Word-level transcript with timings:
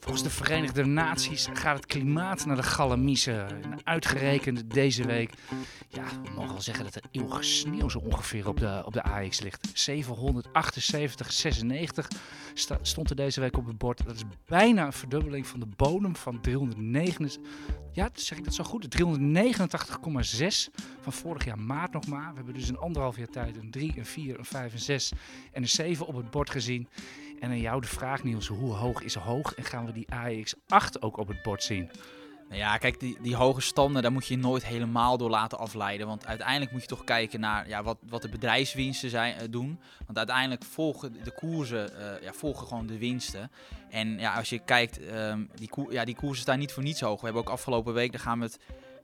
Volgens 0.00 0.22
de 0.22 0.30
Verenigde 0.30 0.84
Naties 0.84 1.48
gaat 1.52 1.76
het 1.76 1.86
klimaat 1.86 2.46
naar 2.46 2.56
de 2.56 2.62
galamiezen. 2.62 3.62
En 3.62 3.80
uitgerekend 3.84 4.70
deze 4.70 5.06
week, 5.06 5.32
ja, 5.88 6.02
we 6.24 6.30
mogen 6.34 6.52
wel 6.52 6.60
zeggen 6.62 6.84
dat 6.84 6.94
er 6.94 7.02
eeuwige 7.10 7.42
sneeuw 7.42 7.88
zo 7.88 7.98
ongeveer 7.98 8.48
op 8.48 8.58
de, 8.58 8.82
op 8.84 8.92
de 8.92 9.02
AX 9.02 9.40
ligt. 9.40 9.70
778, 9.72 11.32
96 11.32 12.08
sta- 12.54 12.78
stond 12.82 13.10
er 13.10 13.16
deze 13.16 13.40
week 13.40 13.56
op 13.56 13.66
het 13.66 13.78
bord. 13.78 14.04
Dat 14.06 14.14
is 14.14 14.22
bijna 14.46 14.86
een 14.86 14.92
verdubbeling 14.92 15.46
van 15.46 15.60
de 15.60 15.68
bodem 15.76 16.16
van 16.16 16.40
309. 16.40 17.30
Ja, 17.92 18.10
zeg 18.12 18.38
ik 18.38 18.44
dat 18.44 18.54
zo 18.54 18.64
goed? 18.64 18.96
389,6 18.98 19.04
van 21.00 21.12
vorig 21.12 21.44
jaar 21.44 21.58
maart 21.58 21.92
nog 21.92 22.06
maar. 22.06 22.28
We 22.30 22.36
hebben 22.36 22.54
dus 22.54 22.68
in 22.68 22.78
anderhalf 22.78 23.16
jaar 23.16 23.28
tijd 23.28 23.56
een 23.56 23.70
3, 23.70 23.92
een 23.96 24.06
4, 24.06 24.38
een 24.38 24.44
5, 24.44 24.72
een 24.72 24.78
6 24.78 25.12
en 25.52 25.62
een 25.62 25.68
7 25.68 26.06
op 26.06 26.16
het 26.16 26.30
bord 26.30 26.50
gezien. 26.50 26.88
En 27.40 27.50
aan 27.50 27.60
jou 27.60 27.80
de 27.80 27.86
vraag, 27.86 28.22
Niels, 28.22 28.46
hoe 28.46 28.72
hoog 28.72 29.02
is 29.02 29.14
hoog? 29.14 29.54
En 29.54 29.64
gaan 29.64 29.86
we 29.86 29.92
die 29.92 30.06
AX8 30.14 31.00
ook 31.00 31.16
op 31.16 31.28
het 31.28 31.42
bord 31.42 31.62
zien? 31.62 31.90
Nou 32.48 32.60
ja, 32.60 32.76
kijk, 32.76 33.00
die, 33.00 33.18
die 33.22 33.36
hoge 33.36 33.60
standen, 33.60 34.02
daar 34.02 34.12
moet 34.12 34.26
je 34.26 34.38
nooit 34.38 34.66
helemaal 34.66 35.16
door 35.16 35.30
laten 35.30 35.58
afleiden. 35.58 36.06
Want 36.06 36.26
uiteindelijk 36.26 36.72
moet 36.72 36.80
je 36.80 36.86
toch 36.86 37.04
kijken 37.04 37.40
naar 37.40 37.68
ja, 37.68 37.82
wat, 37.82 37.98
wat 38.08 38.22
de 38.22 38.28
bedrijfswinsten 38.28 39.10
zijn, 39.10 39.34
eh, 39.34 39.46
doen. 39.50 39.80
Want 40.06 40.18
uiteindelijk 40.18 40.64
volgen 40.64 41.12
de 41.24 41.30
koersen 41.30 41.98
eh, 41.98 42.22
ja, 42.22 42.32
volgen 42.32 42.66
gewoon 42.66 42.86
de 42.86 42.98
winsten. 42.98 43.50
En 43.90 44.18
ja, 44.18 44.34
als 44.34 44.48
je 44.48 44.58
kijkt, 44.58 45.06
ehm, 45.06 45.44
die, 45.54 45.68
koer, 45.68 45.92
ja, 45.92 46.04
die 46.04 46.16
koersen 46.16 46.42
staan 46.42 46.58
niet 46.58 46.72
voor 46.72 46.82
niets 46.82 47.00
hoog. 47.00 47.20
We 47.20 47.24
hebben 47.24 47.42
ook 47.42 47.50
afgelopen 47.50 47.94
week, 47.94 48.12
daar 48.12 48.20
gaan 48.20 48.38
we 48.38 48.44
het 48.44 48.58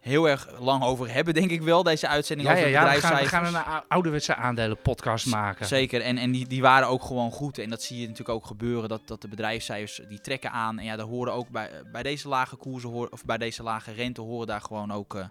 heel 0.05 0.29
erg 0.29 0.49
lang 0.61 0.83
over 0.83 1.13
hebben, 1.13 1.35
denk 1.35 1.51
ik 1.51 1.63
wel, 1.63 1.83
deze 1.83 2.09
uitzending 2.09 2.49
Ja, 2.49 2.55
over 2.55 2.69
ja, 2.69 2.83
ja 2.87 2.95
we, 2.95 3.01
gaan, 3.01 3.23
we 3.23 3.29
gaan 3.29 3.47
een 3.47 3.57
ou- 3.65 3.83
ouderwetse 3.89 4.35
aandelen 4.35 4.77
podcast 4.83 5.27
maken. 5.27 5.67
Zeker, 5.67 6.01
en, 6.01 6.19
en 6.19 6.31
die, 6.31 6.47
die 6.49 6.63
waren 6.63 6.89
ook 6.89 7.03
gewoon 7.03 7.31
goed. 7.31 7.59
En 7.59 7.71
dat 7.71 7.83
zie 7.83 7.97
je 7.97 8.03
natuurlijk 8.03 8.37
ook 8.37 8.47
gebeuren, 8.47 8.89
dat, 8.89 9.01
dat 9.05 9.21
de 9.21 9.29
bedrijfscijfers 9.29 10.01
die 10.09 10.21
trekken 10.21 10.51
aan. 10.51 10.79
En 10.79 10.85
ja, 10.85 10.97
daar 10.97 11.07
horen 11.07 11.33
ook 11.33 11.49
bij, 11.49 11.71
bij 11.93 12.03
deze 12.03 12.29
lage 12.29 12.57
koersen, 12.57 12.91
hoor, 12.91 13.09
of 13.11 13.25
bij 13.25 13.39
deze 13.39 13.63
lage 13.63 13.93
rente, 13.93 14.21
horen 14.21 14.47
daar 14.47 14.61
gewoon 14.61 14.93
ook 14.93 15.15
eh, 15.15 15.25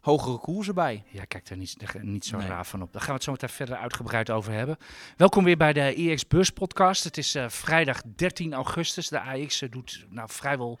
hogere 0.00 0.38
koersen 0.38 0.74
bij. 0.74 1.02
Ja, 1.10 1.24
kijk 1.24 1.48
daar 1.48 1.58
niet, 1.58 1.78
daar- 1.78 2.04
niet 2.04 2.24
zo 2.24 2.36
Nee. 2.36 2.48
raar 2.48 2.66
van 2.66 2.82
op. 2.82 2.92
Daar 2.92 3.00
gaan 3.00 3.10
we 3.10 3.14
het 3.16 3.24
zo 3.24 3.30
meteen 3.32 3.48
verder 3.48 3.76
uitgebreid 3.76 4.30
over 4.30 4.52
hebben. 4.52 4.76
Welkom 5.16 5.44
weer 5.44 5.56
bij 5.56 5.72
de 5.72 5.80
EX 5.94 6.26
Beurs 6.26 6.50
podcast. 6.50 7.04
Het 7.04 7.16
is 7.18 7.34
eh, 7.34 7.48
vrijdag 7.48 8.00
13 8.16 8.54
augustus. 8.54 9.08
De 9.08 9.20
AX 9.20 9.62
doet 9.70 10.06
nou, 10.10 10.28
vrijwel, 10.32 10.78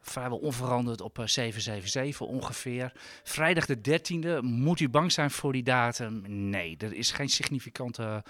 vrijwel 0.00 0.38
onveranderd 0.38 1.00
op 1.00 1.18
eh, 1.18 1.26
777 1.26 2.26
ongeveer. 2.26 2.92
Vrijdag 3.22 3.66
de 3.66 3.78
13e. 3.78 4.44
Moet 4.44 4.80
u 4.80 4.88
bang 4.88 5.12
zijn 5.12 5.30
voor 5.30 5.52
die 5.52 5.62
datum? 5.62 6.22
Nee, 6.26 6.76
er 6.78 6.92
is 6.92 7.10
geen 7.10 7.28
significante 7.28 8.22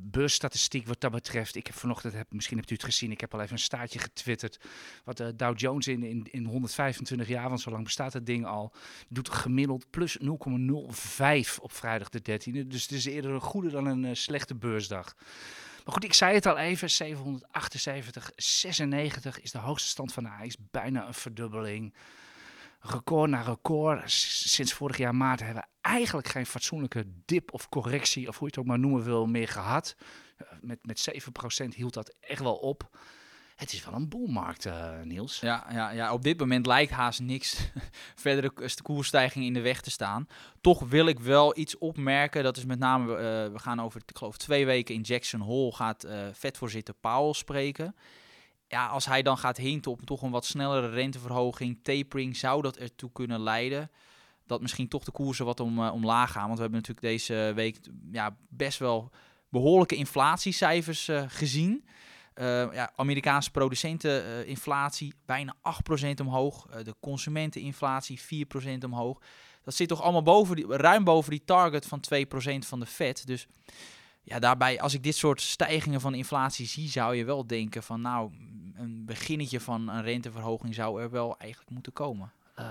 beursstatistiek 0.00 0.86
wat 0.86 1.00
dat 1.00 1.10
betreft. 1.10 1.56
Ik 1.56 1.66
heb 1.66 1.76
vanochtend, 1.76 2.12
heb, 2.12 2.26
misschien 2.32 2.56
hebt 2.56 2.70
u 2.70 2.74
het 2.74 2.84
gezien, 2.84 3.10
ik 3.10 3.20
heb 3.20 3.34
al 3.34 3.40
even 3.40 3.52
een 3.52 3.58
staartje 3.58 3.98
getwitterd. 3.98 4.60
Wat 5.04 5.16
de 5.16 5.36
Dow 5.36 5.58
Jones 5.58 5.88
in, 5.88 6.02
in, 6.02 6.26
in 6.30 6.44
125 6.44 7.28
jaar, 7.28 7.48
want 7.48 7.60
zo 7.60 7.70
lang 7.70 7.84
bestaat 7.84 8.12
het 8.12 8.26
ding 8.26 8.46
al, 8.46 8.72
doet 9.08 9.28
gemiddeld 9.28 9.90
plus 9.90 10.18
0,05 10.18 10.26
op 11.60 11.72
vrijdag 11.72 12.08
de 12.08 12.20
13e. 12.20 12.66
Dus 12.66 12.82
het 12.82 12.92
is 12.92 13.04
eerder 13.04 13.30
een 13.30 13.40
goede 13.40 13.70
dan 13.70 13.86
een 13.86 14.04
eh, 14.04 14.14
slechte 14.14 14.54
beursdag. 14.54 15.16
Maar 15.88 15.96
goed, 15.96 16.06
ik 16.06 16.14
zei 16.14 16.34
het 16.34 16.46
al 16.46 16.56
even, 16.58 16.90
778, 16.90 18.30
96 18.36 19.40
is 19.40 19.50
de 19.50 19.58
hoogste 19.58 19.88
stand 19.88 20.12
van 20.12 20.22
de 20.22 20.30
AX. 20.30 20.56
Bijna 20.70 21.06
een 21.06 21.14
verdubbeling. 21.14 21.94
Record 22.80 23.30
na 23.30 23.40
record. 23.40 24.10
Sinds 24.10 24.72
vorig 24.72 24.96
jaar 24.96 25.14
maart 25.14 25.40
hebben 25.40 25.62
we 25.62 25.88
eigenlijk 25.88 26.28
geen 26.28 26.46
fatsoenlijke 26.46 27.04
dip 27.24 27.52
of 27.52 27.68
correctie, 27.68 28.28
of 28.28 28.38
hoe 28.38 28.48
je 28.48 28.54
het 28.54 28.58
ook 28.58 28.70
maar 28.70 28.78
noemen 28.78 29.02
wil, 29.02 29.26
meer 29.26 29.48
gehad. 29.48 29.96
Eh, 30.36 30.46
Met, 30.60 30.78
met 30.82 31.10
7% 31.64 31.74
hield 31.74 31.94
dat 31.94 32.14
echt 32.20 32.42
wel 32.42 32.56
op. 32.56 32.98
Het 33.58 33.72
is 33.72 33.84
wel 33.84 33.94
een 33.94 34.08
boelmarkt, 34.08 34.66
eh, 34.66 35.00
Niels. 35.02 35.40
Ja, 35.40 35.66
ja, 35.70 35.90
ja, 35.90 36.12
op 36.12 36.22
dit 36.22 36.38
moment 36.38 36.66
lijkt 36.66 36.92
haast 36.92 37.20
niks 37.20 37.70
verdere 38.14 38.52
koersstijging 38.82 39.44
in 39.44 39.52
de 39.52 39.60
weg 39.60 39.80
te 39.80 39.90
staan. 39.90 40.28
Toch 40.60 40.88
wil 40.88 41.06
ik 41.06 41.18
wel 41.18 41.58
iets 41.58 41.78
opmerken. 41.78 42.42
Dat 42.42 42.56
is 42.56 42.64
met 42.64 42.78
name, 42.78 43.16
eh, 43.16 43.52
we 43.52 43.58
gaan 43.58 43.80
over, 43.80 44.00
ik 44.06 44.16
geloof, 44.16 44.36
twee 44.36 44.66
weken 44.66 44.94
in 44.94 45.00
Jackson 45.00 45.40
Hole 45.40 45.74
gaat 45.74 46.04
eh 46.04 46.26
vetvoorzitter 46.32 46.94
Powell 46.94 47.32
spreken. 47.32 47.94
Ja, 48.68 48.86
als 48.86 49.06
hij 49.06 49.22
dan 49.22 49.38
gaat 49.38 49.56
hinten 49.56 49.90
op 49.90 50.00
toch 50.04 50.22
een 50.22 50.30
wat 50.30 50.46
snellere 50.46 50.88
renteverhoging, 50.88 51.78
tapering, 51.82 52.36
zou 52.36 52.62
dat 52.62 52.76
ertoe 52.76 53.12
kunnen 53.12 53.40
leiden 53.40 53.90
dat 54.46 54.60
misschien 54.60 54.88
toch 54.88 55.04
de 55.04 55.10
koersen 55.10 55.44
wat 55.44 55.60
om, 55.60 55.88
omlaag 55.88 56.32
gaan. 56.32 56.46
Want 56.46 56.56
we 56.56 56.62
hebben 56.62 56.80
natuurlijk 56.80 57.06
deze 57.06 57.52
week 57.54 57.78
ja, 58.12 58.36
best 58.48 58.78
wel 58.78 59.10
behoorlijke 59.48 59.94
inflatiecijfers 59.94 61.10
gezien. 61.28 61.84
Eh, 62.38 62.72
ja, 62.72 62.92
Amerikaanse 62.96 63.50
producenteninflatie 63.50 65.14
bijna 65.26 65.54
8% 65.62 66.20
omhoog. 66.20 66.66
Eh, 66.70 66.84
de 66.84 66.94
consumenteninflatie 67.00 68.20
4% 68.20 68.84
omhoog. 68.84 69.20
Dat 69.64 69.74
zit 69.74 69.88
toch 69.88 70.02
allemaal 70.02 70.22
boven 70.22 70.56
die, 70.56 70.66
ruim 70.66 71.04
boven 71.04 71.30
die 71.30 71.44
target 71.44 71.86
van 71.86 72.00
2% 72.00 72.66
van 72.66 72.80
de 72.80 72.86
Fed. 72.86 73.26
Dus 73.26 73.46
ja, 74.22 74.38
daarbij, 74.38 74.80
als 74.80 74.94
ik 74.94 75.02
dit 75.02 75.16
soort 75.16 75.40
stijgingen 75.40 76.00
van 76.00 76.14
inflatie 76.14 76.66
zie, 76.66 76.88
zou 76.88 77.14
je 77.14 77.24
wel 77.24 77.46
denken 77.46 77.82
van 77.82 78.00
nou, 78.00 78.30
een 78.74 79.04
beginnetje 79.04 79.60
van 79.60 79.88
een 79.88 80.02
renteverhoging 80.02 80.74
zou 80.74 81.02
er 81.02 81.10
wel 81.10 81.38
eigenlijk 81.38 81.70
moeten 81.70 81.92
komen. 81.92 82.32
Eh, 82.58 82.64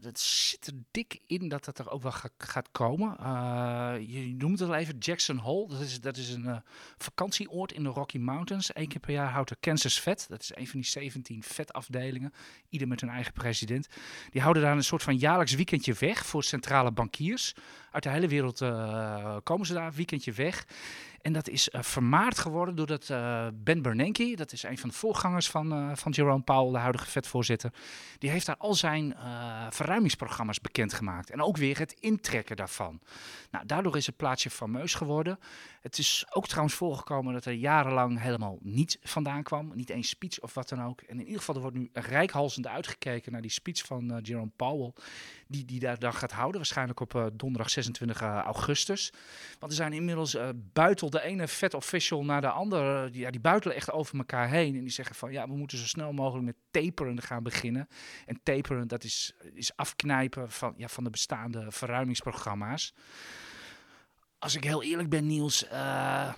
het 0.00 0.18
zit 0.20 0.66
er 0.66 0.72
dik 0.90 1.20
in 1.26 1.48
dat 1.48 1.64
dat 1.64 1.78
er 1.78 1.90
ook 1.90 2.02
wel 2.02 2.12
ga- 2.12 2.28
gaat 2.38 2.68
komen. 2.72 3.16
Eh, 3.18 3.94
je 4.06 4.34
noemt 4.38 4.58
het 4.58 4.68
al 4.68 4.74
even 4.74 4.98
Jackson 4.98 5.36
Hole. 5.36 5.68
Dat 5.68 5.80
is, 5.80 6.00
dat 6.00 6.16
is 6.16 6.30
een 6.30 6.46
eh, 6.46 6.56
vakantieoord 6.98 7.72
in 7.72 7.82
de 7.82 7.88
Rocky 7.88 8.18
Mountains. 8.18 8.70
Eén 8.74 8.88
keer 8.88 9.00
per 9.00 9.12
jaar 9.12 9.30
houdt 9.30 9.50
er 9.50 9.56
Kansas 9.60 10.00
Vet. 10.00 10.26
Dat 10.28 10.40
is 10.42 10.50
een 10.54 10.66
van 10.66 10.80
die 10.80 10.88
17 10.88 11.42
vetafdelingen. 11.42 12.32
Ieder 12.68 12.88
met 12.88 13.00
hun 13.00 13.10
eigen 13.10 13.32
president. 13.32 13.88
Die 14.30 14.40
houden 14.40 14.62
daar 14.62 14.76
een 14.76 14.84
soort 14.84 15.02
van 15.02 15.16
jaarlijks 15.16 15.54
weekendje 15.54 15.94
weg 15.98 16.26
voor 16.26 16.44
centrale 16.44 16.92
bankiers. 16.92 17.54
Uit 17.90 18.02
de 18.02 18.10
hele 18.10 18.28
wereld 18.28 18.58
komen 19.42 19.66
ze 19.66 19.72
daar, 19.72 19.92
weekendje 19.92 20.32
weg. 20.32 20.66
En 21.26 21.32
dat 21.32 21.48
is 21.48 21.70
eh, 21.70 21.82
vermaard 21.82 22.38
geworden 22.38 22.76
doordat 22.76 23.10
eh, 23.10 23.46
Ben 23.54 23.82
Bernanke, 23.82 24.36
dat 24.36 24.52
is 24.52 24.62
een 24.62 24.78
van 24.78 24.88
de 24.88 24.94
voorgangers 24.94 25.50
van, 25.50 25.72
eh, 25.72 25.90
van 25.94 26.12
Jerome 26.12 26.42
Powell, 26.42 26.72
de 26.72 26.78
huidige 26.78 27.10
vetvoorzitter, 27.10 27.72
die 28.18 28.30
heeft 28.30 28.46
daar 28.46 28.56
al 28.56 28.74
zijn 28.74 29.14
verruimingsprogramma's 29.70 30.60
bekendgemaakt. 30.60 31.30
En 31.30 31.42
ook 31.42 31.56
weer 31.56 31.78
het 31.78 31.92
intrekken 32.00 32.56
daarvan. 32.56 33.00
Nou, 33.50 33.66
daardoor 33.66 33.96
is 33.96 34.06
het 34.06 34.16
plaatsje 34.16 34.50
fameus 34.50 34.94
geworden. 34.94 35.38
Het 35.80 35.98
is 35.98 36.26
ook 36.30 36.46
trouwens 36.46 36.74
voorgekomen 36.74 37.32
dat 37.32 37.44
er 37.44 37.52
jarenlang 37.52 38.20
helemaal 38.20 38.58
niets 38.60 38.96
vandaan 39.02 39.42
kwam. 39.42 39.72
Niet 39.74 39.90
eens 39.90 40.08
speech 40.08 40.40
of 40.40 40.54
wat 40.54 40.68
dan 40.68 40.82
ook. 40.82 41.00
En 41.00 41.14
in 41.14 41.24
ieder 41.24 41.38
geval, 41.38 41.54
er 41.54 41.60
wordt 41.60 41.76
nu 41.76 41.90
rijkhalsend 41.92 42.66
uitgekeken 42.66 43.32
naar 43.32 43.42
die 43.42 43.50
speech 43.50 43.84
van 43.84 44.20
Jerome 44.22 44.50
Powell. 44.56 44.92
Die, 45.48 45.64
die 45.64 45.80
daar 45.80 45.98
dan 45.98 46.14
gaat 46.14 46.32
houden, 46.32 46.56
waarschijnlijk 46.56 47.00
op 47.00 47.30
donderdag 47.32 47.70
26 47.70 48.20
augustus. 48.20 49.12
Want 49.58 49.72
er 49.72 49.78
zijn 49.78 49.92
inmiddels 49.92 50.36
buitel 50.72 51.10
de 51.16 51.22
ene 51.22 51.48
vet 51.48 51.74
official 51.74 52.24
naar 52.24 52.40
de 52.40 52.50
andere. 52.50 53.10
Die, 53.10 53.20
ja, 53.20 53.30
die 53.30 53.40
buitelen 53.40 53.76
echt 53.76 53.92
over 53.92 54.18
elkaar 54.18 54.48
heen. 54.48 54.74
En 54.74 54.80
die 54.80 54.90
zeggen 54.90 55.14
van 55.16 55.32
ja, 55.32 55.48
we 55.48 55.56
moeten 55.56 55.78
zo 55.78 55.86
snel 55.86 56.12
mogelijk 56.12 56.46
met 56.46 56.56
taperen 56.70 57.22
gaan 57.22 57.42
beginnen. 57.42 57.88
En 58.26 58.40
taperen, 58.42 58.88
dat 58.88 59.04
is, 59.04 59.34
is 59.54 59.76
afknijpen 59.76 60.50
van, 60.50 60.74
ja, 60.76 60.88
van 60.88 61.04
de 61.04 61.10
bestaande 61.10 61.66
verruimingsprogramma's. 61.70 62.94
Als 64.38 64.54
ik 64.54 64.64
heel 64.64 64.82
eerlijk 64.82 65.08
ben, 65.08 65.26
Niels. 65.26 65.68
eh, 65.68 66.32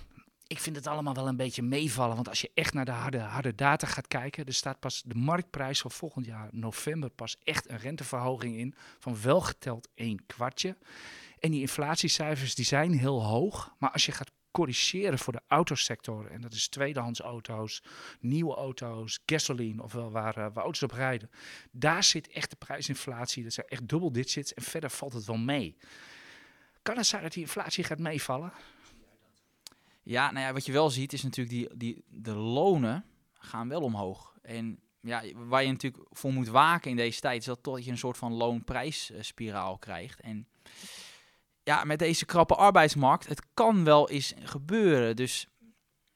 ik 0.47 0.59
vind 0.59 0.75
het 0.75 0.87
allemaal 0.87 1.13
wel 1.13 1.27
een 1.27 1.35
beetje 1.35 1.61
meevallen. 1.61 2.15
Want 2.15 2.29
als 2.29 2.41
je 2.41 2.51
echt 2.53 2.73
naar 2.73 2.85
de 2.85 2.91
harde, 2.91 3.19
harde 3.19 3.55
data 3.55 3.87
gaat 3.87 4.07
kijken. 4.07 4.45
Er 4.45 4.53
staat 4.53 4.79
pas 4.79 5.03
de 5.05 5.15
marktprijs 5.15 5.81
voor 5.81 5.91
volgend 5.91 6.25
jaar 6.25 6.47
november 6.51 7.09
pas 7.09 7.37
echt 7.43 7.69
een 7.69 7.77
renteverhoging 7.77 8.57
in. 8.57 8.75
Van 8.99 9.21
wel 9.21 9.41
geteld 9.41 9.87
één 9.95 10.25
kwartje. 10.25 10.77
En 11.39 11.51
die 11.51 11.61
inflatiecijfers 11.61 12.55
die 12.55 12.65
zijn 12.65 12.91
heel 12.91 13.23
hoog. 13.23 13.73
Maar 13.77 13.91
als 13.91 14.05
je 14.05 14.11
gaat 14.11 14.31
corrigeren 14.59 15.19
voor 15.19 15.33
de 15.33 15.41
autosector. 15.47 16.31
En 16.31 16.41
dat 16.41 16.53
is 16.53 16.67
tweedehands 16.67 17.19
auto's, 17.19 17.83
nieuwe 18.19 18.55
auto's, 18.55 19.19
gasoline, 19.25 19.83
ofwel 19.83 20.11
waar, 20.11 20.37
eh, 20.37 20.47
waar 20.53 20.63
auto's 20.63 20.83
op 20.83 20.91
rijden. 20.91 21.29
Daar 21.71 22.03
zit 22.03 22.27
echt 22.27 22.49
de 22.49 22.55
prijsinflatie. 22.55 23.43
Dat 23.43 23.53
zijn 23.53 23.67
echt 23.67 23.87
dubbel 23.87 24.11
digits. 24.11 24.53
En 24.53 24.63
verder 24.63 24.89
valt 24.89 25.13
het 25.13 25.25
wel 25.25 25.37
mee. 25.37 25.77
Kan 26.81 26.97
het 26.97 27.05
zijn 27.05 27.23
dat 27.23 27.33
die 27.33 27.43
inflatie 27.43 27.83
gaat 27.83 27.99
meevallen? 27.99 28.51
Ja, 30.03 30.31
nou 30.31 30.45
ja, 30.45 30.53
wat 30.53 30.65
je 30.65 30.71
wel 30.71 30.89
ziet 30.89 31.13
is 31.13 31.23
natuurlijk 31.23 31.55
die, 31.55 31.77
die 31.77 32.03
de 32.07 32.33
lonen 32.35 33.05
gaan 33.33 33.67
wel 33.67 33.81
omhoog. 33.81 34.37
En 34.41 34.79
ja, 35.01 35.23
waar 35.33 35.63
je 35.63 35.71
natuurlijk 35.71 36.05
voor 36.09 36.33
moet 36.33 36.47
waken 36.47 36.89
in 36.89 36.97
deze 36.97 37.19
tijd, 37.19 37.39
is 37.39 37.45
dat 37.45 37.63
toch 37.63 37.79
je 37.79 37.91
een 37.91 37.97
soort 37.97 38.17
van 38.17 38.33
loonprijsspiraal 38.33 39.77
krijgt. 39.77 40.19
En 40.19 40.47
ja, 41.69 41.83
met 41.83 41.99
deze 41.99 42.25
krappe 42.25 42.55
arbeidsmarkt, 42.55 43.27
het 43.27 43.41
kan 43.53 43.83
wel 43.83 44.09
eens 44.09 44.33
gebeuren. 44.43 45.15
Dus 45.15 45.47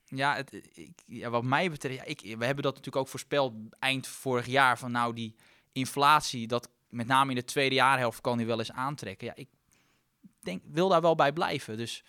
ja, 0.06 0.36
het, 0.36 0.54
ik, 0.74 1.02
ja 1.06 1.30
wat 1.30 1.44
mij 1.44 1.70
betreft, 1.70 2.08
ik, 2.08 2.20
we 2.22 2.46
hebben 2.46 2.64
dat 2.64 2.76
natuurlijk 2.76 2.96
ook 2.96 3.08
voorspeld 3.08 3.54
eind 3.80 4.08
vorig 4.08 4.46
jaar. 4.46 4.78
Van 4.78 4.92
nou, 4.92 5.14
die 5.14 5.36
inflatie, 5.72 6.48
dat 6.48 6.70
met 6.90 7.08
name 7.08 7.30
in 7.30 7.36
de 7.36 7.44
tweede 7.44 7.76
jaarhelft 7.76 8.22
kan 8.22 8.38
die 8.38 8.46
wel 8.46 8.60
eens 8.60 8.72
aantrekken. 8.72 9.28
Ja, 9.28 9.36
ik 9.36 9.50
denk, 10.40 10.64
wil 10.66 10.90
daar 10.90 11.02
wel 11.02 11.16
bij 11.16 11.34
blijven. 11.34 11.78
Dus 11.78 12.04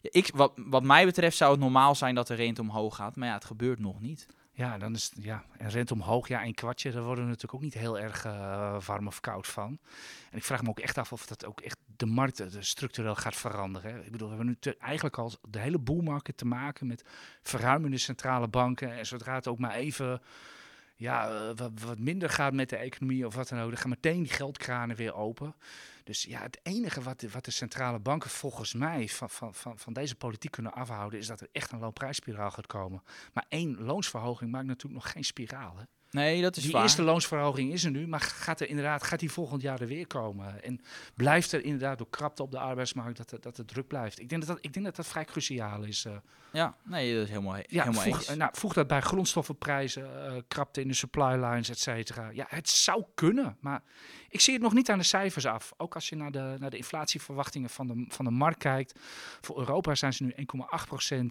ik, 0.00 0.30
wat, 0.34 0.52
wat 0.56 0.82
mij 0.82 1.04
betreft 1.04 1.36
zou 1.36 1.50
het 1.50 1.60
normaal 1.60 1.94
zijn 1.94 2.14
dat 2.14 2.26
de 2.26 2.34
rente 2.34 2.60
omhoog 2.60 2.96
gaat. 2.96 3.16
Maar 3.16 3.28
ja, 3.28 3.34
het 3.34 3.44
gebeurt 3.44 3.78
nog 3.78 4.00
niet. 4.00 4.26
Ja, 4.60 4.78
dan 4.78 4.94
is 4.94 5.12
ja, 5.14 5.44
en 5.58 5.68
rent 5.68 5.90
omhoog, 5.90 6.28
ja, 6.28 6.44
een 6.44 6.54
kwartje, 6.54 6.90
daar 6.90 7.02
worden 7.02 7.24
we 7.24 7.30
natuurlijk 7.30 7.54
ook 7.54 7.62
niet 7.62 7.74
heel 7.74 7.98
erg 7.98 8.26
uh, 8.26 8.80
warm 8.86 9.06
of 9.06 9.20
koud 9.20 9.46
van. 9.46 9.78
En 10.30 10.36
ik 10.36 10.44
vraag 10.44 10.62
me 10.62 10.68
ook 10.68 10.80
echt 10.80 10.98
af 10.98 11.12
of 11.12 11.26
dat 11.26 11.44
ook 11.44 11.60
echt 11.60 11.78
de 11.96 12.06
markt 12.06 12.42
structureel 12.58 13.14
gaat 13.14 13.36
veranderen. 13.36 14.04
Ik 14.04 14.10
bedoel, 14.10 14.28
we 14.28 14.34
hebben 14.36 14.58
nu 14.60 14.72
eigenlijk 14.78 15.18
al 15.18 15.32
de 15.48 15.58
hele 15.58 15.78
boelmarkt 15.78 16.36
te 16.36 16.44
maken 16.44 16.86
met 16.86 17.04
verruimende 17.42 17.98
centrale 17.98 18.48
banken. 18.48 18.98
En 18.98 19.06
zodra 19.06 19.34
het 19.34 19.46
ook 19.46 19.58
maar 19.58 19.74
even 19.74 20.20
ja, 21.00 21.28
eh, 21.28 21.66
wat, 21.84 21.98
minder 21.98 22.30
gaat 22.30 22.52
met 22.52 22.68
de 22.68 22.76
economie 22.76 23.26
of 23.26 23.34
wat 23.34 23.48
dan 23.48 23.60
ook, 23.60 23.68
dan 23.68 23.78
gaan 23.78 23.90
meteen 23.90 24.22
die 24.22 24.32
geldkranen 24.32 24.96
weer 24.96 25.14
open. 25.14 25.54
Dus 26.04 26.22
ja, 26.22 26.42
het 26.42 26.60
enige 26.62 27.02
wat 27.02 27.20
de, 27.20 27.30
wat 27.30 27.44
de 27.44 27.50
centrale 27.50 27.98
banken 27.98 28.30
volgens 28.30 28.74
mij 28.74 29.08
van, 29.08 29.30
van, 29.30 29.54
van, 29.54 29.78
van 29.78 29.92
deze 29.92 30.16
politiek 30.16 30.50
kunnen 30.50 30.72
afhouden, 30.72 31.18
is 31.18 31.26
dat 31.26 31.40
er 31.40 31.48
echt 31.52 31.72
een 31.72 31.78
loonprijsspiraal 31.78 32.50
gaat 32.50 32.66
komen. 32.66 33.02
Maar 33.32 33.44
één 33.48 33.82
loonsverhoging 33.82 34.50
maakt 34.50 34.66
natuurlijk 34.66 35.02
nog 35.02 35.12
geen 35.12 35.24
spiraal. 35.24 35.76
Hè? 35.76 35.84
Nee, 36.10 36.42
dat 36.42 36.56
is 36.56 36.62
die 36.62 36.72
waar. 36.72 36.82
eerste 36.82 37.02
loonsverhoging 37.02 37.72
is 37.72 37.84
er 37.84 37.90
nu, 37.90 38.06
maar 38.06 38.20
gaat 38.20 38.60
er 38.60 38.68
inderdaad, 38.68 39.02
gaat 39.02 39.18
die 39.18 39.30
volgend 39.30 39.62
jaar 39.62 39.80
er 39.80 39.86
weer 39.86 40.06
komen? 40.06 40.62
En 40.62 40.80
blijft 41.14 41.52
er 41.52 41.64
inderdaad 41.64 41.98
door 41.98 42.10
krapte 42.10 42.42
op 42.42 42.50
de 42.50 42.58
arbeidsmarkt 42.58 43.16
dat, 43.16 43.32
er, 43.32 43.40
dat 43.40 43.56
het 43.56 43.68
druk 43.68 43.86
blijft? 43.86 44.20
Ik 44.20 44.28
denk 44.28 44.46
dat 44.46 44.56
dat, 44.56 44.64
ik 44.64 44.72
denk 44.72 44.84
dat, 44.86 44.96
dat 44.96 45.06
vrij 45.06 45.24
cruciaal 45.24 45.82
is. 45.82 46.04
Uh. 46.04 46.12
Ja, 46.52 46.74
nee, 46.84 47.14
dat 47.14 47.22
is 47.22 47.28
helemaal, 47.28 47.56
ja, 47.56 47.64
helemaal 47.66 48.02
voeg, 48.02 48.16
eens. 48.16 48.36
Nou, 48.36 48.50
voeg 48.54 48.72
dat 48.72 48.86
bij 48.86 49.00
grondstoffenprijzen, 49.00 50.02
uh, 50.02 50.40
krapte 50.48 50.80
in 50.80 50.88
de 50.88 50.94
supply 50.94 51.44
lines, 51.44 51.68
et 51.68 51.78
cetera. 51.78 52.30
Ja, 52.30 52.46
het 52.48 52.68
zou 52.68 53.04
kunnen, 53.14 53.56
maar 53.60 53.82
ik 54.28 54.40
zie 54.40 54.54
het 54.54 54.62
nog 54.62 54.72
niet 54.72 54.90
aan 54.90 54.98
de 54.98 55.04
cijfers 55.04 55.46
af. 55.46 55.72
Ook 55.76 55.94
als 55.94 56.08
je 56.08 56.16
naar 56.16 56.30
de, 56.30 56.56
naar 56.58 56.70
de 56.70 56.76
inflatieverwachtingen 56.76 57.70
van 57.70 57.86
de, 57.86 58.04
van 58.08 58.24
de 58.24 58.30
markt 58.30 58.58
kijkt. 58.58 58.98
Voor 59.40 59.58
Europa 59.58 59.94
zijn 59.94 60.12
ze 60.12 60.24
nu 60.24 60.34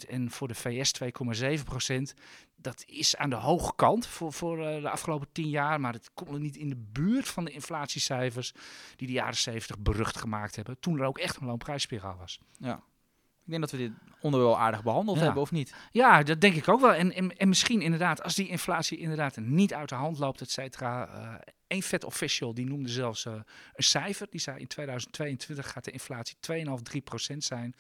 1,8% 0.04 0.10
en 0.10 0.32
voor 0.32 0.48
de 0.48 0.56
VS 0.56 0.94
2,7%. 1.04 2.20
Dat 2.56 2.84
is 2.86 3.16
aan 3.16 3.30
de 3.30 3.36
hoge 3.36 3.74
kant 3.76 4.08
voor, 4.08 4.34
voor 4.34 4.60
uh, 4.60 4.69
de 4.82 4.90
afgelopen 4.90 5.28
10 5.32 5.50
jaar, 5.50 5.80
maar 5.80 5.94
het 5.94 6.10
komt 6.14 6.30
nog 6.30 6.40
niet 6.40 6.56
in 6.58 6.70
de 6.70 6.76
buurt 6.92 7.28
van 7.28 7.46
de 7.46 7.52
inflatiecijfers 7.52 8.54
die 8.96 9.08
de 9.08 9.14
jaren 9.14 9.36
70 9.38 9.80
berucht 9.80 10.18
gemaakt 10.18 10.56
hebben. 10.56 10.80
Toen 10.80 11.00
er 11.00 11.06
ook 11.06 11.18
echt 11.18 11.36
een 11.42 11.48
loonprijsspiraal 11.48 12.18
was. 12.18 12.40
Ja. 12.58 12.76
Ik 13.46 13.56
denk 13.56 13.62
dat 13.62 13.72
we 13.72 13.78
dit 13.78 13.92
onderwerp 14.22 14.56
aardig 14.56 14.84
behandeld 14.84 15.18
Ja. 15.18 15.24
hebben, 15.24 15.42
of 15.42 15.52
niet? 15.52 15.74
Ja, 15.92 16.24
dat 16.24 16.42
denk 16.42 16.56
ik 16.56 16.68
ook 16.68 16.80
wel. 16.82 16.94
En, 16.94 17.14
en, 17.14 17.38
en 17.38 17.48
misschien 17.50 17.82
inderdaad, 17.82 18.24
als 18.24 18.36
die 18.36 18.48
inflatie 18.48 18.98
inderdaad 18.98 19.38
niet 19.38 19.74
uit 19.74 19.90
de 19.90 19.96
hand 19.96 20.18
loopt, 20.20 20.42
et 20.42 20.52
cetera. 20.52 21.08
eh, 21.08 21.34
Eén 21.70 21.84
vet 21.84 22.04
official 22.04 22.54
die 22.54 22.66
noemde 22.66 22.90
zelfs 22.90 23.26
eh, 23.26 23.34
een 23.74 23.84
cijfer. 23.84 24.28
Die 24.30 24.40
zei 24.40 24.60
in 24.60 24.68
2022 24.68 25.72
gaat 25.72 25.84
de 25.86 25.92
inflatie 25.92 26.36
2,5, 26.78 26.82
3 26.84 27.02
procent 27.02 27.44
zijn. 27.44 27.76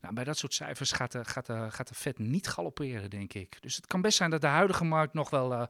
Nou, 0.00 0.14
bij 0.14 0.24
dat 0.24 0.38
soort 0.38 0.54
cijfers 0.54 0.92
gaat 0.92 1.12
de, 1.12 1.24
gaat, 1.24 1.46
de, 1.46 1.66
gaat 1.70 1.88
de 1.88 1.94
vet 1.94 2.18
niet 2.18 2.48
galopperen, 2.48 3.10
denk 3.10 3.32
ik. 3.34 3.56
Dus 3.60 3.76
het 3.76 3.86
kan 3.86 4.00
best 4.00 4.16
zijn 4.16 4.30
dat 4.30 4.40
de 4.40 4.46
huidige 4.46 4.84
markt 4.84 5.14
nog 5.14 5.30
wel, 5.30 5.52
eh, 5.52 5.62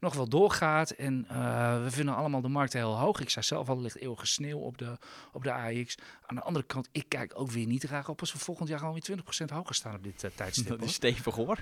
nog 0.00 0.14
wel 0.14 0.28
doorgaat. 0.28 0.90
En 0.90 1.24
eh, 1.28 1.82
we 1.82 1.90
vinden 1.90 2.16
allemaal 2.16 2.40
de 2.40 2.48
markt 2.48 2.72
heel 2.72 2.98
hoog. 2.98 3.20
Ik 3.20 3.30
zei 3.30 3.44
zelf 3.44 3.68
al, 3.68 3.80
ligt 3.80 3.96
eeuwige 3.96 4.26
sneeuw 4.26 4.58
op 4.58 4.78
de, 4.78 4.98
op 5.32 5.42
de 5.44 5.52
AX. 5.52 5.94
Aan 6.26 6.36
de 6.36 6.42
andere 6.42 6.66
kant, 6.66 6.88
ik 6.92 7.08
kijk 7.08 7.32
ook 7.36 7.50
weer 7.50 7.66
niet 7.66 7.84
graag 7.84 8.08
op 8.08 8.20
als 8.20 8.32
we 8.32 8.38
volgend 8.38 8.68
jaar 8.68 8.78
gewoon 8.78 9.00
weer 9.06 9.18
20% 9.50 9.52
hoger 9.52 9.74
staan 9.74 9.94
op 9.94 10.02
dit 10.02 10.30
tijdstip. 10.34 10.68
Dat 10.68 10.78
hoor. 10.78 10.88
is 10.88 10.94
stevig 10.94 11.34
hoor. 11.34 11.58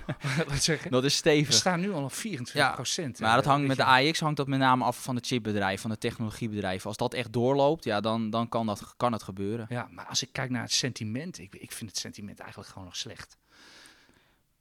Wat 0.47 0.63
zeg 0.63 0.83
je? 0.83 0.89
Dat 0.89 1.03
is 1.03 1.11
We 1.11 1.17
stevig. 1.17 1.53
staan 1.53 1.79
nu 1.79 1.91
al 1.91 2.03
op 2.03 2.13
24 2.13 2.73
procent. 2.73 3.19
Maar 3.19 3.35
dat 3.35 3.45
hangt 3.45 3.67
met 3.67 3.77
de 3.77 3.85
AX 3.85 4.19
hangt 4.19 4.37
dat 4.37 4.47
met 4.47 4.59
name 4.59 4.83
af 4.83 5.03
van 5.03 5.15
het 5.15 5.27
chipbedrijf, 5.53 5.81
van 5.81 5.89
de 5.89 5.97
technologiebedrijven. 5.97 6.87
Als 6.87 6.97
dat 6.97 7.13
echt 7.13 7.33
doorloopt, 7.33 7.83
ja, 7.83 8.01
dan, 8.01 8.29
dan 8.29 8.49
kan, 8.49 8.65
dat, 8.65 8.93
kan 8.97 9.11
het 9.11 9.23
gebeuren. 9.23 9.65
Ja, 9.69 9.87
maar 9.91 10.05
als 10.05 10.21
ik 10.21 10.29
kijk 10.31 10.49
naar 10.49 10.61
het 10.61 10.71
sentiment, 10.71 11.39
ik, 11.39 11.55
ik 11.55 11.71
vind 11.71 11.89
het 11.89 11.99
sentiment 11.99 12.39
eigenlijk 12.39 12.69
gewoon 12.69 12.87
nog 12.87 12.95
slecht. 12.95 13.37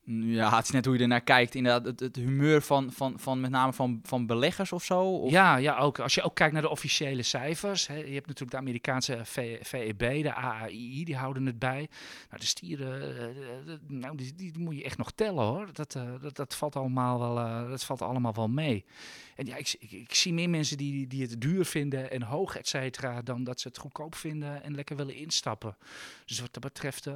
Ja, 0.04 0.56
het 0.56 0.64
is 0.64 0.70
net 0.70 0.84
hoe 0.84 0.94
je 0.96 1.00
ernaar 1.02 1.20
kijkt. 1.20 1.54
Inderdaad, 1.54 1.84
het, 1.84 2.00
het 2.00 2.16
humeur 2.16 2.62
van, 2.62 2.93
van, 2.93 3.19
van 3.19 3.40
met 3.40 3.50
name 3.50 3.72
van, 3.72 4.00
van 4.02 4.26
beleggers 4.26 4.72
of 4.72 4.84
zo. 4.84 5.02
Of, 5.02 5.31
Ja, 5.31 5.56
ja 5.56 5.76
ook. 5.78 5.99
Als 5.99 6.14
je 6.14 6.22
ook 6.22 6.34
kijkt 6.34 6.52
naar 6.52 6.62
de 6.62 6.69
officiële 6.69 7.22
cijfers. 7.22 7.87
Hè, 7.87 7.94
je 7.96 8.12
hebt 8.14 8.26
natuurlijk 8.26 8.50
de 8.50 8.56
Amerikaanse 8.56 9.20
V- 9.25 9.58
VEB, 9.66 9.99
de 10.22 10.34
AAI, 10.34 11.04
die 11.04 11.16
houden 11.16 11.46
het 11.46 11.58
bij. 11.58 11.88
Nou, 12.28 12.40
de 12.40 12.46
stieren, 12.46 13.16
eh, 13.16 13.26
eh, 13.72 13.78
nou, 13.87 14.16
die, 14.16 14.34
die 14.34 14.52
moet 14.58 14.76
je 14.76 14.84
echt 14.84 14.99
nog 14.99 15.12
tellen 15.12 15.44
hoor. 15.44 15.69
Dat, 15.72 15.94
eh, 15.94 16.02
dat, 16.20 16.37
dat, 16.37 16.55
valt 16.55 16.76
allemaal 16.76 17.19
wel, 17.19 17.38
eh, 17.38 17.69
dat 17.70 17.84
valt 17.84 18.02
allemaal 18.02 18.34
wel 18.34 18.48
mee. 18.48 18.84
En 19.37 19.46
ja, 19.46 19.56
ik, 19.56 19.76
ik, 19.78 19.90
ik 19.90 20.14
zie 20.14 20.32
meer 20.32 20.50
mensen 20.50 20.76
die, 20.76 21.06
die 21.06 21.22
het 21.22 21.40
duur 21.40 21.64
vinden 21.64 22.10
en 22.10 22.22
hoog, 22.22 22.56
et 22.56 22.69
cetera, 22.69 23.22
dan 23.22 23.44
dat 23.44 23.60
ze 23.60 23.69
het 23.69 23.78
goedkoop 23.78 24.14
vinden 24.14 24.62
en 24.62 24.75
lekker 24.75 24.96
willen 24.96 25.14
instappen. 25.16 25.76
Dus 26.26 26.40
wat 26.40 26.52
dat 26.52 26.62
betreft. 26.62 27.06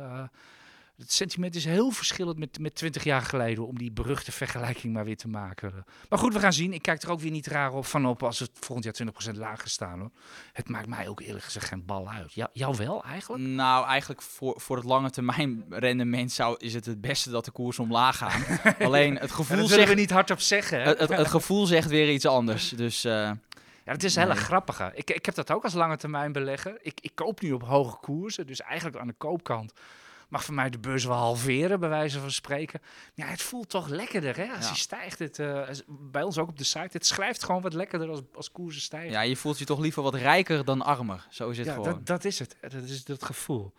Het 0.98 1.12
sentiment 1.12 1.54
is 1.54 1.64
heel 1.64 1.90
verschillend 1.90 2.38
met, 2.38 2.58
met 2.58 2.74
20 2.74 3.04
jaar 3.04 3.22
geleden 3.22 3.66
om 3.66 3.78
die 3.78 3.90
beruchte 3.92 4.32
vergelijking 4.32 4.92
maar 4.92 5.04
weer 5.04 5.16
te 5.16 5.28
maken. 5.28 5.84
Maar 6.08 6.18
goed, 6.18 6.32
we 6.32 6.40
gaan 6.40 6.52
zien. 6.52 6.72
Ik 6.72 6.82
kijk 6.82 7.02
er 7.02 7.10
ook 7.10 7.20
weer 7.20 7.30
niet 7.30 7.46
raar 7.46 7.72
op 7.72 7.86
van 7.86 8.06
op 8.06 8.22
als 8.22 8.38
het 8.38 8.50
volgend 8.60 8.98
jaar 8.98 9.32
20% 9.34 9.36
lager 9.38 9.68
staan. 9.68 9.98
Hoor. 9.98 10.10
Het 10.52 10.68
maakt 10.68 10.86
mij 10.86 11.08
ook 11.08 11.20
eerlijk 11.20 11.44
gezegd 11.44 11.68
geen 11.68 11.84
bal 11.84 12.10
uit. 12.10 12.32
Ja, 12.32 12.50
jou 12.52 12.76
wel 12.76 13.04
eigenlijk? 13.04 13.42
Nou, 13.42 13.86
eigenlijk 13.86 14.22
voor, 14.22 14.60
voor 14.60 14.76
het 14.76 14.84
lange 14.84 15.10
termijn 15.10 15.64
rendement 15.68 16.32
zou, 16.32 16.56
is 16.58 16.74
het 16.74 16.86
het 16.86 17.00
beste 17.00 17.30
dat 17.30 17.44
de 17.44 17.50
koers 17.50 17.78
omlaag 17.78 18.16
gaan. 18.16 18.42
Alleen 18.86 19.18
het 19.18 19.32
gevoel, 19.32 19.56
dat 19.56 19.68
zegt, 19.68 19.88
we 19.88 19.94
niet 19.94 20.10
hardop 20.10 20.40
zeggen. 20.40 20.82
Het, 20.82 20.98
het, 20.98 21.08
het 21.08 21.28
gevoel 21.28 21.66
zegt 21.66 21.88
weer 21.88 22.12
iets 22.12 22.26
anders. 22.26 22.68
Dus 22.68 23.04
eh, 23.04 23.12
Ja, 23.12 23.92
het 23.92 24.04
is 24.04 24.14
een 24.14 24.22
hele 24.22 24.34
Nee. 24.34 24.42
grappige. 24.42 24.90
Ik, 24.94 25.10
ik 25.10 25.26
heb 25.26 25.34
dat 25.34 25.50
ook 25.52 25.64
als 25.64 25.74
lange 25.74 25.96
termijn 25.96 26.32
belegger. 26.32 26.78
Ik, 26.82 26.98
ik 27.00 27.10
koop 27.14 27.40
nu 27.40 27.52
op 27.52 27.62
hoge 27.62 27.96
koersen, 27.96 28.46
dus 28.46 28.60
eigenlijk 28.60 28.98
aan 28.98 29.06
de 29.06 29.14
koopkant 29.18 29.72
mag 30.28 30.44
voor 30.44 30.54
mij 30.54 30.70
de 30.70 30.78
beurs 30.78 31.04
wel 31.04 31.16
halveren, 31.16 31.80
bij 31.80 31.88
wijze 31.88 32.20
van 32.20 32.30
spreken. 32.30 32.80
Ja, 33.14 33.26
het 33.26 33.42
voelt 33.42 33.68
toch 33.68 33.88
lekkerder, 33.88 34.36
hè? 34.36 34.46
Als 34.48 34.60
Ja. 34.60 34.66
hij 34.66 34.76
stijgt, 34.76 35.18
het, 35.18 35.38
eh, 35.38 35.68
bij 35.88 36.22
ons 36.22 36.38
ook 36.38 36.48
op 36.48 36.58
de 36.58 36.64
site, 36.64 36.88
het 36.92 37.06
schrijft 37.06 37.44
gewoon 37.44 37.62
wat 37.62 37.72
lekkerder 37.74 38.08
als, 38.08 38.20
als 38.34 38.52
koersen 38.52 38.82
stijgen. 38.82 39.10
ja, 39.10 39.20
je 39.20 39.36
voelt 39.36 39.58
je 39.58 39.64
toch 39.64 39.78
liever 39.78 40.02
wat 40.02 40.14
rijker 40.14 40.64
dan 40.64 40.82
armer. 40.82 41.26
Zo 41.30 41.48
is 41.50 41.56
het 41.58 41.66
Ja, 41.66 41.72
gewoon. 41.72 41.88
dat, 41.88 42.06
dat 42.06 42.24
is 42.24 42.38
het. 42.38 42.56
Dat 42.60 42.72
is 42.72 43.04
dat 43.04 43.24
gevoel. 43.24 43.72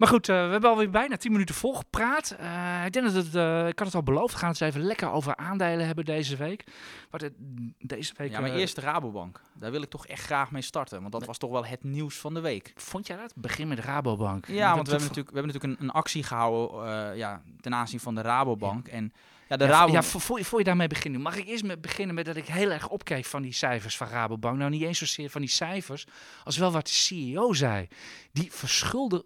Maar 0.00 0.08
goed, 0.08 0.28
eh, 0.28 0.44
we 0.44 0.50
hebben 0.50 0.70
alweer 0.70 0.90
bijna 0.90 1.16
10 1.16 1.32
minuten 1.32 1.54
volgepraat. 1.54 2.30
Eh 2.30 2.82
ik 2.86 2.92
denk 2.92 3.06
dat 3.06 3.14
het, 3.14 3.34
eh, 3.34 3.68
ik 3.68 3.78
had 3.78 3.86
het 3.86 3.96
al 3.96 4.02
beloofd, 4.02 4.32
we 4.32 4.38
gaan 4.38 4.50
het 4.50 4.60
eens 4.60 4.74
even 4.74 4.86
lekker 4.86 5.10
over 5.10 5.36
aandelen 5.36 5.86
hebben 5.86 6.04
deze 6.04 6.36
week. 6.36 6.64
Wat 7.10 7.20
het, 7.20 7.32
deze 7.78 8.12
week. 8.16 8.30
Ja, 8.30 8.40
maar 8.40 8.54
eerst 8.54 8.74
de 8.74 8.80
Rabobank. 8.80 9.40
Daar 9.52 9.70
wil 9.70 9.82
ik 9.82 9.90
toch 9.90 10.06
echt 10.06 10.24
graag 10.24 10.50
mee 10.50 10.62
starten. 10.62 11.00
Want 11.00 11.12
dat 11.12 11.24
was 11.24 11.38
toch 11.38 11.50
wel 11.50 11.66
het 11.66 11.84
nieuws 11.84 12.18
van 12.18 12.34
de 12.34 12.40
week. 12.40 12.72
Vond 12.76 13.06
jij 13.06 13.16
dat? 13.16 13.32
Begin 13.36 13.68
met 13.68 13.76
de 13.76 13.82
Rabobank. 13.82 14.46
Ja, 14.46 14.74
want 14.74 14.86
we 14.86 14.90
hebben 14.90 15.08
natuurlijk, 15.08 15.34
we 15.34 15.40
hebben 15.40 15.54
natuurlijk 15.54 15.80
een, 15.80 15.88
een 15.88 15.94
actie 15.94 16.22
gehouden 16.22 16.86
eh, 16.86 17.16
ja, 17.16 17.42
ten 17.60 17.74
aanzien 17.74 18.00
van 18.00 18.14
de 18.14 18.20
Rabobank. 18.20 18.88
En 18.88 19.12
ja, 19.50 19.56
de 19.56 19.64
ja, 19.64 19.70
Rabobank... 19.70 20.02
ja, 20.04 20.10
voor, 20.10 20.20
voor, 20.20 20.38
je- 20.38 20.44
voor 20.44 20.58
je 20.58 20.64
daarmee 20.64 20.86
begint, 20.86 21.18
mag 21.18 21.36
ik 21.36 21.46
eerst 21.46 21.64
met 21.64 21.80
beginnen 21.80 22.14
met 22.14 22.24
dat 22.24 22.36
ik 22.36 22.46
heel 22.46 22.70
erg 22.70 22.88
opkeek 22.88 23.24
van 23.24 23.42
die 23.42 23.52
cijfers 23.52 23.96
van 23.96 24.08
Rabobank. 24.08 24.58
Nou, 24.58 24.70
niet 24.70 24.82
eens 24.82 24.98
zozeer 24.98 25.30
van 25.30 25.40
die 25.40 25.50
cijfers, 25.50 26.06
als 26.44 26.56
wel 26.56 26.72
wat 26.72 26.86
de 26.86 26.92
CEO 26.92 27.52
zei. 27.52 27.88
Die 28.32 28.50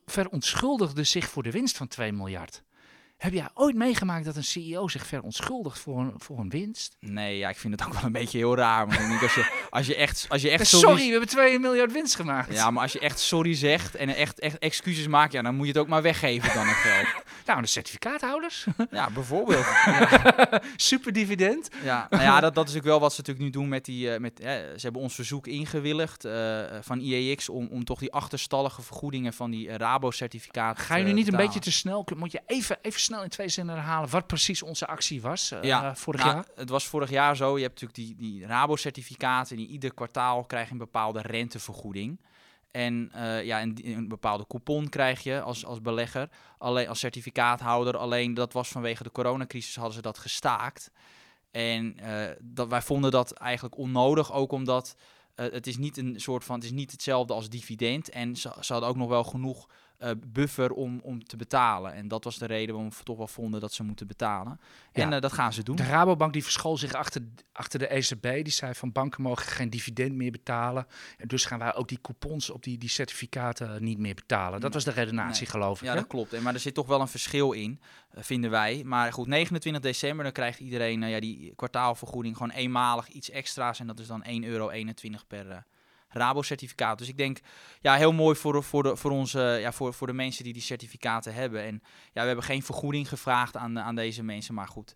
verontschuldigde 0.06 1.04
zich 1.04 1.28
voor 1.28 1.42
de 1.42 1.50
winst 1.50 1.76
van 1.76 1.88
2 1.88 2.12
miljard. 2.12 2.62
Heb 3.16 3.32
jij 3.32 3.48
ooit 3.54 3.74
meegemaakt 3.76 4.24
dat 4.24 4.36
een 4.36 4.44
CEO 4.44 4.88
zich 4.88 5.06
verontschuldigt 5.06 5.78
voor 5.78 5.98
een, 6.00 6.12
voor 6.16 6.38
een 6.38 6.48
winst? 6.48 6.96
Nee, 7.00 7.38
ja, 7.38 7.48
ik 7.48 7.56
vind 7.56 7.78
het 7.80 7.88
ook 7.88 7.94
wel 7.94 8.04
een 8.04 8.12
beetje 8.12 8.38
heel 8.38 8.56
raar. 8.56 8.92
Ik 8.92 8.98
denk 9.08 9.22
als 9.22 9.34
je, 9.34 9.66
als 9.70 9.86
je 9.86 9.94
echt, 9.96 10.26
als 10.28 10.42
je 10.42 10.50
echt 10.50 10.66
sorry, 10.66 10.86
Sorry, 10.88 11.04
we 11.04 11.10
hebben 11.10 11.28
2 11.28 11.58
miljard 11.58 11.92
winst 11.92 12.14
gemaakt. 12.14 12.52
Ja, 12.52 12.70
maar 12.70 12.82
als 12.82 12.92
je 12.92 12.98
echt 12.98 13.18
sorry 13.18 13.54
zegt 13.54 13.94
en 13.94 14.08
echt, 14.08 14.38
echt 14.40 14.58
excuses 14.58 15.06
maakt, 15.06 15.32
ja, 15.32 15.42
dan 15.42 15.54
moet 15.54 15.66
je 15.66 15.72
het 15.72 15.80
ook 15.80 15.88
maar 15.88 16.02
weggeven 16.02 16.54
dan 16.54 16.66
het 16.66 16.76
geld. 16.76 17.06
Nou, 17.46 17.60
de 17.60 17.66
certificaathouders. 17.66 18.66
Ja, 18.90 19.10
bijvoorbeeld. 19.10 19.66
Super 20.76 21.12
dividend. 21.12 21.68
Ja, 21.82 22.06
nou 22.10 22.22
ja, 22.22 22.40
dat, 22.40 22.54
dat 22.54 22.68
is 22.68 22.74
natuurlijk 22.74 22.84
wel 22.84 23.00
wat 23.00 23.12
ze 23.12 23.20
natuurlijk 23.20 23.46
nu 23.46 23.50
doen 23.60 23.68
met 23.68 23.84
die... 23.84 24.12
eh, 24.12 24.20
met, 24.20 24.32
ze 24.42 24.78
hebben 24.80 25.00
ons 25.02 25.14
verzoek 25.14 25.46
ingewilligd 25.46 26.24
eh, 26.24 26.62
van 26.80 26.98
IEX 27.00 27.48
om, 27.48 27.68
om 27.70 27.84
toch 27.84 27.98
die 27.98 28.12
achterstallige 28.12 28.82
vergoedingen 28.82 29.32
van 29.32 29.50
die 29.50 29.68
eh, 29.68 29.76
Rabo-certificaten 29.76 30.84
Ga 30.84 30.96
je 30.96 31.04
nu 31.04 31.12
niet 31.12 31.28
een 31.28 31.36
beetje 31.36 31.60
te 31.60 31.72
snel? 31.72 32.06
Moet 32.16 32.32
je 32.32 32.42
even, 32.46 32.78
even 32.82 33.00
snel 33.00 33.22
in 33.22 33.28
twee 33.28 33.48
zinnen 33.48 33.74
herhalen 33.74 34.10
wat 34.10 34.26
precies 34.26 34.62
onze 34.62 34.86
actie 34.86 35.20
was 35.22 35.52
Ja, 35.62 35.96
vorig 35.96 36.20
Nou, 36.20 36.34
jaar? 36.34 36.44
Het 36.56 36.68
was 36.68 36.86
vorig 36.86 37.10
jaar 37.10 37.36
zo. 37.36 37.56
Je 37.56 37.62
hebt 37.62 37.80
natuurlijk 37.80 38.18
die, 38.18 38.28
die 38.30 38.46
Rabo-certificaten. 38.46 39.56
Die 39.56 39.68
ieder 39.68 39.94
kwartaal 39.94 40.44
krijg 40.44 40.66
je 40.66 40.72
een 40.72 40.78
bepaalde 40.78 41.20
rentevergoeding. 41.20 42.18
En 42.74 43.10
eh, 43.12 43.44
ja, 43.44 43.62
een, 43.62 43.78
een 43.82 44.08
bepaalde 44.08 44.46
coupon 44.46 44.88
krijg 44.88 45.22
je 45.22 45.40
als, 45.40 45.64
als 45.64 45.80
belegger. 45.80 46.28
Alleen 46.58 46.88
als 46.88 46.98
certificaathouder. 46.98 47.96
Alleen 47.96 48.34
dat 48.34 48.52
was 48.52 48.68
vanwege 48.68 49.02
de 49.02 49.12
coronacrisis 49.12 49.76
hadden 49.76 49.94
ze 49.94 50.02
dat 50.02 50.18
gestaakt. 50.18 50.90
En 51.50 51.98
eh, 51.98 52.36
dat, 52.40 52.68
wij 52.68 52.82
vonden 52.82 53.10
dat 53.10 53.32
eigenlijk 53.32 53.78
onnodig. 53.78 54.32
Ook 54.32 54.52
omdat 54.52 54.96
eh, 55.34 55.52
het 55.52 55.66
is 55.66 55.76
niet 55.76 55.96
een 55.96 56.20
soort 56.20 56.44
van. 56.44 56.54
Het 56.54 56.64
is 56.64 56.70
niet 56.70 56.90
hetzelfde 56.90 57.34
als 57.34 57.48
dividend. 57.48 58.08
En 58.08 58.36
ze, 58.36 58.52
ze 58.60 58.72
hadden 58.72 58.90
ook 58.90 58.96
nog 58.96 59.08
wel 59.08 59.24
genoeg 59.24 59.68
eh, 59.98 60.10
buffer 60.26 60.72
om, 60.72 61.00
om 61.02 61.24
te 61.24 61.36
betalen. 61.36 61.92
En 61.94 62.08
dat 62.08 62.24
was 62.24 62.38
de 62.38 62.46
reden 62.46 62.74
waarom 62.74 62.90
we 62.96 63.02
toch 63.04 63.16
wel 63.16 63.26
vonden 63.26 63.60
dat 63.60 63.72
ze 63.72 63.82
moeten 63.82 64.06
betalen. 64.06 64.60
En 64.92 65.08
Ja. 65.08 65.14
eh, 65.14 65.20
dat 65.20 65.32
gaan 65.32 65.52
ze 65.52 65.62
doen. 65.62 65.76
De 65.76 65.84
Rabobank 65.84 66.32
die 66.32 66.42
verschool 66.42 66.76
zich 66.76 66.92
achter, 66.92 67.22
achter 67.52 67.78
de 67.78 67.86
ECB. 67.86 68.22
Die 68.22 68.50
zei 68.52 68.74
van 68.74 68.92
banken 68.92 69.22
mogen 69.22 69.46
geen 69.46 69.70
dividend 69.70 70.14
meer 70.14 70.30
betalen. 70.30 70.86
En 71.18 71.28
dus 71.28 71.44
gaan 71.44 71.58
wij 71.58 71.74
ook 71.74 71.88
die 71.88 71.98
coupons 72.00 72.50
op 72.50 72.62
die, 72.62 72.78
die 72.78 72.88
certificaten 72.88 73.82
niet 73.84 73.98
meer 73.98 74.14
betalen. 74.14 74.60
Dat 74.60 74.74
was 74.74 74.84
de 74.84 74.90
redenatie, 74.90 75.42
Nee. 75.42 75.50
geloof 75.50 75.78
ik. 75.78 75.84
Ja, 75.84 75.92
hè? 75.92 75.98
dat 75.98 76.06
klopt. 76.08 76.32
En, 76.32 76.42
maar 76.42 76.54
er 76.54 76.60
zit 76.60 76.74
toch 76.74 76.86
wel 76.86 77.00
een 77.00 77.08
verschil 77.08 77.52
in, 77.52 77.80
eh, 78.10 78.22
vinden 78.22 78.50
wij. 78.50 78.82
Maar 78.84 79.12
goed, 79.12 79.26
29 79.26 79.82
december, 79.82 80.24
dan 80.24 80.32
krijgt 80.32 80.60
iedereen 80.60 81.08
ja, 81.08 81.20
die 81.20 81.52
kwartaalvergoeding 81.56 82.36
gewoon 82.36 82.52
eenmalig 82.52 83.08
iets 83.08 83.30
extra's. 83.30 83.80
En 83.80 83.86
dat 83.86 83.98
is 83.98 84.06
dan 84.06 84.24
1,21 84.24 84.48
euro 84.48 84.70
per 85.28 85.64
Rabo-certificaat. 86.08 86.98
Dus 86.98 87.08
ik 87.08 87.16
denk, 87.16 87.38
ja, 87.80 87.94
heel 87.94 88.12
mooi 88.12 88.36
voor, 88.36 88.62
voor, 88.64 88.82
de, 88.82 88.96
voor, 88.96 89.10
onze, 89.10 89.38
ja, 89.60 89.72
voor, 89.72 89.94
voor 89.94 90.06
de 90.06 90.12
mensen 90.12 90.44
die 90.44 90.52
die 90.52 90.62
certificaten 90.62 91.34
hebben. 91.34 91.62
En 91.62 91.82
ja, 92.12 92.20
we 92.20 92.26
hebben 92.26 92.44
geen 92.44 92.62
vergoeding 92.62 93.08
gevraagd 93.08 93.56
aan, 93.56 93.78
aan 93.80 93.94
deze 93.94 94.22
mensen. 94.22 94.54
Maar 94.54 94.68
goed, 94.68 94.94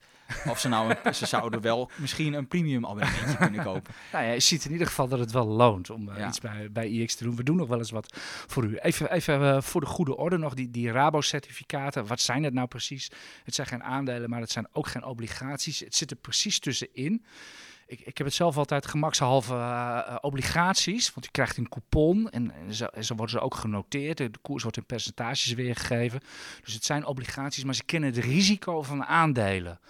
of 0.48 0.58
ze 0.60 0.68
nou, 0.68 0.94
een- 1.02 1.14
ze 1.14 1.26
zouden 1.26 1.60
wel 1.60 1.90
misschien 1.96 2.32
een 2.32 2.48
premium 2.48 2.86
abonnementje 2.86 3.36
kunnen 3.46 3.64
kopen. 3.64 3.94
Nou 4.12 4.24
ja, 4.24 4.30
je 4.32 4.40
ziet 4.40 4.64
in 4.64 4.72
ieder 4.72 4.86
geval 4.86 5.08
dat 5.08 5.18
het 5.18 5.30
wel 5.32 5.46
loont 5.46 5.90
om 5.90 6.08
eh, 6.08 6.18
Ja. 6.18 6.28
iets 6.28 6.40
bij, 6.40 6.72
bij 6.72 6.88
IX 6.88 7.14
te 7.14 7.24
doen. 7.24 7.36
We 7.36 7.42
doen 7.42 7.56
nog 7.56 7.68
wel 7.68 7.78
eens 7.78 7.90
wat 7.90 8.16
voor 8.46 8.64
u. 8.64 8.76
Even, 8.76 9.12
even 9.12 9.40
eh, 9.54 9.60
voor 9.62 9.80
de 9.80 9.86
goede 9.86 10.16
orde 10.16 10.36
nog, 10.36 10.54
die, 10.54 10.70
die 10.70 10.90
Rabo-certificaten. 10.92 12.06
Wat 12.06 12.20
zijn 12.20 12.42
het 12.44 12.54
nou 12.54 12.68
precies? 12.68 13.10
Het 13.44 13.54
zijn 13.54 13.66
geen 13.66 13.82
aandelen, 13.82 14.30
maar 14.30 14.40
het 14.40 14.50
zijn 14.50 14.66
ook 14.72 14.86
geen 14.86 15.04
obligaties. 15.04 15.80
Het 15.80 15.94
zit 15.94 16.10
er 16.10 16.16
precies 16.16 16.58
tussenin. 16.58 17.24
Ik, 17.88 18.00
ik 18.00 18.18
heb 18.18 18.26
het 18.26 18.36
zelf 18.36 18.56
altijd 18.56 18.86
gemakshalve 18.86 19.54
eh, 19.54 20.16
obligaties, 20.20 21.12
want 21.14 21.26
je 21.26 21.32
krijgt 21.32 21.56
een 21.56 21.68
coupon 21.68 22.30
en, 22.30 22.52
zo, 22.70 22.84
en 22.84 23.04
zo 23.04 23.14
worden 23.14 23.38
ze 23.38 23.44
ook 23.44 23.54
genoteerd. 23.54 24.16
De 24.16 24.30
koers 24.42 24.62
wordt 24.62 24.76
in 24.76 24.84
percentages 24.84 25.52
weergegeven. 25.52 26.20
Dus 26.64 26.74
het 26.74 26.84
zijn 26.84 27.06
obligaties, 27.06 27.64
maar 27.64 27.74
ze 27.74 27.84
kennen 27.84 28.14
het 28.14 28.24
risico 28.24 28.82
van 28.82 29.04
aandelen. 29.04 29.80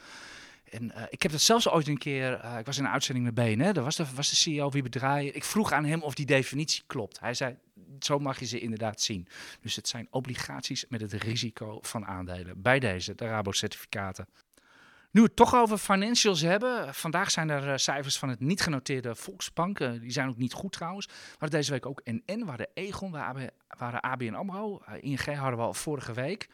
En 0.70 0.94
eh, 0.94 1.02
ik 1.10 1.22
heb 1.22 1.32
dat 1.32 1.40
zelfs 1.40 1.68
ooit 1.68 1.88
een 1.88 1.98
keer, 1.98 2.44
ik 2.58 2.66
was 2.66 2.78
in 2.78 2.84
een 2.84 2.90
uitzending 2.90 3.26
met 3.26 3.34
BNR, 3.34 3.72
daar 3.72 3.84
was 3.84 3.96
de, 3.96 4.04
was 4.14 4.30
de 4.30 4.36
CEO 4.36 4.70
wie 4.70 4.82
bedraaien. 4.82 5.34
Ik 5.34 5.44
vroeg 5.44 5.72
aan 5.72 5.84
hem 5.84 6.02
of 6.02 6.14
die 6.14 6.26
definitie 6.26 6.82
klopt. 6.86 7.20
Hij 7.20 7.34
zei, 7.34 7.56
zo 8.00 8.18
mag 8.18 8.38
je 8.38 8.46
ze 8.46 8.60
inderdaad 8.60 9.00
zien. 9.00 9.28
Dus 9.60 9.76
het 9.76 9.88
zijn 9.88 10.06
obligaties 10.10 10.84
met 10.88 11.00
het 11.00 11.12
risico 11.12 11.78
van 11.82 12.06
aandelen. 12.06 12.62
Bij 12.62 12.78
deze, 12.78 13.14
de 13.14 13.26
Rabo-certificaten. 13.26 14.28
Nu 15.10 15.20
we 15.20 15.26
het 15.26 15.36
toch 15.36 15.54
over 15.54 15.78
financials 15.78 16.40
hebben. 16.40 16.94
Vandaag 16.94 17.30
zijn 17.30 17.50
er 17.50 17.68
eh, 17.68 17.76
cijfers 17.76 18.18
van 18.18 18.28
het 18.28 18.40
niet 18.40 18.60
genoteerde 18.60 19.14
Volksbank. 19.14 19.80
Eh, 19.80 19.90
die 20.00 20.10
zijn 20.10 20.28
ook 20.28 20.36
niet 20.36 20.52
goed 20.52 20.72
trouwens. 20.72 21.06
We 21.06 21.12
hadden 21.38 21.58
deze 21.58 21.70
week 21.70 21.86
ook 21.86 22.00
NN, 22.04 22.44
waar 22.44 22.56
de 22.56 22.68
Egon, 22.74 23.10
waar 23.10 23.50
AB, 23.68 24.00
ABN 24.00 24.34
AMRO. 24.34 24.80
Eh, 24.86 25.02
ING 25.02 25.24
hadden 25.24 25.58
we 25.58 25.64
al 25.64 25.74
vorige 25.74 26.12
week. 26.12 26.48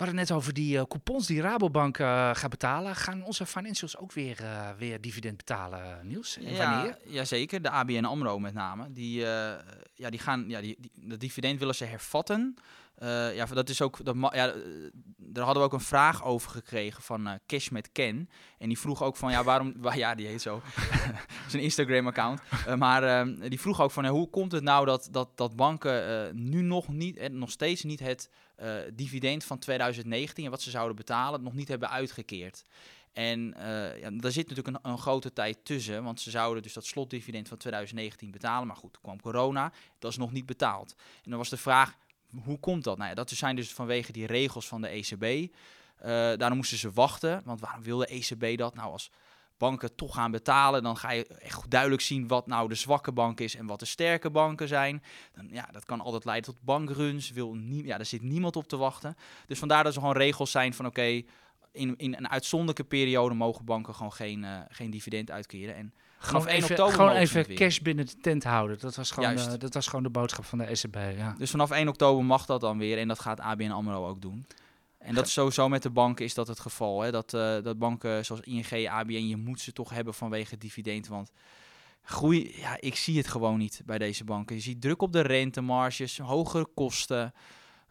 We 0.00 0.06
hadden 0.06 0.24
het 0.24 0.30
net 0.30 0.38
over 0.40 0.54
die 0.54 0.78
eh, 0.78 0.84
coupons 0.88 1.26
die 1.26 1.40
Rabobank 1.40 1.98
eh, 1.98 2.30
gaat 2.32 2.50
betalen. 2.50 2.96
Gaan 2.96 3.22
onze 3.24 3.46
financials 3.46 3.96
ook 3.96 4.12
weer, 4.12 4.40
eh, 4.44 4.70
weer 4.78 5.00
dividend 5.00 5.36
betalen, 5.36 6.06
Niels? 6.06 6.36
En 6.36 6.42
wanneer? 6.44 6.66
Ja, 6.86 6.96
jazeker, 7.04 7.62
de 7.62 7.70
ABN 7.70 8.04
AMRO 8.04 8.38
met 8.38 8.54
name. 8.54 8.92
Die, 8.92 9.20
ja, 9.94 10.10
die 10.10 10.18
gaan, 10.18 10.44
ja, 10.48 10.60
die, 10.60 10.76
die, 10.80 10.90
dat 11.08 11.20
dividend 11.20 11.58
willen 11.58 11.74
ze 11.74 11.84
hervatten. 11.84 12.54
Ja, 13.34 13.44
dat 13.46 13.68
is 13.68 13.82
ook, 13.82 14.04
dat, 14.04 14.16
ja, 14.32 14.54
daar 15.16 15.44
hadden 15.44 15.62
we 15.62 15.68
ook 15.68 15.72
een 15.72 15.80
vraag 15.80 16.24
over 16.24 16.50
gekregen 16.50 17.02
van 17.02 17.38
Cash 17.46 17.68
met 17.68 17.92
Ken. 17.92 18.28
En 18.58 18.68
die 18.68 18.78
vroeg 18.78 19.02
ook 19.02 19.16
van, 19.16 19.30
ja, 19.30 19.44
waarom, 19.44 19.74
wa- 19.82 19.94
ja, 19.94 20.14
die 20.14 20.26
heet 20.26 20.42
zo, 20.42 20.62
zijn 21.48 21.62
Instagram-account. 21.62 22.40
Maar 22.78 23.02
eh, 23.02 23.48
die 23.48 23.60
vroeg 23.60 23.80
ook 23.80 23.90
van, 23.90 24.06
hoe 24.06 24.30
komt 24.30 24.52
het 24.52 24.62
nou 24.62 24.86
dat, 24.86 25.08
dat, 25.10 25.28
dat 25.34 25.56
banken 25.56 26.30
nu 26.50 26.62
nog 26.62 26.88
niet, 26.88 27.16
en 27.16 27.38
nog 27.38 27.50
steeds 27.50 27.82
niet 27.84 28.00
het 28.00 28.30
eh, 28.60 28.74
dividend 28.94 29.44
van 29.44 29.58
2019 29.58 30.44
en 30.44 30.50
wat 30.50 30.62
ze 30.62 30.70
zouden 30.70 30.96
betalen, 30.96 31.42
nog 31.42 31.54
niet 31.54 31.68
hebben 31.68 31.90
uitgekeerd. 31.90 32.64
En 33.12 33.54
eh, 33.54 34.00
ja, 34.00 34.10
daar 34.10 34.30
zit 34.30 34.48
natuurlijk 34.48 34.76
een, 34.76 34.90
een 34.90 34.98
grote 34.98 35.32
tijd 35.32 35.64
tussen, 35.64 36.04
want 36.04 36.20
ze 36.20 36.30
zouden 36.30 36.62
dus 36.62 36.72
dat 36.72 36.84
slotdividend 36.84 37.48
van 37.48 37.56
2019 37.56 38.30
betalen. 38.30 38.66
Maar 38.66 38.76
goed, 38.76 38.98
kwam 39.00 39.20
corona, 39.20 39.72
dat 39.98 40.10
is 40.10 40.16
nog 40.16 40.32
niet 40.32 40.46
betaald. 40.46 40.94
En 41.24 41.30
dan 41.30 41.38
was 41.38 41.48
de 41.48 41.56
vraag, 41.56 41.96
hoe 42.44 42.58
komt 42.58 42.84
dat? 42.84 42.96
Nou 42.96 43.08
ja, 43.08 43.14
dat 43.14 43.30
zijn 43.30 43.56
dus 43.56 43.72
vanwege 43.72 44.12
die 44.12 44.26
regels 44.26 44.68
van 44.68 44.80
de 44.80 44.88
ECB. 44.88 45.24
Eh, 45.96 46.08
daarom 46.36 46.56
moesten 46.56 46.78
ze 46.78 46.90
wachten, 46.90 47.42
want 47.44 47.60
waarom 47.60 47.82
wil 47.82 47.98
de 47.98 48.06
ECB 48.06 48.58
dat? 48.58 48.74
Nou, 48.74 48.92
als 48.92 49.10
banken 49.60 49.94
toch 49.94 50.14
gaan 50.14 50.30
betalen, 50.30 50.82
dan 50.82 50.96
ga 50.96 51.10
je 51.10 51.26
echt 51.26 51.54
goed 51.54 51.70
duidelijk 51.70 52.02
zien 52.02 52.28
wat 52.28 52.46
nou 52.46 52.68
de 52.68 52.74
zwakke 52.74 53.12
bank 53.12 53.40
is 53.40 53.56
en 53.56 53.66
wat 53.66 53.78
de 53.78 53.86
sterke 53.86 54.30
banken 54.30 54.68
zijn. 54.68 55.02
Dan, 55.34 55.48
ja, 55.50 55.68
dat 55.72 55.84
kan 55.84 56.00
altijd 56.00 56.24
leiden 56.24 56.52
tot 56.52 56.62
bankruns. 56.62 57.30
Wil 57.30 57.54
nie, 57.54 57.86
ja, 57.86 57.96
daar 57.96 58.06
zit 58.06 58.22
niemand 58.22 58.56
op 58.56 58.68
te 58.68 58.76
wachten. 58.76 59.16
Dus 59.46 59.58
vandaar 59.58 59.84
dat 59.84 59.94
er 59.94 60.00
gewoon 60.00 60.16
regels 60.16 60.50
zijn 60.50 60.74
van 60.74 60.86
oké, 60.86 61.22
in, 61.72 61.94
in 61.96 62.14
een 62.14 62.28
uitzonderlijke 62.28 62.84
periode 62.84 63.34
mogen 63.34 63.64
banken 63.64 63.94
gewoon 63.94 64.12
geen, 64.12 64.44
eh, 64.44 64.58
geen 64.68 64.90
dividend 64.90 65.30
uitkeren. 65.30 65.74
En 65.74 65.94
Gewoon 66.18 66.48
1 66.48 66.56
even, 66.56 66.70
oktober 66.70 66.94
gewoon 66.94 67.12
even 67.12 67.54
cash 67.54 67.78
binnen 67.78 68.06
de 68.06 68.16
tent 68.20 68.44
houden. 68.44 68.78
Dat 68.78 68.96
was, 68.96 69.10
gewoon, 69.10 69.36
eh, 69.36 69.52
dat 69.58 69.74
was 69.74 69.86
gewoon 69.86 70.02
de 70.02 70.10
boodschap 70.10 70.44
van 70.44 70.58
de 70.58 70.70
ECB. 70.70 70.96
Ja. 71.16 71.34
Dus 71.38 71.50
vanaf 71.50 71.70
1 71.70 71.88
oktober 71.88 72.24
mag 72.24 72.46
dat 72.46 72.60
dan 72.60 72.78
weer 72.78 72.98
en 72.98 73.08
dat 73.08 73.20
gaat 73.20 73.40
ABN 73.40 73.70
AMRO 73.70 74.08
ook 74.08 74.22
doen. 74.22 74.46
En 75.00 75.14
dat 75.14 75.26
is 75.26 75.32
sowieso 75.32 75.68
met 75.68 75.82
de 75.82 75.90
banken 75.90 76.24
is 76.24 76.34
dat 76.34 76.48
het 76.48 76.60
geval. 76.60 77.00
Hè? 77.00 77.10
Dat, 77.10 77.34
eh, 77.34 77.62
dat 77.62 77.78
banken 77.78 78.24
zoals 78.24 78.40
ING, 78.40 78.88
ABN, 78.88 79.12
je 79.12 79.36
moet 79.36 79.60
ze 79.60 79.72
toch 79.72 79.90
hebben 79.90 80.14
vanwege 80.14 80.58
dividend. 80.58 81.08
Want 81.08 81.30
groei, 82.02 82.52
ja, 82.56 82.80
ik 82.80 82.96
zie 82.96 83.16
het 83.16 83.28
gewoon 83.28 83.58
niet 83.58 83.82
bij 83.84 83.98
deze 83.98 84.24
banken. 84.24 84.56
Je 84.56 84.62
ziet 84.62 84.80
druk 84.80 85.02
op 85.02 85.12
de 85.12 85.20
rentemarges, 85.20 86.18
hogere 86.18 86.66
kosten. 86.74 87.34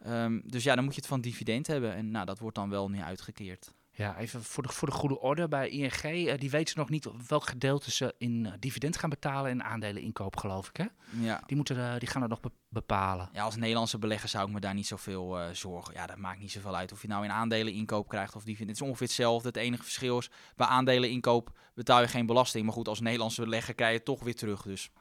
Ehm, 0.04 0.40
dus 0.44 0.64
ja, 0.64 0.76
dan 0.76 0.84
moet 0.84 0.94
je 0.94 1.00
het 1.00 1.10
van 1.10 1.22
dividend 1.22 1.68
hebben. 1.68 1.94
En 1.94 2.12
nou, 2.12 2.26
dat 2.26 2.40
wordt 2.40 2.56
dan 2.56 2.70
wel 2.70 2.90
niet 2.90 3.02
uitgekeerd. 3.02 3.74
Ja, 4.00 4.18
even 4.18 4.44
voor 4.44 4.64
de, 4.64 4.70
voor 4.70 4.88
de 4.88 4.94
goede 4.94 5.20
orde. 5.20 5.48
Bij 5.48 5.70
ING, 5.70 5.92
eh, 6.02 6.38
die 6.40 6.50
weten 6.50 6.78
nog 6.78 6.90
niet 6.90 7.08
welk 7.28 7.44
gedeelte 7.44 7.92
ze 7.92 8.16
in 8.18 8.46
eh, 8.46 8.54
dividend 8.60 8.98
gaan 8.98 9.10
betalen 9.10 9.52
en 9.52 9.64
aandelen 9.64 10.02
inkoop, 10.02 10.38
geloof 10.38 10.70
ik. 10.70 10.78
Hè? 10.78 10.86
Ja. 11.20 11.44
Die, 11.46 11.56
moeten, 11.56 11.94
eh, 11.94 12.00
die 12.00 12.08
gaan 12.08 12.22
het 12.22 12.30
nog 12.30 12.40
be- 12.40 12.52
bepalen. 12.70 13.30
Ja, 13.34 13.44
als 13.44 13.56
Nederlandse 13.56 13.98
belegger 13.98 14.30
zou 14.30 14.48
ik 14.48 14.54
me 14.54 14.60
daar 14.60 14.74
niet 14.74 14.88
zoveel 14.88 15.38
zorgen. 15.52 15.94
Ja, 15.94 16.06
dat 16.06 16.18
maakt 16.18 16.40
niet 16.40 16.52
zoveel 16.52 16.76
uit 16.76 16.92
of 16.92 17.02
je 17.02 17.08
nou 17.08 17.24
in 17.24 17.32
aandelen 17.32 17.74
inkoop 17.74 18.08
krijgt 18.08 18.36
of 18.36 18.44
dividend. 18.44 18.70
Het 18.70 18.80
is 18.80 18.86
ongeveer 18.88 19.08
hetzelfde. 19.08 19.48
Het 19.48 19.58
enige 19.58 19.84
verschil 19.84 20.18
is, 20.18 20.30
bij 20.56 20.68
aandelen 20.68 21.10
inkoop 21.10 21.52
betaal 21.74 22.02
je 22.02 22.08
geen 22.08 22.26
belasting. 22.26 22.66
Maar 22.66 22.74
goed, 22.74 22.88
als 22.88 23.00
Nederlandse 23.00 23.42
belegger 23.42 23.74
krijg 23.74 23.92
je 23.92 23.98
het 23.98 24.06
toch 24.06 24.24
weer 24.24 24.36
terug. 24.36 24.62
Dus 24.62 24.92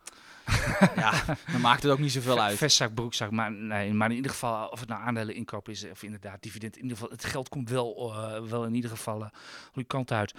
ja, 0.96 1.24
dan 1.52 1.60
maakt 1.60 1.82
het 1.82 1.92
ook 1.92 1.98
niet 1.98 2.12
zoveel 2.12 2.40
uit. 2.40 2.58
Vestzak, 2.58 2.94
broekzak, 2.94 3.30
maar, 3.30 3.52
nee, 3.52 3.92
maar 3.94 4.10
in 4.10 4.16
ieder 4.16 4.30
geval, 4.30 4.68
of 4.68 4.80
het 4.80 4.88
nou 4.88 5.02
aandelen 5.02 5.34
inkoop 5.34 5.68
is 5.68 5.84
of 5.90 6.02
inderdaad 6.02 6.42
dividend. 6.42 6.76
In 6.76 6.82
ieder 6.82 6.96
geval, 6.96 7.12
het 7.12 7.24
geld 7.24 7.48
komt 7.48 7.70
wel, 7.70 8.14
eh, 8.14 8.42
wel 8.42 8.64
in 8.64 8.74
ieder 8.74 8.90
geval 8.90 9.20
uh, 9.20 9.28
goede 9.72 9.88
kant 9.88 10.12
uit. 10.12 10.34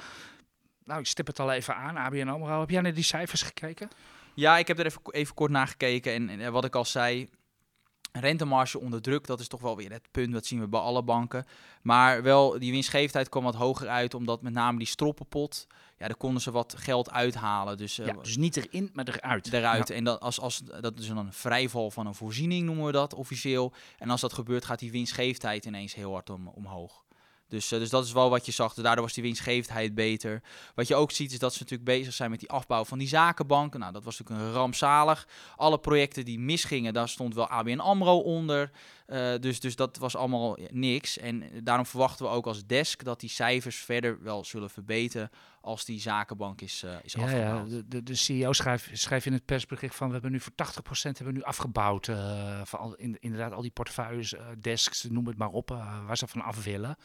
Nou, 0.83 0.99
ik 0.99 1.07
stip 1.07 1.27
het 1.27 1.39
al 1.39 1.51
even 1.51 1.75
aan, 1.75 1.97
ABN 1.97 2.27
AMRO. 2.27 2.59
Heb 2.59 2.69
jij 2.69 2.81
naar 2.81 2.93
die 2.93 3.03
cijfers 3.03 3.41
gekeken? 3.41 3.89
Ja, 4.33 4.57
ik 4.57 4.67
heb 4.67 4.79
er 4.79 4.85
even, 4.85 5.01
even 5.11 5.35
kort 5.35 5.51
naar 5.51 5.67
gekeken. 5.67 6.13
En, 6.13 6.29
en 6.29 6.51
wat 6.51 6.65
ik 6.65 6.75
al 6.75 6.85
zei, 6.85 7.29
rentemarge 8.11 8.79
onder 8.79 9.01
druk, 9.01 9.27
dat 9.27 9.39
is 9.39 9.47
toch 9.47 9.61
wel 9.61 9.75
weer 9.75 9.91
het 9.91 10.07
punt. 10.11 10.33
Dat 10.33 10.45
zien 10.45 10.59
we 10.59 10.67
bij 10.67 10.79
alle 10.79 11.03
banken. 11.03 11.45
Maar 11.81 12.23
wel, 12.23 12.59
die 12.59 12.71
winstgevendheid 12.71 13.29
kwam 13.29 13.43
wat 13.43 13.55
hoger 13.55 13.87
uit, 13.87 14.13
omdat 14.13 14.41
met 14.41 14.53
name 14.53 14.77
die 14.77 14.87
stroppenpot, 14.87 15.67
ja, 15.97 16.07
daar 16.07 16.17
konden 16.17 16.41
ze 16.41 16.51
wat 16.51 16.75
geld 16.77 17.11
uithalen. 17.11 17.77
Dus, 17.77 17.99
uh, 17.99 18.05
ja, 18.05 18.13
dus 18.13 18.37
niet 18.37 18.57
erin, 18.57 18.89
maar 18.93 19.07
eruit. 19.07 19.53
Eruit. 19.53 19.87
Ja. 19.87 19.95
En 19.95 20.03
dat, 20.03 20.19
als, 20.19 20.39
als, 20.39 20.61
dat 20.81 20.99
is 20.99 21.07
dan 21.07 21.17
een 21.17 21.33
vrijval 21.33 21.91
van 21.91 22.07
een 22.07 22.15
voorziening, 22.15 22.65
noemen 22.65 22.85
we 22.85 22.91
dat 22.91 23.13
officieel. 23.13 23.73
En 23.97 24.09
als 24.09 24.21
dat 24.21 24.33
gebeurt, 24.33 24.65
gaat 24.65 24.79
die 24.79 24.91
winstgevendheid 24.91 25.65
ineens 25.65 25.95
heel 25.95 26.11
hard 26.11 26.29
om, 26.29 26.47
omhoog. 26.47 27.03
Dus, 27.49 27.71
uh, 27.71 27.79
dus 27.79 27.89
dat 27.89 28.05
is 28.05 28.11
wel 28.11 28.29
wat 28.29 28.45
je 28.45 28.51
zag. 28.51 28.73
Daardoor 28.73 29.03
was 29.03 29.13
die 29.13 29.23
winstgevendheid 29.23 29.95
beter. 29.95 30.41
Wat 30.75 30.87
je 30.87 30.95
ook 30.95 31.11
ziet 31.11 31.31
is 31.31 31.39
dat 31.39 31.53
ze 31.53 31.59
natuurlijk 31.59 31.89
bezig 31.89 32.13
zijn 32.13 32.29
met 32.29 32.39
die 32.39 32.49
afbouw 32.49 32.85
van 32.85 32.97
die 32.97 33.07
zakenbanken. 33.07 33.79
Nou, 33.79 33.93
dat 33.93 34.03
was 34.03 34.19
natuurlijk 34.19 34.47
een 34.47 34.53
rampzalig. 34.53 35.27
Alle 35.55 35.79
projecten 35.79 36.25
die 36.25 36.39
misgingen, 36.39 36.93
daar 36.93 37.09
stond 37.09 37.35
wel 37.35 37.47
ABN 37.47 37.79
AMRO 37.79 38.17
onder. 38.17 38.71
Uh, 39.11 39.35
dus, 39.39 39.59
dus 39.59 39.75
dat 39.75 39.97
was 39.97 40.15
allemaal 40.15 40.57
niks. 40.71 41.17
En 41.17 41.43
daarom 41.63 41.85
verwachten 41.85 42.25
we 42.25 42.31
ook 42.31 42.45
als 42.45 42.65
desk 42.65 43.03
dat 43.03 43.19
die 43.19 43.29
cijfers 43.29 43.75
verder 43.75 44.23
wel 44.23 44.43
zullen 44.43 44.69
verbeteren 44.69 45.29
als 45.61 45.85
die 45.85 45.99
zakenbank 45.99 46.61
is, 46.61 46.83
uh, 46.85 46.91
is 47.03 47.13
ja, 47.13 47.23
afgebouwd. 47.23 47.69
Ja, 47.69 47.75
de, 47.75 47.87
de, 47.87 48.03
de 48.03 48.15
CEO 48.15 48.53
schrijft, 48.53 48.89
schrijft 48.93 49.25
in 49.25 49.33
het 49.33 49.45
persbericht 49.45 49.95
van 49.95 50.07
we 50.07 50.13
hebben 50.13 50.31
nu 50.31 50.39
voor 50.39 50.51
80% 50.51 50.55
hebben 51.01 51.25
we 51.25 51.31
nu 51.31 51.41
afgebouwd. 51.41 52.07
Uh, 52.07 52.61
van 52.63 52.79
al, 52.79 52.95
in, 52.95 53.17
inderdaad 53.19 53.53
al 53.53 53.61
die 53.61 53.71
portefeuilles, 53.71 54.35
desks, 54.59 55.03
noem 55.03 55.27
het 55.27 55.37
maar 55.37 55.49
op, 55.49 55.69
waar 56.05 56.17
ze 56.17 56.27
van 56.27 56.41
af 56.41 56.63
willen. 56.63 56.97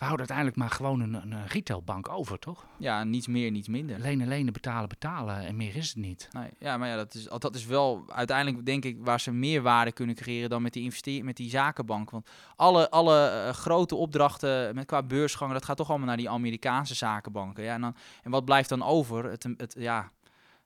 We 0.00 0.06
houden 0.06 0.28
uiteindelijk 0.28 0.56
maar 0.56 0.76
gewoon 0.76 1.00
een, 1.00 1.14
een 1.14 1.46
retailbank 1.46 2.08
over, 2.08 2.38
toch? 2.38 2.66
Ja, 2.76 3.04
niets 3.04 3.26
meer, 3.26 3.50
niets 3.50 3.68
minder. 3.68 3.98
Lenen, 3.98 4.28
lenen, 4.28 4.52
betalen, 4.52 4.88
betalen 4.88 5.36
en 5.46 5.56
meer 5.56 5.76
is 5.76 5.88
het 5.88 5.96
niet. 5.96 6.28
Nee, 6.32 6.50
ja, 6.58 6.76
maar 6.76 6.88
ja, 6.88 6.96
dat 6.96 7.14
is, 7.14 7.28
dat 7.38 7.54
is 7.54 7.66
wel 7.66 8.04
uiteindelijk 8.08 8.66
denk 8.66 8.84
ik 8.84 8.96
waar 9.00 9.20
ze 9.20 9.32
meer 9.32 9.62
waarde 9.62 9.92
kunnen 9.92 10.14
creëren 10.14 10.50
dan 10.50 10.62
met 10.62 10.72
die 10.72 10.82
investeer 10.82 11.24
met 11.24 11.36
die 11.36 11.50
zakenbank. 11.50 12.10
Want 12.10 12.30
alle, 12.56 12.90
alle 12.90 13.44
uh, 13.46 13.52
grote 13.52 13.94
opdrachten 13.94 14.74
met 14.74 14.86
qua 14.86 15.02
beursgangen, 15.02 15.54
dat 15.54 15.64
gaat 15.64 15.76
toch 15.76 15.88
allemaal 15.88 16.06
naar 16.06 16.16
die 16.16 16.30
Amerikaanse 16.30 16.94
zakenbanken. 16.94 17.64
Ja, 17.64 17.74
en, 17.74 17.80
dan, 17.80 17.96
en 18.22 18.30
wat 18.30 18.44
blijft 18.44 18.68
dan 18.68 18.82
over? 18.82 19.24
Het, 19.24 19.48
het, 19.56 19.74
ja, 19.78 20.10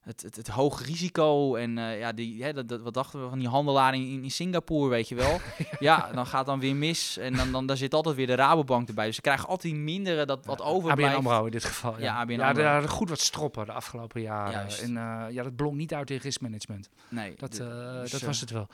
het, 0.04 0.22
het, 0.22 0.36
het 0.36 0.48
hoge 0.48 0.84
risico 0.84 1.54
en 1.54 1.78
eh, 1.78 1.98
ja, 1.98 2.12
die, 2.12 2.42
hè, 2.44 2.52
dat, 2.52 2.68
dat, 2.68 2.80
wat 2.82 2.94
dachten 2.94 3.22
we 3.22 3.28
van 3.28 3.38
die 3.38 3.48
handelaar 3.48 3.94
in, 3.94 4.22
in 4.22 4.30
Singapore, 4.30 4.88
weet 4.90 5.08
je 5.08 5.14
wel. 5.14 5.40
ja, 5.78 6.10
dan 6.14 6.26
gaat 6.26 6.46
dan 6.46 6.60
weer 6.60 6.76
mis 6.76 7.16
en 7.16 7.34
dan, 7.36 7.52
dan 7.52 7.66
daar 7.66 7.76
zit 7.76 7.94
altijd 7.94 8.16
weer 8.16 8.26
de 8.26 8.34
Rabobank 8.34 8.88
erbij. 8.88 9.06
Dus 9.06 9.14
ze 9.14 9.20
krijgen 9.20 9.48
altijd 9.48 9.74
mindere 9.74 10.26
dat 10.26 10.46
wat 10.46 10.60
overblijft. 10.62 11.16
ABN 11.16 11.26
AMRO 11.26 11.44
in 11.44 11.50
dit 11.50 11.64
geval. 11.64 11.92
Ja, 11.98 12.02
Ja, 12.04 12.14
ABN 12.20 12.32
ja 12.32 12.52
daar 12.52 12.88
goed 12.88 13.08
wat 13.08 13.20
stroppen 13.20 13.66
de 13.66 13.72
afgelopen 13.72 14.20
jaren. 14.20 14.52
Juist. 14.52 14.80
En 14.82 14.96
eh, 14.96 15.24
ja, 15.30 15.42
dat 15.42 15.56
blonk 15.56 15.74
niet 15.76 15.94
uit 15.94 16.10
in 16.10 16.16
riskmanagement. 16.22 16.88
Nee, 17.08 17.34
Dat, 17.36 17.52
de- 17.52 17.64
eh, 17.94 18.00
dus, 18.00 18.10
dat 18.10 18.20
eh, 18.20 18.26
was 18.26 18.40
het 18.40 18.50
wel. 18.50 18.68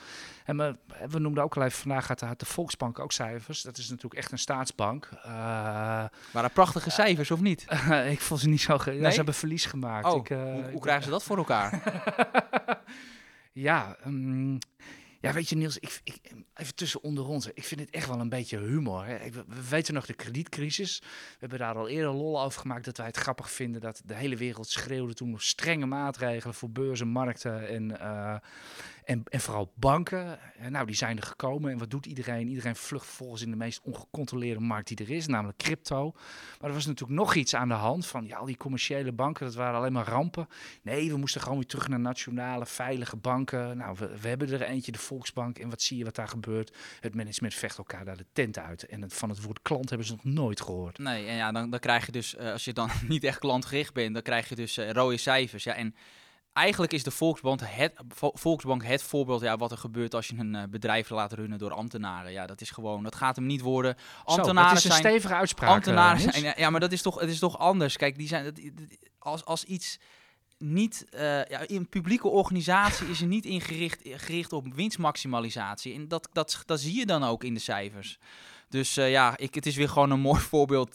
En 0.44 0.56
we, 0.56 0.76
we 1.10 1.18
noemden 1.18 1.42
ook 1.42 1.56
al 1.56 1.62
even, 1.62 1.78
vandaag 1.78 2.08
had, 2.08 2.20
had 2.20 2.38
de 2.40 2.46
Volksbank 2.46 2.98
ook 2.98 3.12
cijfers. 3.12 3.62
Dat 3.62 3.78
is 3.78 3.88
natuurlijk 3.88 4.14
echt 4.14 4.32
een 4.32 4.38
staatsbank. 4.38 5.08
Eh, 5.22 5.30
Waren 6.32 6.50
prachtige 6.52 6.90
cijfers 6.90 7.30
of 7.30 7.40
niet? 7.40 7.66
ik 8.10 8.20
vond 8.20 8.40
ze 8.40 8.48
niet 8.48 8.60
zo... 8.60 8.72
Ja, 8.84 8.92
Nee? 8.92 9.10
ze 9.10 9.16
hebben 9.16 9.34
verlies 9.34 9.64
gemaakt. 9.66 10.06
Oh, 10.06 10.16
ik, 10.16 10.30
eh, 10.30 10.38
hoe, 10.72 10.80
krijgen 10.80 11.04
ze 11.04 11.10
dat 11.10 11.19
voor 11.22 11.36
elkaar? 11.36 11.82
Ja, 13.52 13.96
mm, 14.04 14.58
ja, 15.20 15.32
weet 15.32 15.48
je 15.48 15.56
Niels, 15.56 15.78
ik, 15.78 16.00
ik, 16.04 16.18
even 16.54 16.74
tussen 16.74 17.02
onder 17.02 17.26
ons. 17.26 17.46
Ik 17.46 17.64
vind 17.64 17.80
het 17.80 17.90
echt 17.90 18.08
wel 18.08 18.20
een 18.20 18.28
beetje 18.28 18.58
humor. 18.58 19.04
Hè. 19.04 19.18
Ik, 19.18 19.34
we 19.34 19.44
we 19.46 19.68
weten 19.68 19.94
nog 19.94 20.06
de 20.06 20.14
kredietcrisis. 20.14 20.98
We 20.98 21.36
hebben 21.38 21.58
daar 21.58 21.74
al 21.74 21.88
eerder 21.88 22.12
lol 22.12 22.42
over 22.42 22.60
gemaakt 22.60 22.84
dat 22.84 22.96
wij 22.96 23.06
het 23.06 23.16
grappig 23.16 23.50
vinden 23.50 23.80
dat 23.80 24.02
de 24.04 24.14
hele 24.14 24.36
wereld 24.36 24.68
schreeuwde 24.68 25.14
toen 25.14 25.32
op 25.32 25.40
strenge 25.40 25.86
maatregelen 25.86 26.54
voor 26.54 26.70
beurzen, 26.70 27.08
markten 27.08 27.68
en, 27.68 28.00
eh, 28.00 28.36
en, 29.04 29.22
en 29.28 29.40
vooral 29.40 29.72
banken. 29.74 30.38
En 30.58 30.72
nou, 30.72 30.86
die 30.86 30.94
zijn 30.94 31.16
er 31.16 31.22
gekomen. 31.22 31.70
En 31.70 31.78
wat 31.78 31.90
doet 31.90 32.06
iedereen? 32.06 32.48
Iedereen 32.48 32.76
vlucht 32.76 33.06
volgens 33.06 33.42
in 33.42 33.50
de 33.50 33.56
meest 33.56 33.80
ongecontroleerde 33.82 34.60
markt 34.60 34.88
die 34.88 34.96
er 34.96 35.10
is, 35.10 35.26
namelijk 35.26 35.58
crypto. 35.58 36.12
Maar 36.60 36.68
er 36.68 36.74
was 36.74 36.86
natuurlijk 36.86 37.18
nog 37.18 37.34
iets 37.34 37.54
aan 37.54 37.68
de 37.68 37.74
hand 37.74 38.06
van 38.06 38.26
ja, 38.26 38.36
al 38.36 38.46
die 38.46 38.56
commerciële 38.56 39.12
banken, 39.12 39.46
dat 39.46 39.54
waren 39.54 39.78
alleen 39.78 39.92
maar 39.92 40.08
rampen. 40.08 40.48
Nee, 40.82 41.10
we 41.10 41.16
moesten 41.16 41.40
gewoon 41.40 41.56
weer 41.58 41.66
terug 41.66 41.88
naar 41.88 42.00
nationale, 42.00 42.66
veilige 42.66 43.16
banken. 43.16 43.76
Nou, 43.76 43.96
we, 44.20 44.28
hebben 44.28 44.52
er 44.52 44.62
eentje, 44.62 44.92
de 44.92 44.98
Volksbank. 44.98 45.58
En 45.58 45.70
wat 45.70 45.82
zie 45.82 45.98
je 45.98 46.04
wat 46.04 46.14
daar 46.14 46.28
gebeurt? 46.28 46.76
Het 47.00 47.14
management 47.14 47.54
vecht 47.54 47.78
elkaar 47.78 48.04
daar 48.04 48.16
de 48.16 48.26
tent 48.32 48.58
uit. 48.58 48.86
En 48.86 49.10
van 49.10 49.28
het 49.28 49.42
woord 49.42 49.62
klant 49.62 49.88
hebben 49.88 50.06
ze 50.06 50.12
nog 50.12 50.24
nooit 50.24 50.60
gehoord. 50.60 50.98
Nee, 50.98 51.26
en 51.26 51.36
ja, 51.36 51.52
dan, 51.52 51.70
dan 51.70 51.80
krijg 51.80 52.06
je 52.06 52.12
dus, 52.12 52.36
eh, 52.36 52.52
als 52.52 52.64
je 52.64 52.72
dan 52.72 52.90
niet 53.08 53.24
echt 53.24 53.38
klantgericht 53.38 53.94
bent, 53.94 54.14
dan 54.14 54.22
krijg 54.22 54.48
je 54.48 54.54
dus 54.54 54.76
eh, 54.76 54.90
rode 54.90 55.16
cijfers. 55.16 55.64
Ja, 55.64 55.74
en 55.74 55.94
eigenlijk 56.52 56.92
is 56.92 57.02
de 57.02 57.10
Volksbank 57.10 57.60
het, 57.64 57.92
Vo- 58.08 58.30
Volksbank 58.34 58.84
het 58.84 59.02
voorbeeld 59.02 59.40
ja, 59.40 59.56
wat 59.56 59.70
er 59.70 59.78
gebeurt 59.78 60.14
als 60.14 60.26
je 60.26 60.38
een 60.38 60.54
eh, 60.54 60.62
bedrijf 60.70 61.10
laat 61.10 61.32
runnen 61.32 61.58
door 61.58 61.72
ambtenaren. 61.72 62.32
Ja, 62.32 62.46
dat 62.46 62.60
is 62.60 62.70
gewoon, 62.70 63.02
dat 63.02 63.14
gaat 63.14 63.36
hem 63.36 63.46
niet 63.46 63.60
worden. 63.60 63.96
Ambtenaren 64.24 64.68
Zo, 64.68 64.74
dat 64.74 64.76
is 64.76 64.84
een 64.84 64.90
zijn 64.90 65.02
stevige 65.14 65.34
uitspraak. 65.34 65.70
ambtenaren 65.70 66.26
eh, 66.26 66.32
zijn, 66.40 66.54
ja, 66.56 66.70
maar 66.70 66.80
dat 66.80 66.92
is 66.92 67.02
toch, 67.02 67.20
het 67.20 67.30
is 67.30 67.38
toch 67.38 67.58
anders. 67.58 67.96
Kijk, 67.96 68.18
die 68.18 68.28
zijn, 68.28 68.44
dat- 68.44 68.60
als, 69.18 69.44
als 69.44 69.64
iets 69.64 69.98
niet, 70.58 71.06
eh, 71.10 71.44
ja, 71.44 71.60
een 71.66 71.88
publieke 71.88 72.28
organisatie 72.28 73.06
is 73.08 73.20
er 73.20 73.26
niet 73.26 73.44
ingericht 73.44 74.00
gericht 74.04 74.52
op 74.52 74.74
winstmaximalisatie. 74.74 75.94
En 75.94 76.08
dat, 76.08 76.28
dat, 76.32 76.62
dat 76.66 76.80
zie 76.80 76.96
je 76.96 77.06
dan 77.06 77.24
ook 77.24 77.44
in 77.44 77.54
de 77.54 77.60
cijfers. 77.60 78.18
Dus 78.68 78.94
ja, 78.94 79.36
ik, 79.36 79.54
het 79.54 79.66
is 79.66 79.76
weer 79.76 79.88
gewoon 79.88 80.10
een 80.10 80.20
mooi 80.20 80.40
voorbeeld 80.52 80.94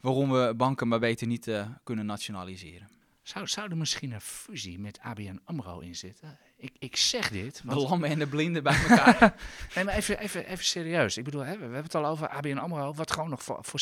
waarom 0.00 0.30
we 0.32 0.54
banken 0.56 0.88
maar 0.88 0.98
beter 0.98 1.26
niet 1.26 1.50
kunnen 1.84 2.06
nationaliseren. 2.06 2.88
Zou, 3.26 3.46
zou 3.46 3.70
er 3.70 3.76
misschien 3.76 4.12
een 4.12 4.20
fusie 4.20 4.78
met 4.78 4.98
ABN 5.00 5.40
AMRO 5.44 5.78
in 5.80 5.94
zitten? 5.94 6.38
Ik, 6.56 6.72
ik 6.78 6.96
zeg 6.96 7.30
dit. 7.30 7.56
De 7.56 7.62
want- 7.64 7.88
lammen 7.88 8.08
en 8.10 8.18
de 8.18 8.26
blinden 8.26 8.62
bij 8.62 8.82
elkaar. 8.88 9.34
Nee, 9.74 9.84
maar 9.84 9.94
even, 9.94 10.18
even, 10.18 10.46
even 10.46 10.64
serieus. 10.64 11.16
Ik 11.16 11.24
bedoel, 11.24 11.40
hè, 11.44 11.54
we 11.54 11.62
hebben 11.62 11.82
het 11.82 11.94
al 11.94 12.06
over 12.06 12.28
ABN 12.28 12.56
AMRO, 12.56 12.94
wat 12.94 13.12
gewoon 13.12 13.30
nog 13.30 13.42
voor, 13.42 13.58
voor 13.60 13.80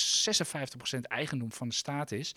56% 0.96 1.00
eigendom 1.00 1.52
van 1.52 1.68
de 1.68 1.74
staat 1.74 2.12
is. 2.12 2.34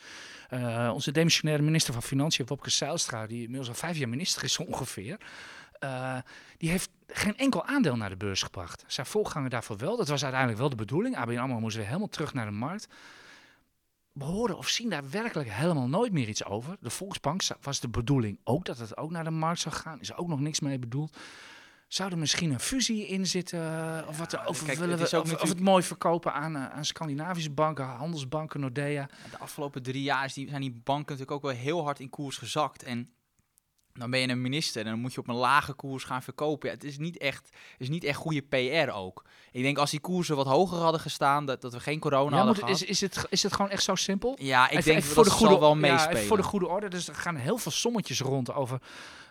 Eh, 0.50 0.92
onze 0.94 1.12
demissionaire 1.12 1.64
minister 1.64 1.94
van 1.94 2.04
Financiën, 2.04 2.46
Wopke 2.46 2.70
Zijlstra, 2.70 3.28
die 3.28 3.42
inmiddels 3.42 3.70
al 3.70 3.76
vijf 3.76 3.98
jaar 3.98 4.10
minister 4.10 4.44
is 4.44 4.58
ongeveer, 4.58 5.18
eh, 5.80 6.18
die 6.58 6.70
heeft 6.70 6.90
geen 7.08 7.38
enkel 7.38 7.66
aandeel 7.66 7.96
naar 7.96 8.10
de 8.10 8.18
beurs 8.18 8.42
gebracht. 8.42 8.84
Zijn 8.88 9.06
voorganger 9.06 9.50
daarvoor 9.50 9.78
wel. 9.78 9.98
Dat 9.98 10.08
was 10.08 10.22
uiteindelijk 10.22 10.60
wel 10.60 10.70
de 10.70 10.76
bedoeling. 10.76 11.18
ABN 11.18 11.38
AMRO 11.38 11.60
moest 11.60 11.76
weer 11.76 11.86
helemaal 11.86 12.10
terug 12.10 12.34
naar 12.34 12.46
de 12.46 12.52
markt. 12.52 12.88
We 14.18 14.24
horen 14.24 14.58
of 14.58 14.68
zien 14.68 14.90
daar 14.90 15.10
werkelijk 15.10 15.52
helemaal 15.52 15.88
nooit 15.88 16.12
meer 16.12 16.28
iets 16.28 16.46
over. 16.46 16.78
De 16.80 16.90
Volksbank 16.90 17.42
was 17.62 17.80
de 17.80 17.90
bedoeling 17.90 18.40
ook 18.44 18.66
dat 18.66 18.78
het 18.78 18.98
ook 18.98 19.12
naar 19.12 19.24
de 19.24 19.30
markt 19.30 19.60
zou 19.60 19.76
gaan. 19.76 20.00
Is 20.00 20.10
er 20.10 20.18
ook 20.18 20.28
nog 20.28 20.40
niks 20.40 20.60
mee 20.60 20.80
bedoeld. 20.80 21.18
Zou 21.88 22.12
er 22.12 22.18
misschien 22.18 22.52
een 22.52 22.60
fusie 22.60 23.08
in 23.08 23.26
zitten? 23.26 23.60
Of, 24.08 24.18
wat, 24.18 24.46
of, 24.48 24.66
kijk, 24.66 24.78
willen 24.78 24.98
we, 24.98 25.18
ook 25.18 25.24
of, 25.24 25.42
of 25.42 25.50
het 25.50 25.60
mooi 25.60 25.84
verkopen 25.84 26.34
aan, 26.34 26.56
eh, 26.56 26.70
aan 26.70 26.86
Scandinavische 26.86 27.52
banken, 27.52 27.86
handelsbanken, 27.86 28.60
Nordea? 28.60 29.10
De 29.32 29.38
afgelopen 29.38 29.84
drie 29.84 30.04
jaar 30.04 30.30
zijn 30.30 30.62
die 30.62 30.82
banken 30.84 31.18
natuurlijk 31.18 31.32
ook 31.32 31.42
wel 31.42 31.62
heel 31.62 31.84
hard 31.84 32.00
in 32.00 32.10
koers 32.10 32.38
gezakt. 32.38 32.84
En 32.84 33.10
dan 33.98 34.10
ben 34.10 34.20
je 34.20 34.28
een 34.30 34.42
minister 34.42 34.86
en 34.86 34.92
dan 34.92 35.00
moet 35.00 35.14
je 35.14 35.20
op 35.20 35.28
een 35.28 35.36
lage 35.36 35.74
koers 35.74 36.04
gaan 36.04 36.24
verkopen. 36.24 36.70
Ja, 36.70 36.76
het 36.76 36.84
is 36.84 36.98
niet 36.98 37.18
echt, 37.18 37.50
is 37.78 37.90
niet 37.90 38.04
echt 38.04 38.18
goede 38.18 38.42
PR 38.42 38.92
ook. 38.92 39.24
Ik 39.52 39.64
denk 39.64 39.78
als 39.78 39.92
die 39.92 40.00
koersen 40.00 40.36
wat 40.36 40.46
hoger 40.46 40.78
hadden 40.78 41.02
gestaan, 41.02 41.46
dat, 41.46 41.62
dat 41.62 41.74
we 41.74 41.80
geen 41.80 42.00
corona 42.00 42.30
Ja, 42.38 42.44
hadden 42.46 42.56
gehad. 42.56 42.70
is, 42.70 42.84
is, 42.84 43.02
het, 43.02 43.26
is 43.30 43.44
het 43.44 43.54
gewoon 43.54 43.72
echt 43.72 43.84
zo 43.84 43.96
simpel? 43.96 44.36
ja, 44.40 44.66
ik 44.66 44.72
Even- 44.72 44.84
denk 44.84 44.98
even 44.98 45.16
dat 45.16 45.26
dat 45.26 45.38
zal 45.38 45.60
wel 45.60 45.70
ja, 45.70 45.76
meespelen. 45.76 46.24
voor 46.24 46.38
de 46.38 46.44
goede 46.44 46.68
orde. 46.68 46.88
Dus 46.90 47.08
er 47.08 47.16
gaan 47.16 47.36
heel 47.36 47.58
veel 47.58 47.72
sommetjes 47.72 48.20
rond 48.20 48.54
over. 48.54 48.80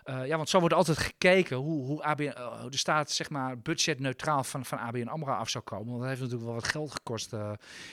Eh, 0.07 0.27
ja, 0.27 0.35
want 0.37 0.49
zo 0.49 0.59
wordt 0.59 0.75
altijd 0.75 0.97
gekeken 0.97 1.57
hoe, 1.57 1.85
hoe 1.85 2.03
ABN, 2.03 2.23
eh, 2.23 2.61
hoe 2.61 2.69
de 2.69 2.77
staat 2.77 3.11
zeg 3.11 3.29
maar 3.29 3.59
budgetneutraal 3.59 4.43
van, 4.43 4.65
van 4.65 4.77
ABN 4.77 5.07
AMRO 5.07 5.31
af 5.33 5.49
zou 5.49 5.63
komen. 5.63 5.87
Want 5.87 5.99
dat 5.99 6.07
heeft 6.07 6.21
natuurlijk 6.21 6.47
wel 6.49 6.59
wat 6.59 6.67
geld 6.67 6.91
gekost 6.91 7.33
eh, 7.33 7.51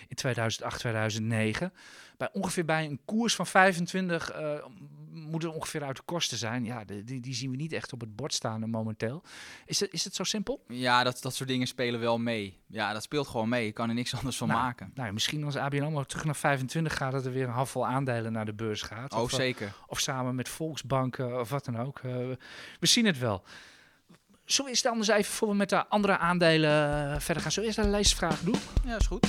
in 0.08 0.16
2008, 0.16 0.78
2009. 0.78 1.72
Bij 2.16 2.28
ongeveer 2.32 2.64
bij 2.64 2.84
een 2.84 3.00
koers 3.04 3.34
van 3.34 3.46
25 3.46 4.30
eh 4.30 4.64
moet 5.14 5.42
het 5.42 5.54
ongeveer 5.54 5.84
uit 5.84 5.96
de 5.96 6.02
kosten 6.04 6.38
zijn. 6.38 6.64
Ja, 6.64 6.84
de- 6.84 7.04
die, 7.04 7.20
die 7.20 7.34
zien 7.34 7.50
we 7.50 7.56
niet 7.56 7.72
echt 7.72 7.92
op 7.92 8.00
het 8.00 8.16
bord 8.16 8.34
staan 8.34 8.70
momenteel. 8.70 9.22
Is 9.66 9.80
het, 9.80 9.92
is 9.92 10.04
het 10.04 10.14
zo 10.14 10.24
simpel? 10.24 10.64
Ja, 10.68 11.02
dat, 11.04 11.22
dat 11.22 11.34
soort 11.34 11.48
dingen 11.48 11.66
spelen 11.66 12.00
wel 12.00 12.18
mee. 12.18 12.58
Ja, 12.66 12.92
dat 12.92 13.02
speelt 13.02 13.26
gewoon 13.28 13.48
mee. 13.48 13.64
Je 13.64 13.72
kan 13.72 13.88
er 13.88 13.94
niks 13.94 14.14
anders 14.14 14.36
van 14.36 14.48
Nou, 14.48 14.60
maken. 14.60 14.90
Nou, 14.94 15.12
misschien 15.12 15.44
als 15.44 15.56
ABN 15.56 15.82
AMRO 15.82 16.04
terug 16.04 16.24
naar 16.24 16.36
25 16.36 16.96
gaat, 16.96 17.12
dat 17.12 17.24
er 17.24 17.32
weer 17.32 17.44
een 17.44 17.50
handvol 17.50 17.86
aandelen 17.86 18.32
naar 18.32 18.44
de 18.44 18.54
beurs 18.54 18.82
gaat. 18.82 19.12
Oh, 19.12 19.20
Of, 19.22 19.30
zeker. 19.30 19.74
Of 19.86 20.00
samen 20.00 20.34
met 20.34 20.48
Volksbanken 20.48 21.40
of 21.40 21.50
wat 21.50 21.64
dan 21.64 21.78
ook. 21.78 22.00
Eh, 22.04 22.12
we 22.80 22.86
zien 22.86 23.06
het 23.06 23.18
wel. 23.18 23.42
Zullen 24.44 24.64
we 24.64 24.76
eerst 24.76 24.86
anders 24.86 25.08
even 25.08 25.32
voor 25.32 25.48
we 25.48 25.54
met 25.54 25.68
de 25.68 25.86
andere 25.86 26.18
aandelen 26.18 26.70
eh, 27.12 27.20
verder 27.20 27.42
gaan? 27.42 27.52
Zullen 27.52 27.70
we 27.70 27.76
eerst 27.76 27.86
een 27.86 27.94
leesvraag 27.94 28.40
doen? 28.40 28.56
Ja, 28.84 28.96
is 28.96 29.06
goed. 29.06 29.26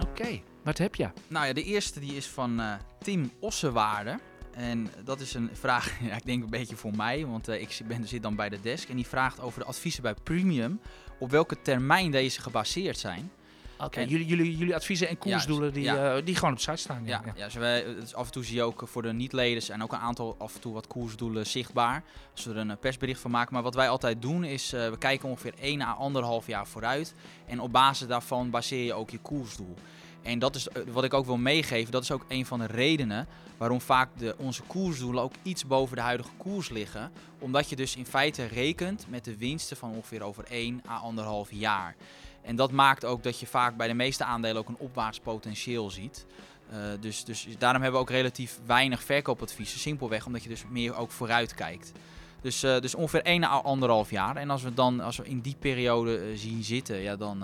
Oké, 0.00 0.40
wat 0.62 0.78
heb 0.78 0.94
je? 0.94 1.10
Nou 1.28 1.46
ja, 1.46 1.52
de 1.52 1.62
eerste 1.62 2.00
die 2.00 2.16
is 2.16 2.26
van 2.26 2.60
eh, 2.60 2.74
Tim 2.98 3.32
Ossewaarde. 3.40 4.18
En 4.54 4.90
dat 5.04 5.20
is 5.20 5.34
een 5.34 5.50
vraag, 5.52 5.98
ja, 6.08 6.16
ik 6.16 6.26
denk 6.26 6.42
een 6.42 6.50
beetje 6.50 6.76
voor 6.76 6.96
mij, 6.96 7.26
want 7.26 7.48
ik 7.48 7.80
ben, 7.86 8.08
zit 8.08 8.22
dan 8.22 8.36
bij 8.36 8.48
de 8.48 8.60
desk. 8.60 8.88
En 8.88 8.96
die 8.96 9.06
vraagt 9.06 9.40
over 9.40 9.60
de 9.60 9.66
adviezen 9.66 10.02
bij 10.02 10.14
Premium, 10.14 10.80
op 11.18 11.30
welke 11.30 11.62
termijn 11.62 12.10
deze 12.10 12.40
gebaseerd 12.40 12.98
zijn. 12.98 13.30
Oké, 13.78 14.00
En- 14.00 14.08
jullie, 14.08 14.26
jullie, 14.26 14.56
jullie 14.56 14.74
adviezen 14.74 15.08
en 15.08 15.18
koersdoelen 15.18 15.72
die, 15.72 15.82
ja. 15.82 16.16
eh, 16.16 16.24
die 16.24 16.34
gewoon 16.34 16.52
op 16.52 16.60
site 16.60 16.76
staan. 16.76 17.02
Ja, 17.04 17.22
ja. 17.34 17.44
dus 17.44 17.54
wij, 17.54 17.84
dus 17.84 18.14
af 18.14 18.26
en 18.26 18.32
toe 18.32 18.44
zie 18.44 18.54
je 18.54 18.62
ook 18.62 18.82
voor 18.84 19.02
de 19.02 19.12
niet-leden 19.12 19.62
zijn 19.62 19.82
ook 19.82 19.92
een 19.92 19.98
aantal 19.98 20.34
af 20.38 20.54
en 20.54 20.60
toe 20.60 20.72
wat 20.72 20.86
koersdoelen 20.86 21.46
zichtbaar. 21.46 22.02
Als 22.34 22.44
we 22.44 22.50
er 22.50 22.56
een 22.56 22.70
eh, 22.70 22.76
persbericht 22.80 23.20
van 23.20 23.30
maken. 23.30 23.54
Maar 23.54 23.62
wat 23.62 23.74
wij 23.74 23.88
altijd 23.88 24.22
doen 24.22 24.44
is, 24.44 24.72
eh, 24.72 24.88
we 24.88 24.98
kijken 24.98 25.28
ongeveer 25.28 25.54
1 25.60 25.80
à 25.80 25.96
1,5 26.40 26.46
jaar 26.46 26.66
vooruit. 26.66 27.14
En 27.46 27.60
op 27.60 27.72
basis 27.72 28.06
daarvan 28.06 28.50
baseer 28.50 28.84
je 28.84 28.94
ook 28.94 29.10
je 29.10 29.18
koersdoel. 29.18 29.74
En 30.22 30.38
dat 30.38 30.54
is 30.54 30.68
eh, 30.68 30.82
wat 30.92 31.04
ik 31.04 31.14
ook 31.14 31.26
wil 31.26 31.36
meegeven. 31.36 31.92
Dat 31.92 32.02
is 32.02 32.10
ook 32.10 32.24
een 32.28 32.46
van 32.46 32.58
de 32.58 32.66
redenen 32.66 33.26
waarom 33.56 33.80
vaak 33.80 34.08
de, 34.16 34.34
onze 34.38 34.62
koersdoelen 34.62 35.22
ook 35.22 35.32
iets 35.42 35.66
boven 35.66 35.96
de 35.96 36.02
huidige 36.02 36.30
koers 36.36 36.68
liggen. 36.68 37.12
Omdat 37.38 37.68
je 37.68 37.76
dus 37.76 37.96
in 37.96 38.06
feite 38.06 38.44
rekent 38.44 39.06
met 39.08 39.24
de 39.24 39.36
winsten 39.36 39.76
van 39.76 39.90
ongeveer 39.90 40.22
over 40.22 40.44
1 40.44 40.82
à 40.88 41.00
1,5 41.46 41.50
jaar. 41.50 41.96
En 42.42 42.56
dat 42.56 42.70
maakt 42.70 43.04
ook 43.04 43.22
dat 43.22 43.40
je 43.40 43.46
vaak 43.46 43.76
bij 43.76 43.88
de 43.88 43.94
meeste 43.94 44.24
aandelen 44.24 44.56
ook 44.56 44.68
een 44.68 44.76
opwaarts 44.78 45.20
potentieel 45.20 45.90
ziet. 45.90 46.26
Eh, 46.70 46.78
dus, 47.00 47.24
dus 47.24 47.46
daarom 47.58 47.82
hebben 47.82 48.00
we 48.00 48.06
ook 48.06 48.12
relatief 48.12 48.58
weinig 48.66 49.02
verkoopadviezen. 49.02 49.78
Simpelweg 49.78 50.26
omdat 50.26 50.42
je 50.42 50.48
dus 50.48 50.64
meer 50.70 50.96
ook 50.96 51.10
vooruit 51.10 51.54
kijkt. 51.54 51.92
Dus, 52.40 52.62
eh, 52.62 52.80
dus 52.80 52.94
ongeveer 52.94 53.26
1 53.26 53.44
à 53.44 53.62
1,5 53.64 54.10
jaar. 54.10 54.36
En 54.36 54.50
als 54.50 54.62
we 54.62 54.74
dan 54.74 55.00
als 55.00 55.16
we 55.16 55.24
in 55.24 55.40
die 55.40 55.56
periode 55.58 56.18
eh, 56.18 56.24
zien 56.34 56.64
zitten, 56.64 56.96
ja, 56.96 57.16
dan, 57.16 57.38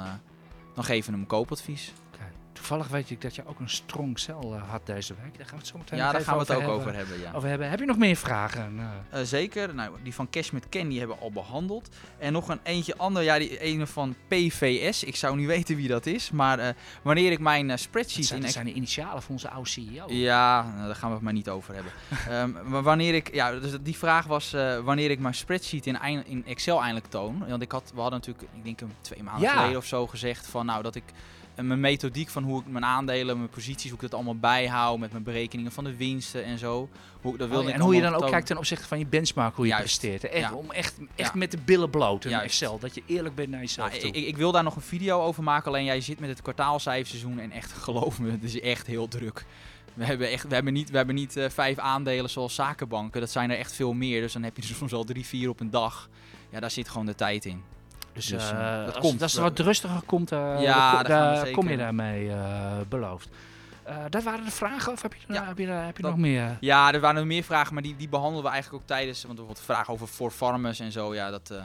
dan 0.74 0.84
geven 0.84 1.12
we 1.12 1.18
hem 1.18 1.26
koopadvies. 1.26 1.92
Toevallig 2.58 2.88
weet 2.88 3.10
ik 3.10 3.20
dat 3.20 3.34
je 3.34 3.42
ook 3.46 3.60
een 3.60 3.68
strong 3.68 4.18
cel 4.18 4.54
eh, 4.54 4.70
had 4.70 4.86
deze 4.86 5.14
week. 5.22 5.36
Daar 5.38 5.46
gaan 5.46 5.54
we 5.54 5.60
het 5.60 5.66
zo 5.66 5.78
meteen 5.78 5.98
Ja, 5.98 6.12
daar 6.12 6.20
gaan 6.20 6.34
we 6.34 6.40
het 6.40 6.50
ook 6.50 6.58
hebben. 6.58 6.76
over 6.76 6.94
hebben. 6.94 7.20
Ja. 7.20 7.32
over 7.34 7.48
hebben. 7.48 7.70
Heb 7.70 7.78
je 7.78 7.84
nog 7.84 7.96
meer 7.98 8.16
vragen? 8.16 8.78
Eh, 8.78 9.20
Eh, 9.20 9.26
zeker. 9.26 9.74
Nou, 9.74 9.96
die 10.02 10.14
van 10.14 10.30
Cash 10.30 10.50
met 10.50 10.68
Ken 10.68 10.88
die 10.88 10.98
hebben 10.98 11.16
we 11.16 11.22
al 11.22 11.30
behandeld. 11.32 11.88
En 12.18 12.32
nog 12.32 12.48
een 12.48 12.60
eentje 12.62 12.96
ander, 12.96 13.22
ja, 13.22 13.38
die 13.38 13.58
ene 13.60 13.86
van 13.86 14.14
PVS. 14.28 15.04
Ik 15.04 15.16
zou 15.16 15.36
niet 15.36 15.46
weten 15.46 15.76
wie 15.76 15.88
dat 15.88 16.06
is. 16.06 16.30
Maar 16.30 16.74
wanneer 17.02 17.32
ik 17.32 17.38
mijn 17.38 17.62
eh, 17.64 17.68
dat 17.68 17.80
spreadsheet 17.80 18.26
zijn, 18.26 18.38
in 18.38 18.44
dat 18.44 18.54
zijn 18.54 18.66
de 18.66 18.72
initialen 18.72 19.22
van 19.22 19.30
onze 19.34 19.50
oude 19.50 19.68
CEO. 19.68 20.04
Ja, 20.08 20.62
nou, 20.74 20.86
daar 20.86 20.96
gaan 20.96 21.08
we 21.08 21.14
het 21.14 21.24
maar 21.24 21.32
niet 21.32 21.48
over 21.48 21.74
hebben. 21.74 21.92
Ehm, 22.28 22.70
maar 22.70 22.82
wanneer 22.82 23.14
ik, 23.14 23.34
ja, 23.34 23.52
dus 23.58 23.72
die 23.80 23.96
vraag 23.96 24.26
was 24.26 24.50
wanneer 24.84 25.10
ik 25.10 25.18
mijn 25.18 25.34
spreadsheet 25.34 25.86
in, 25.86 25.98
in 26.26 26.44
Excel 26.46 26.78
eindelijk 26.80 27.06
toon. 27.06 27.44
Want 27.48 27.62
ik 27.62 27.72
had, 27.72 27.90
we 27.94 28.00
hadden 28.00 28.18
natuurlijk, 28.18 28.48
ik 28.56 28.64
denk 28.64 28.80
een 28.80 28.92
twee 29.00 29.22
maanden 29.22 29.42
Ja. 29.42 29.56
geleden 29.56 29.76
of 29.76 29.84
zo 29.84 30.06
gezegd 30.06 30.46
van 30.46 30.66
nou 30.66 30.82
dat 30.82 30.94
ik 30.94 31.04
en 31.58 31.66
mijn 31.66 31.80
methodiek 31.80 32.28
van 32.28 32.42
hoe 32.42 32.60
ik 32.60 32.66
mijn 32.66 32.84
aandelen, 32.84 33.36
mijn 33.36 33.48
posities, 33.48 33.84
hoe 33.84 33.94
ik 33.94 34.00
dat 34.00 34.14
allemaal 34.14 34.36
bijhoud 34.38 34.98
met 34.98 35.12
mijn 35.12 35.22
berekeningen 35.22 35.72
van 35.72 35.84
de 35.84 35.96
winsten 35.96 36.44
en 36.44 36.58
zo. 36.58 36.88
Hoe, 37.20 37.36
dat 37.36 37.48
wilde 37.48 37.68
Oh, 37.68 37.74
en 37.74 37.80
hoe 37.80 37.94
je 37.94 38.00
dan 38.00 38.14
ook 38.14 38.30
kijkt 38.30 38.46
ten 38.46 38.56
opzichte 38.56 38.86
van 38.86 38.98
je 38.98 39.06
benchmark, 39.06 39.54
hoe 39.56 39.64
je 39.64 39.70
Juist. 39.70 39.84
presteert. 40.00 40.32
Echt, 40.32 40.50
Ja. 40.50 40.54
Om 40.56 40.70
echt, 40.70 40.94
echt 41.14 41.32
Ja. 41.32 41.38
met 41.38 41.50
de 41.50 41.58
billen 41.64 41.90
bloot 41.90 42.24
in 42.24 42.30
Juist. 42.30 42.44
Excel. 42.44 42.78
Dat 42.78 42.94
je 42.94 43.02
eerlijk 43.06 43.34
bent 43.34 43.48
naar 43.48 43.60
jezelf 43.60 43.88
Nou, 43.88 44.00
toe. 44.00 44.10
ik, 44.12 44.26
ik 44.26 44.36
wil 44.36 44.52
daar 44.52 44.62
nog 44.62 44.76
een 44.76 44.82
video 44.82 45.20
over 45.22 45.42
maken, 45.42 45.68
alleen 45.68 45.84
jij 45.84 46.00
zit 46.00 46.20
met 46.20 46.28
het 46.28 46.42
kwartaalcijferseizoen 46.42 47.38
en 47.38 47.50
echt, 47.52 47.72
geloof 47.88 48.18
me, 48.18 48.30
het 48.30 48.42
is 48.44 48.60
echt 48.60 48.86
heel 48.86 49.08
druk. 49.08 49.44
We 49.94 50.04
hebben, 50.04 50.30
echt, 50.30 50.48
we 50.48 50.54
hebben 50.54 50.72
niet, 50.72 50.90
we 50.90 50.96
hebben 50.96 51.14
niet 51.14 51.36
eh, 51.36 51.48
vijf 51.50 51.78
aandelen 51.78 52.30
zoals 52.30 52.54
zakenbanken, 52.54 53.20
dat 53.20 53.30
zijn 53.30 53.50
er 53.50 53.58
echt 53.58 53.72
veel 53.72 53.92
meer. 53.92 54.20
Dus 54.20 54.32
dan 54.32 54.42
heb 54.42 54.56
je 54.56 54.62
er 54.62 54.68
soms 54.78 54.92
al 54.92 55.04
drie, 55.04 55.26
vier 55.26 55.48
op 55.48 55.60
een 55.60 55.70
dag. 55.70 56.08
Ja, 56.50 56.60
daar 56.60 56.70
zit 56.70 56.88
gewoon 56.88 57.06
de 57.06 57.14
tijd 57.14 57.44
in. 57.44 57.62
Dus 58.18 58.26
dus, 58.40 58.50
eh, 58.50 58.78
eh, 58.78 58.85
dat 58.85 58.94
als, 58.94 59.04
komt. 59.04 59.22
als 59.22 59.33
het 59.33 59.42
wat 59.42 59.59
rustiger 59.59 60.02
komt, 60.07 60.33
eh, 60.33 60.54
Ja, 60.61 61.02
daar 61.02 61.50
kom 61.50 61.68
je 61.68 61.76
daarmee 61.76 62.31
beloofd. 62.88 63.28
Dat 64.09 64.22
waren 64.22 64.44
de 64.44 64.50
vragen, 64.50 64.92
of 64.92 65.02
heb 65.02 65.14
je, 65.14 65.33
Ja, 65.33 65.44
heb 65.46 65.59
je, 65.59 65.66
heb 65.66 65.96
je 65.96 66.02
dat- 66.02 66.11
nog 66.11 66.20
meer? 66.20 66.57
Ja, 66.61 66.92
er 66.92 67.00
waren 67.00 67.16
nog 67.16 67.24
meer 67.26 67.42
vragen, 67.42 67.74
maar 67.74 67.83
die, 67.83 67.96
die 67.96 68.09
behandelen 68.09 68.44
we 68.44 68.50
eigenlijk 68.50 68.83
ook 68.83 68.88
tijdens, 68.88 69.22
want 69.22 69.35
bijvoorbeeld 69.35 69.64
vragen 69.66 69.92
over 69.92 70.07
for 70.07 70.31
farmers 70.31 70.81
en 70.81 70.92
zo, 70.92 71.14
ja, 71.14 71.31
dat, 71.31 71.50
eh, 71.50 71.57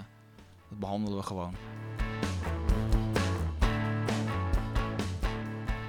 dat 0.69 0.79
behandelen 0.79 1.17
we 1.17 1.23
gewoon. 1.23 1.55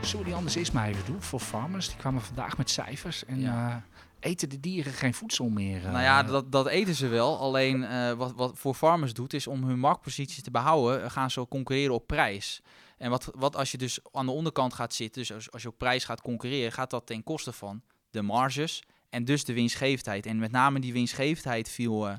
Zullen 0.01 0.19
we 0.19 0.25
die 0.25 0.35
anders 0.35 0.55
eerst 0.55 0.73
maar 0.73 0.89
even 0.89 1.05
doen 1.05 1.23
voor 1.23 1.41
farmers? 1.41 1.89
Die 1.89 1.97
kwamen 1.97 2.23
vandaag 2.23 2.57
met 2.57 2.71
cijfers. 2.71 3.25
En 3.25 3.41
Ja. 3.41 3.83
Eten 4.25 4.49
de 4.49 4.61
dieren 4.61 4.93
geen 4.93 5.15
voedsel 5.15 5.49
meer? 5.49 5.85
eh? 5.85 5.93
Nou 5.93 6.03
ja, 6.03 6.23
dat, 6.23 6.53
dat 6.53 6.67
eten 6.67 6.95
ze 6.95 7.09
wel. 7.09 7.39
Alleen 7.39 7.85
eh, 7.85 8.13
wat, 8.13 8.33
wat 8.35 8.53
voor 8.59 8.75
farmers 8.75 9.13
doet, 9.13 9.33
is 9.33 9.47
om 9.47 9.65
hun 9.65 9.79
marktposities 9.79 10.43
te 10.43 10.51
behouden, 10.51 11.05
eh, 11.05 11.11
gaan 11.11 11.31
ze 11.31 11.47
concurreren 11.49 11.95
op 11.95 12.07
prijs. 12.07 12.61
En 12.99 13.11
wat, 13.11 13.31
wat 13.35 13.57
als 13.57 13.71
je 13.71 13.79
dus 13.79 13.99
aan 14.13 14.27
de 14.27 14.33
onderkant 14.33 14.75
gaat 14.75 14.95
zitten, 14.95 15.21
dus 15.21 15.33
als, 15.33 15.51
als 15.51 15.63
je 15.63 15.69
op 15.69 15.79
prijs 15.79 16.05
gaat 16.05 16.21
concurreren, 16.21 16.73
gaat 16.73 16.91
dat 16.91 17.07
ten 17.07 17.23
koste 17.23 17.53
van 17.53 17.83
de 18.11 18.23
marges 18.23 18.83
en 19.11 19.25
dus 19.25 19.45
de 19.45 19.53
winstgevendheid. 19.53 20.27
En 20.27 20.39
met 20.39 20.51
name 20.51 20.81
die 20.81 20.93
winstgevendheid 20.93 21.69
viel, 21.69 22.09
eh, 22.09 22.15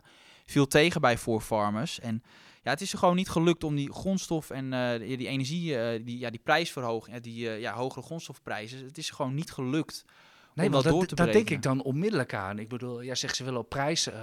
viel 0.46 0.68
tegen 0.68 1.02
bij 1.02 1.18
voor 1.18 1.42
farmers. 1.42 2.00
En 2.00 2.24
ja, 2.66 2.72
het 2.72 2.82
is 2.82 2.92
er 2.92 2.98
gewoon 2.98 3.16
niet 3.16 3.30
gelukt 3.30 3.64
om 3.64 3.76
die 3.76 3.94
grondstof 3.94 4.50
en 4.50 4.74
eh, 4.74 5.18
die, 5.18 5.28
energie, 5.28 5.78
eh, 5.78 6.06
die, 6.06 6.20
ja, 6.20 6.30
die 6.30 6.40
prijsverhoging, 6.44 7.16
eh, 7.16 7.22
die 7.22 7.50
eh, 7.50 7.60
ja, 7.60 7.74
hogere 7.74 8.06
grondstofprijzen, 8.06 8.86
het 8.86 8.98
is 8.98 9.10
gewoon 9.10 9.34
niet 9.34 9.52
gelukt 9.52 10.06
Nee, 10.56 10.70
want 10.70 10.84
dat 10.84 10.84
dat, 10.84 10.94
door 10.94 11.06
te 11.06 11.16
dat 11.16 11.34
denk 11.34 11.50
ik 11.50 11.62
dan 11.62 11.82
onmiddellijk 11.84 12.34
aan. 12.34 12.60
Ik 12.60 12.70
bedoel, 12.70 13.04
jij 13.04 13.16
zegt 13.16 13.36
ze 13.36 13.44
willen 13.44 13.60
op 13.60 13.70
prijs, 13.70 14.08
eh, 14.08 14.16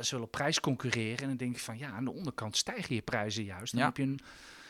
ze 0.00 0.10
willen 0.10 0.24
op 0.24 0.30
prijs 0.30 0.60
concurreren. 0.60 1.18
En 1.18 1.28
dan 1.28 1.36
denk 1.36 1.54
ik 1.54 1.62
van 1.62 1.78
ja, 1.78 1.90
aan 1.90 2.04
de 2.04 2.12
onderkant 2.12 2.56
stijgen 2.56 2.94
je 2.94 3.02
prijzen 3.02 3.44
juist. 3.44 3.72
Dan 3.72 3.80
Ja. 3.80 3.86
heb 3.86 3.96
je 3.96 4.02
een, 4.02 4.20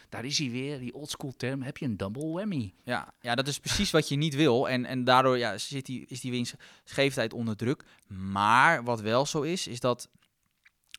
daar 0.09 0.25
is 0.25 0.39
hij 0.39 0.51
weer, 0.51 0.79
die 0.79 0.95
oldschool 0.95 1.35
term, 1.37 1.63
heb 1.63 1.77
je 1.77 1.85
een 1.85 1.97
double 1.97 2.33
whammy. 2.33 2.75
Ja, 2.85 3.15
ja, 3.21 3.35
dat 3.35 3.49
is 3.49 3.59
precies 3.59 3.91
wat 3.91 4.09
je 4.09 4.17
niet 4.17 4.35
wil. 4.35 4.69
En, 4.69 4.85
en 4.85 5.05
daardoor 5.05 5.39
ja, 5.39 5.59
zit 5.59 5.87
die, 5.87 6.05
is 6.09 6.21
die 6.21 6.31
winstgevendheid 6.31 7.33
onder 7.33 7.57
druk. 7.57 7.85
Maar 8.07 8.85
wat 8.85 9.01
wel 9.01 9.27
zo 9.27 9.41
is, 9.41 9.67
is 9.67 9.81
dat 9.81 10.09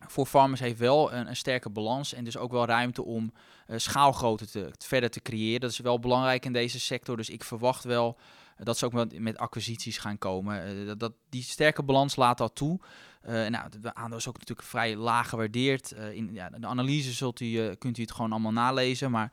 voor 0.08 0.26
farmers 0.26 0.60
heeft 0.60 0.80
wel 0.80 1.14
een, 1.14 1.28
een 1.28 1.36
sterke 1.36 1.70
balans 1.70 2.14
en 2.14 2.24
dus 2.24 2.38
ook 2.38 2.52
wel 2.52 2.66
ruimte 2.66 3.04
om 3.04 3.34
eh, 3.68 3.78
schaalgrootte 3.78 4.46
te, 4.50 4.72
verder 4.78 5.10
te 5.10 5.22
creëren. 5.22 5.60
Dat 5.62 5.72
is 5.72 5.80
wel 5.80 6.00
belangrijk 6.00 6.46
in 6.46 6.54
deze 6.54 6.80
sector. 6.80 7.18
Dus 7.18 7.30
ik 7.30 7.44
verwacht 7.44 7.84
wel 7.84 8.18
dat 8.58 8.78
ze 8.78 8.86
ook 8.86 8.94
met, 8.94 9.20
met 9.20 9.38
acquisities 9.38 9.98
gaan 9.98 10.18
komen. 10.18 10.66
Eh, 10.66 10.86
dat, 10.86 11.00
dat, 11.00 11.14
die 11.30 11.44
sterke 11.44 11.84
balans 11.84 12.16
laat 12.16 12.38
dat 12.38 12.56
toe. 12.56 12.80
Eh 13.22 13.48
nou, 13.48 13.70
de 13.82 13.96
aandeel 13.96 14.18
is 14.18 14.28
ook 14.28 14.40
natuurlijk 14.40 14.68
vrij 14.68 14.96
laag 14.96 15.30
gewaardeerd. 15.30 15.92
Eh, 15.92 16.12
in 16.12 16.30
ja, 16.34 16.50
de 16.50 16.68
analyse 16.68 17.12
zult 17.12 17.40
u, 17.40 17.60
eh, 17.60 17.76
kunt 17.78 17.98
u 17.98 18.02
het 18.02 18.12
gewoon 18.12 18.32
allemaal 18.32 18.52
nalezen. 18.52 19.12
Maar 19.12 19.32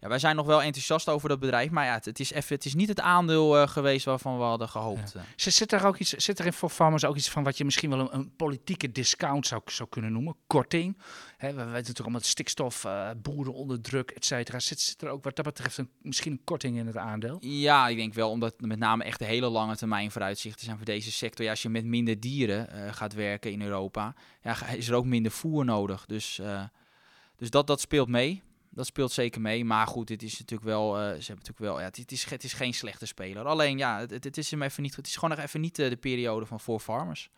ja, 0.00 0.08
wij 0.08 0.18
zijn 0.18 0.36
nog 0.36 0.46
wel 0.46 0.62
enthousiast 0.62 1.08
over 1.08 1.28
dat 1.28 1.40
bedrijf. 1.40 1.70
Maar 1.70 1.84
ja, 1.84 1.92
het, 1.92 2.04
het 2.04 2.20
is, 2.20 2.32
even, 2.32 2.54
het 2.54 2.64
is 2.64 2.74
niet 2.74 2.88
het 2.88 3.00
aandeel 3.00 3.56
eh, 3.58 3.68
geweest 3.68 4.04
waarvan 4.04 4.36
we 4.38 4.42
hadden 4.42 4.68
gehoopt. 4.68 5.14
eh. 5.14 5.22
Zit, 5.36 5.72
er 5.72 5.86
ook 5.86 5.96
iets, 5.96 6.10
zit 6.10 6.38
er 6.38 6.46
in 6.46 6.52
voor 6.52 6.68
farmers 6.68 7.04
ook 7.04 7.16
iets 7.16 7.30
van 7.30 7.44
wat 7.44 7.58
je 7.58 7.64
misschien 7.64 7.90
wel 7.90 7.98
een, 8.00 8.14
een 8.14 8.36
politieke 8.36 8.92
discount 8.92 9.46
zou, 9.46 9.62
zou 9.64 9.88
kunnen 9.88 10.12
noemen? 10.12 10.36
Korting. 10.46 10.98
Hè, 11.36 11.48
we 11.48 11.54
weten 11.54 11.72
natuurlijk 11.72 12.00
allemaal 12.00 12.20
stikstof, 12.20 12.84
eh, 12.84 13.10
boeren 13.16 13.54
onder 13.54 13.80
druk, 13.80 14.10
et 14.10 14.24
cetera. 14.24 14.58
Zit, 14.58 14.80
zit 14.80 15.02
er 15.02 15.08
ook 15.08 15.24
wat 15.24 15.36
dat 15.36 15.44
betreft 15.44 15.78
een, 15.78 15.90
misschien 16.02 16.32
een 16.32 16.44
korting 16.44 16.76
in 16.76 16.86
het 16.86 16.96
aandeel? 16.96 17.36
Ja, 17.40 17.88
ik 17.88 17.96
denk 17.96 18.14
wel, 18.14 18.30
omdat 18.30 18.60
met 18.60 18.78
name 18.78 19.04
echt 19.04 19.18
de 19.18 19.24
hele 19.24 19.48
lange 19.48 19.76
termijn 19.76 20.10
vooruitzichten 20.10 20.64
zijn 20.64 20.76
voor 20.76 20.86
deze 20.86 21.12
sector. 21.12 21.44
Ja, 21.44 21.50
als 21.50 21.62
je 21.62 21.68
met 21.68 21.84
minder 21.84 22.20
dieren 22.20 22.70
eh, 22.72 22.92
gaat 22.92 23.12
werken 23.12 23.52
in 23.52 23.62
Europa, 23.62 24.14
ja, 24.42 24.66
is 24.66 24.88
er 24.88 24.94
ook 24.94 25.04
minder 25.04 25.32
voer 25.32 25.64
nodig. 25.64 26.06
Dus, 26.06 26.40
dus 27.36 27.50
dat, 27.50 27.66
dat 27.66 27.80
speelt 27.80 28.08
mee. 28.08 28.42
Dat 28.70 28.86
speelt 28.86 29.12
zeker 29.12 29.40
mee. 29.40 29.64
Maar 29.64 29.86
goed, 29.86 30.06
dit 30.06 30.22
is 30.22 30.38
natuurlijk 30.38 30.68
wel. 30.70 30.94
eh, 30.96 31.02
ze 31.02 31.06
hebben 31.08 31.26
natuurlijk 31.26 31.58
wel. 31.58 31.78
Ja, 31.78 31.84
het, 31.84 31.96
het 31.96 32.12
is, 32.12 32.24
het 32.24 32.44
is 32.44 32.52
geen 32.52 32.74
slechte 32.74 33.06
speler. 33.06 33.44
Alleen 33.44 33.78
ja, 33.78 33.98
het, 33.98 34.24
het, 34.24 34.36
is 34.38 34.50
hem 34.50 34.62
even 34.62 34.82
niet. 34.82 34.96
Het 34.96 35.06
is 35.06 35.14
gewoon 35.14 35.36
nog 35.36 35.44
even 35.44 35.60
niet 35.60 35.78
eh, 35.78 35.88
de 35.88 35.96
periode 35.96 36.46
van 36.46 36.60
voor 36.60 36.80
farmers. 36.80 37.30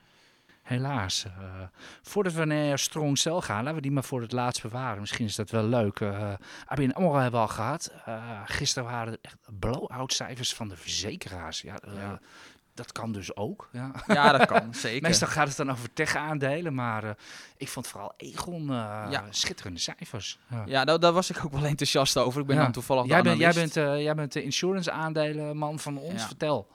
Helaas. 0.63 1.25
eh, 1.25 1.63
voordat 2.03 2.33
we 2.33 2.45
naar 2.45 2.79
Strong 2.79 3.19
Cell 3.19 3.41
gaan, 3.41 3.59
laten 3.59 3.75
we 3.75 3.81
die 3.81 3.91
maar 3.91 4.05
voor 4.05 4.21
het 4.21 4.33
laatst 4.33 4.63
bewaren. 4.63 5.01
Misschien 5.01 5.25
is 5.27 5.35
dat 5.35 5.51
wel 5.51 5.65
leuk. 5.65 6.01
Uh, 6.01 6.33
AMRO 6.67 7.13
hebben 7.15 7.31
we 7.41 7.47
al 7.47 7.49
gehad. 7.49 7.93
Eh, 8.05 8.41
gisteren 8.45 8.89
waren 8.89 9.13
er 9.13 9.19
echt 9.23 9.37
blow-out 9.59 10.13
cijfers 10.13 10.55
van 10.55 10.69
de 10.69 10.77
verzekeraars. 10.77 11.61
Ja, 11.63 11.79
Ja. 11.95 12.21
Dat 12.75 12.93
kan 12.93 13.13
dus 13.13 13.37
ook. 13.37 13.69
Ja. 13.73 13.91
Ja, 14.07 14.33
dat 14.39 14.47
kan 14.47 14.75
zeker. 14.87 15.03
Meestal 15.09 15.29
gaat 15.29 15.49
het 15.49 15.57
dan 15.57 15.71
over 15.71 15.93
tech-aandelen, 15.93 16.75
maar 16.75 17.05
eh, 17.05 17.11
ik 17.57 17.69
vond 17.69 17.87
vooral 17.87 18.13
Egon 18.17 18.63
eh, 18.71 19.07
Ja. 19.11 19.25
schitterende 19.31 19.81
cijfers. 19.81 20.39
Ja. 20.51 20.63
Ja, 20.67 20.85
daar, 20.85 21.01
daar 21.01 21.13
was 21.13 21.31
ik 21.31 21.45
ook 21.45 21.53
wel 21.53 21.65
enthousiast 21.65 22.17
over. 22.17 22.41
Ik 22.41 22.47
ben 22.47 22.57
dan 22.57 22.73
toevallig. 22.73 23.07
Jij, 23.07 23.23
bent, 23.23 23.39
jij, 23.39 23.53
bent, 23.53 23.77
eh, 23.77 24.03
jij 24.03 24.15
bent 24.15 24.33
de 24.33 24.43
insurance-aandelenman 24.43 25.79
van 25.79 25.99
ons. 25.99 26.25
Vertel. 26.25 26.69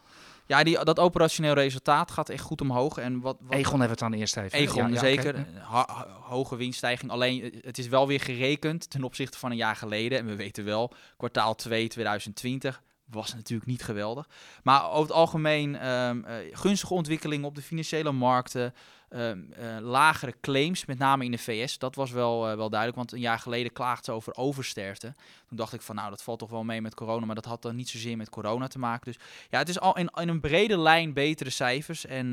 Ja, 0.45 0.63
die, 0.63 0.83
dat 0.83 0.99
operationeel 0.99 1.53
resultaat 1.53 2.11
gaat 2.11 2.29
echt 2.29 2.43
goed 2.43 2.61
omhoog. 2.61 2.97
En 2.97 3.19
wat, 3.19 3.37
wat, 3.39 3.53
Egon 3.53 3.79
hebben 3.79 3.97
we 3.97 4.03
het 4.05 4.11
dan 4.11 4.13
eerst 4.13 4.37
even. 4.37 4.51
Egon, 4.59 4.93
Ja, 4.93 4.99
zeker. 4.99 5.29
oké. 5.39 5.45
Ha- 5.59 5.87
ha- 5.93 6.07
hoge 6.21 6.55
winststijging. 6.55 7.11
Alleen, 7.11 7.59
het 7.61 7.77
is 7.77 7.87
wel 7.87 8.07
weer 8.07 8.19
gerekend 8.19 8.89
ten 8.89 9.03
opzichte 9.03 9.37
van 9.37 9.51
een 9.51 9.57
jaar 9.57 9.75
geleden. 9.75 10.17
En 10.19 10.25
we 10.25 10.35
weten 10.35 10.65
wel, 10.65 10.93
kwartaal 11.17 11.55
2 11.55 11.87
2020 11.87 12.81
was 13.09 13.33
natuurlijk 13.33 13.69
niet 13.69 13.83
geweldig. 13.83 14.29
Maar 14.63 14.89
over 14.89 15.01
het 15.01 15.11
algemeen 15.11 15.75
ehm, 15.75 16.23
eh, 16.23 16.35
gunstige 16.51 16.93
ontwikkelingen 16.93 17.45
op 17.45 17.55
de 17.55 17.61
financiële 17.61 18.11
markten. 18.11 18.73
ehm, 19.07 19.39
eh, 19.51 19.77
lagere 19.81 20.33
claims, 20.41 20.85
met 20.85 20.97
name 20.97 21.25
in 21.25 21.31
de 21.31 21.37
VS. 21.37 21.77
Dat 21.77 21.95
was 21.95 22.11
wel, 22.11 22.49
eh, 22.49 22.55
wel 22.55 22.69
duidelijk, 22.69 22.99
want 22.99 23.11
een 23.11 23.19
jaar 23.19 23.39
geleden 23.39 23.71
klaagden 23.71 24.05
ze 24.05 24.11
over 24.11 24.35
oversterfte. 24.35 25.13
Toen 25.47 25.57
dacht 25.57 25.73
ik 25.73 25.81
van, 25.81 25.95
nou, 25.95 26.09
dat 26.09 26.23
valt 26.23 26.39
toch 26.39 26.49
wel 26.49 26.63
mee 26.63 26.81
met 26.81 26.95
corona. 26.95 27.25
Maar 27.25 27.35
dat 27.35 27.45
had 27.45 27.61
dan 27.61 27.75
niet 27.75 27.89
zozeer 27.89 28.17
met 28.17 28.29
corona 28.29 28.67
te 28.67 28.79
maken. 28.79 29.11
Dus 29.11 29.23
ja, 29.49 29.57
het 29.57 29.69
is 29.69 29.79
al 29.79 29.97
in, 29.97 30.09
in 30.15 30.27
een 30.27 30.39
brede 30.39 30.77
lijn 30.77 31.13
betere 31.13 31.49
cijfers. 31.49 32.05
En 32.05 32.31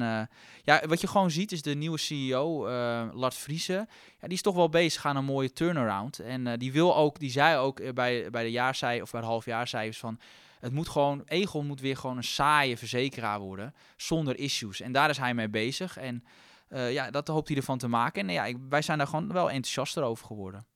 ja, 0.63 0.83
wat 0.87 1.01
je 1.01 1.07
gewoon 1.07 1.31
ziet 1.31 1.53
is 1.53 1.63
de 1.63 1.75
nieuwe 1.75 1.99
CEO, 1.99 2.69
Lars 3.13 3.37
Friese. 3.37 3.87
Ja, 4.21 4.27
die 4.29 4.37
is 4.37 4.43
toch 4.43 4.55
wel 4.55 4.69
bezig 4.69 5.07
aan 5.07 5.17
een 5.17 5.25
mooie 5.25 5.53
turnaround. 5.53 6.19
En 6.19 6.59
die 6.59 6.73
wil 6.73 6.97
ook, 6.97 7.19
die 7.19 7.31
zei 7.31 7.57
ook 7.57 7.95
bij, 7.95 8.31
bij 8.31 8.43
de 8.43 8.51
jaarcijfers 8.51 9.03
of 9.03 9.11
bij 9.11 9.21
de 9.21 9.27
halfjaarcijfers 9.27 9.99
van. 9.99 10.19
Het 10.65 10.73
moet 10.73 10.89
gewoon, 10.89 11.23
Egon 11.25 11.67
moet 11.67 11.81
weer 11.81 11.97
gewoon 11.97 12.17
een 12.17 12.25
saaie 12.25 12.77
verzekeraar 12.77 13.41
worden, 13.41 13.75
zonder 13.97 14.39
issues. 14.39 14.81
En 14.81 14.93
daar 14.93 15.11
is 15.11 15.19
hij 15.19 15.35
mee 15.35 15.49
bezig. 15.49 15.97
En 15.97 16.25
eh, 16.69 16.93
ja, 16.93 17.11
dat 17.11 17.29
hoopt 17.29 17.49
hij 17.49 17.57
ervan 17.57 17.79
te 17.79 17.89
maken. 17.89 18.29
En 18.29 18.35
ja, 18.35 18.59
wij 18.69 18.83
zijn 18.83 18.99
daar 18.99 19.07
gewoon 19.07 19.33
wel 19.33 19.51
enthousiaster 19.51 20.03
over 20.03 20.27
geworden. 20.27 20.67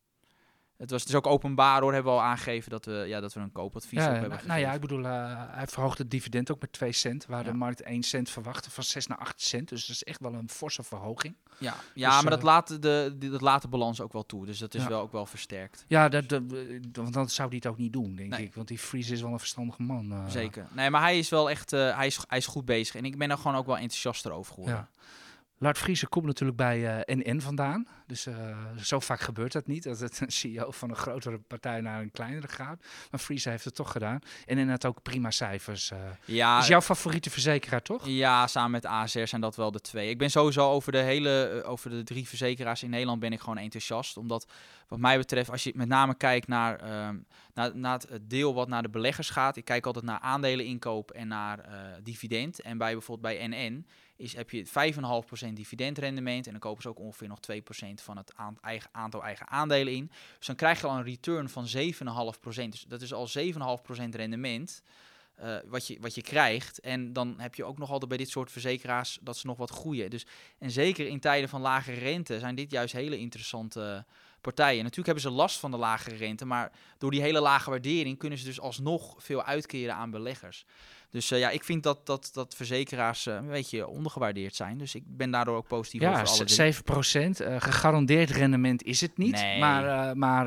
Het 0.78 0.90
was 0.90 1.04
dus 1.04 1.14
ook 1.14 1.26
openbaar 1.26 1.80
hoor, 1.80 1.92
hebben 1.92 2.12
we 2.12 2.18
al 2.18 2.24
aangegeven 2.24 2.70
dat 2.70 2.84
we, 2.84 2.92
ja, 3.06 3.20
dat 3.20 3.32
we 3.32 3.40
een 3.40 3.52
koopadvies 3.52 3.98
Ja, 3.98 4.04
op 4.04 4.10
nou, 4.10 4.20
hebben 4.20 4.38
nou 4.46 4.60
ja, 4.60 4.66
gegeven. 4.70 4.74
ik 4.74 4.80
bedoel, 4.80 5.04
eh, 5.12 5.42
hij 5.48 5.66
verhoogt 5.66 5.98
het 5.98 6.10
dividend 6.10 6.50
ook 6.50 6.60
met 6.60 6.72
2 6.72 6.92
cent, 6.92 7.26
waar 7.26 7.44
Ja. 7.44 7.50
de 7.50 7.56
markt 7.56 7.82
1 7.82 8.02
cent 8.02 8.30
verwachtte, 8.30 8.70
van 8.70 8.84
6 8.84 9.06
naar 9.06 9.18
8 9.18 9.40
cent. 9.40 9.68
Dus 9.68 9.80
dat 9.86 9.96
is 9.96 10.04
echt 10.04 10.20
wel 10.20 10.34
een 10.34 10.48
forse 10.48 10.82
verhoging. 10.82 11.34
Ja, 11.58 11.74
ja 11.94 12.10
Dus, 12.12 12.20
maar 12.22 12.30
dat 12.30 12.38
eh, 12.38 12.44
laat, 12.44 12.82
de, 12.82 13.14
die- 13.18 13.30
dat 13.30 13.40
laat 13.40 13.62
de 13.62 13.68
balans 13.68 14.00
ook 14.00 14.12
wel 14.12 14.26
toe. 14.26 14.46
Dus 14.46 14.58
dat 14.58 14.74
is 14.74 14.82
Ja. 14.82 14.88
wel 14.88 15.00
ook 15.00 15.12
wel 15.12 15.26
versterkt. 15.26 15.84
Ja, 15.88 16.08
dat, 16.08 16.28
dat, 16.28 16.42
eh, 16.52 16.58
want 16.92 17.12
dan 17.14 17.28
zou 17.28 17.48
hij 17.48 17.56
het 17.56 17.66
ook 17.66 17.78
niet 17.78 17.92
doen, 17.92 18.14
denk 18.14 18.30
Nee. 18.30 18.44
ik. 18.44 18.54
Want 18.54 18.68
die 18.68 18.78
Fries 18.78 19.10
is 19.10 19.20
wel 19.20 19.32
een 19.32 19.38
verstandige 19.38 19.82
man. 19.82 20.30
Zeker. 20.30 20.66
Nee, 20.72 20.90
maar 20.90 21.00
hij 21.02 21.18
is 21.18 21.28
wel 21.28 21.50
echt, 21.50 21.70
hij, 21.70 22.06
is, 22.06 22.18
hij 22.28 22.38
is 22.38 22.46
goed 22.46 22.64
bezig. 22.64 22.94
En 22.94 23.04
ik 23.04 23.18
ben 23.18 23.30
er 23.30 23.36
gewoon 23.36 23.56
ook 23.56 23.66
wel 23.66 23.76
enthousiaster 23.78 24.32
over 24.32 24.52
geworden. 24.54 24.76
Ja. 24.76 24.88
Lart 25.60 25.78
Friese 25.78 26.06
komt 26.06 26.26
natuurlijk 26.26 26.58
bij 26.58 27.04
eh, 27.04 27.16
NN 27.16 27.40
vandaan. 27.40 27.86
Dus 28.06 28.26
eh, 28.26 28.56
zo 28.82 29.00
vaak 29.00 29.20
gebeurt 29.20 29.52
dat 29.52 29.66
niet. 29.66 29.82
Dat 29.82 30.00
het 30.00 30.20
een 30.20 30.30
CEO 30.40 30.70
van 30.70 30.90
een 30.90 30.96
grotere 30.96 31.38
partij 31.38 31.80
naar 31.80 32.00
een 32.00 32.10
kleinere 32.10 32.48
gaat. 32.48 32.84
Maar 33.10 33.20
Friese 33.20 33.50
heeft 33.50 33.64
het 33.64 33.74
toch 33.74 33.92
gedaan. 33.92 34.18
En 34.46 34.56
NN 34.56 34.68
had 34.68 34.84
ook 34.84 35.02
prima 35.02 35.30
cijfers. 35.30 35.90
eh. 35.90 35.98
Ja, 36.24 36.58
is 36.58 36.66
jouw 36.66 36.80
favoriete 36.80 37.30
verzekeraar, 37.30 37.82
toch? 37.82 38.06
ja, 38.06 38.46
samen 38.46 38.70
met 38.70 38.86
ASR 38.86 39.24
zijn 39.24 39.40
dat 39.40 39.56
wel 39.56 39.70
de 39.70 39.80
twee. 39.80 40.10
Ik 40.10 40.18
ben 40.18 40.30
sowieso 40.30 40.70
over 40.70 40.92
de 40.92 40.98
hele, 40.98 41.44
eh, 41.64 41.70
over 41.70 41.90
de 41.90 42.02
drie 42.02 42.28
verzekeraars 42.28 42.82
in 42.82 42.90
Nederland 42.90 43.20
ben 43.20 43.32
ik 43.32 43.40
gewoon 43.40 43.58
enthousiast. 43.58 44.16
Omdat 44.16 44.46
wat 44.88 44.98
mij 44.98 45.18
betreft, 45.18 45.50
als 45.50 45.64
je 45.64 45.72
met 45.74 45.88
name 45.88 46.14
kijkt 46.14 46.48
naar, 46.48 46.80
ehm, 46.80 47.16
naar, 47.54 47.76
naar 47.76 48.00
het 48.08 48.30
deel 48.30 48.54
wat 48.54 48.68
naar 48.68 48.82
de 48.82 48.88
beleggers 48.88 49.30
gaat. 49.30 49.56
Ik 49.56 49.64
kijk 49.64 49.86
altijd 49.86 50.04
naar 50.04 50.18
aandeleninkoop 50.20 51.10
en 51.10 51.28
naar 51.28 51.64
dividend. 52.02 52.60
En 52.60 52.78
bij 52.78 52.92
bijvoorbeeld 52.92 53.36
bij 53.36 53.46
NN 53.48 53.86
is, 54.18 54.36
heb 54.36 54.50
je 54.50 54.66
5,5% 55.46 55.52
dividendrendement. 55.52 56.46
En 56.46 56.52
dan 56.52 56.60
kopen 56.60 56.82
ze 56.82 56.88
ook 56.88 56.98
ongeveer 56.98 57.28
nog 57.28 57.38
2% 57.52 57.54
van 57.94 58.16
het 58.16 58.32
eigen, 58.60 58.90
aantal 58.92 59.22
eigen 59.22 59.48
aandelen 59.48 59.92
in. 59.92 60.10
Dus 60.36 60.46
dan 60.46 60.56
krijg 60.56 60.80
je 60.80 60.86
al 60.86 60.96
een 60.96 61.04
return 61.04 61.48
van 61.48 61.66
7,5%. 61.76 62.68
Dus 62.68 62.84
dat 62.88 63.02
is 63.02 63.12
al 63.12 63.28
7,5% 63.38 63.52
rendement. 64.10 64.82
Uh, 65.42 65.56
wat, 65.66 65.86
je, 65.86 65.96
wat 66.00 66.14
je 66.14 66.22
krijgt. 66.22 66.80
En 66.80 67.12
dan 67.12 67.34
heb 67.40 67.54
je 67.54 67.64
ook 67.64 67.78
nog 67.78 67.90
altijd 67.90 68.08
bij 68.08 68.18
dit 68.18 68.28
soort 68.28 68.52
verzekeraars 68.52 69.18
dat 69.20 69.36
ze 69.36 69.46
nog 69.46 69.56
wat 69.56 69.70
groeien. 69.70 70.10
Dus, 70.10 70.26
en 70.58 70.70
zeker 70.70 71.06
in 71.06 71.20
tijden 71.20 71.48
van 71.48 71.60
lage 71.60 71.92
rente 71.92 72.38
zijn 72.38 72.54
dit 72.54 72.70
juist 72.70 72.92
hele 72.92 73.18
interessante 73.18 74.04
partijen. 74.40 74.82
Natuurlijk 74.82 75.06
hebben 75.06 75.22
ze 75.22 75.30
last 75.30 75.58
van 75.58 75.70
de 75.70 75.76
lagere 75.76 76.16
rente, 76.16 76.44
maar 76.44 76.72
door 76.98 77.10
die 77.10 77.20
hele 77.20 77.40
lage 77.40 77.70
waardering 77.70 78.18
kunnen 78.18 78.38
ze 78.38 78.44
dus 78.44 78.60
alsnog 78.60 79.14
veel 79.18 79.44
uitkeren 79.44 79.94
aan 79.94 80.10
beleggers. 80.10 80.64
Dus 81.10 81.32
uh, 81.32 81.38
ja, 81.38 81.50
ik 81.50 81.64
vind 81.64 81.82
dat, 81.82 82.06
dat, 82.06 82.30
dat 82.32 82.54
verzekeraars 82.54 83.26
uh, 83.26 83.34
een 83.34 83.48
beetje 83.48 83.86
ondergewaardeerd 83.86 84.54
zijn. 84.54 84.78
Dus 84.78 84.94
ik 84.94 85.02
ben 85.06 85.30
daardoor 85.30 85.56
ook 85.56 85.66
positief 85.66 86.00
ja, 86.00 86.10
over 86.10 86.28
alle 86.28 86.48
7 86.48 86.84
procent. 86.84 87.40
Uh, 87.40 87.56
gegarandeerd 87.58 88.30
rendement 88.30 88.82
is 88.82 89.00
het 89.00 89.16
niet. 89.16 89.32
Nee. 89.32 89.58
Maar, 89.58 90.16
maar 90.16 90.46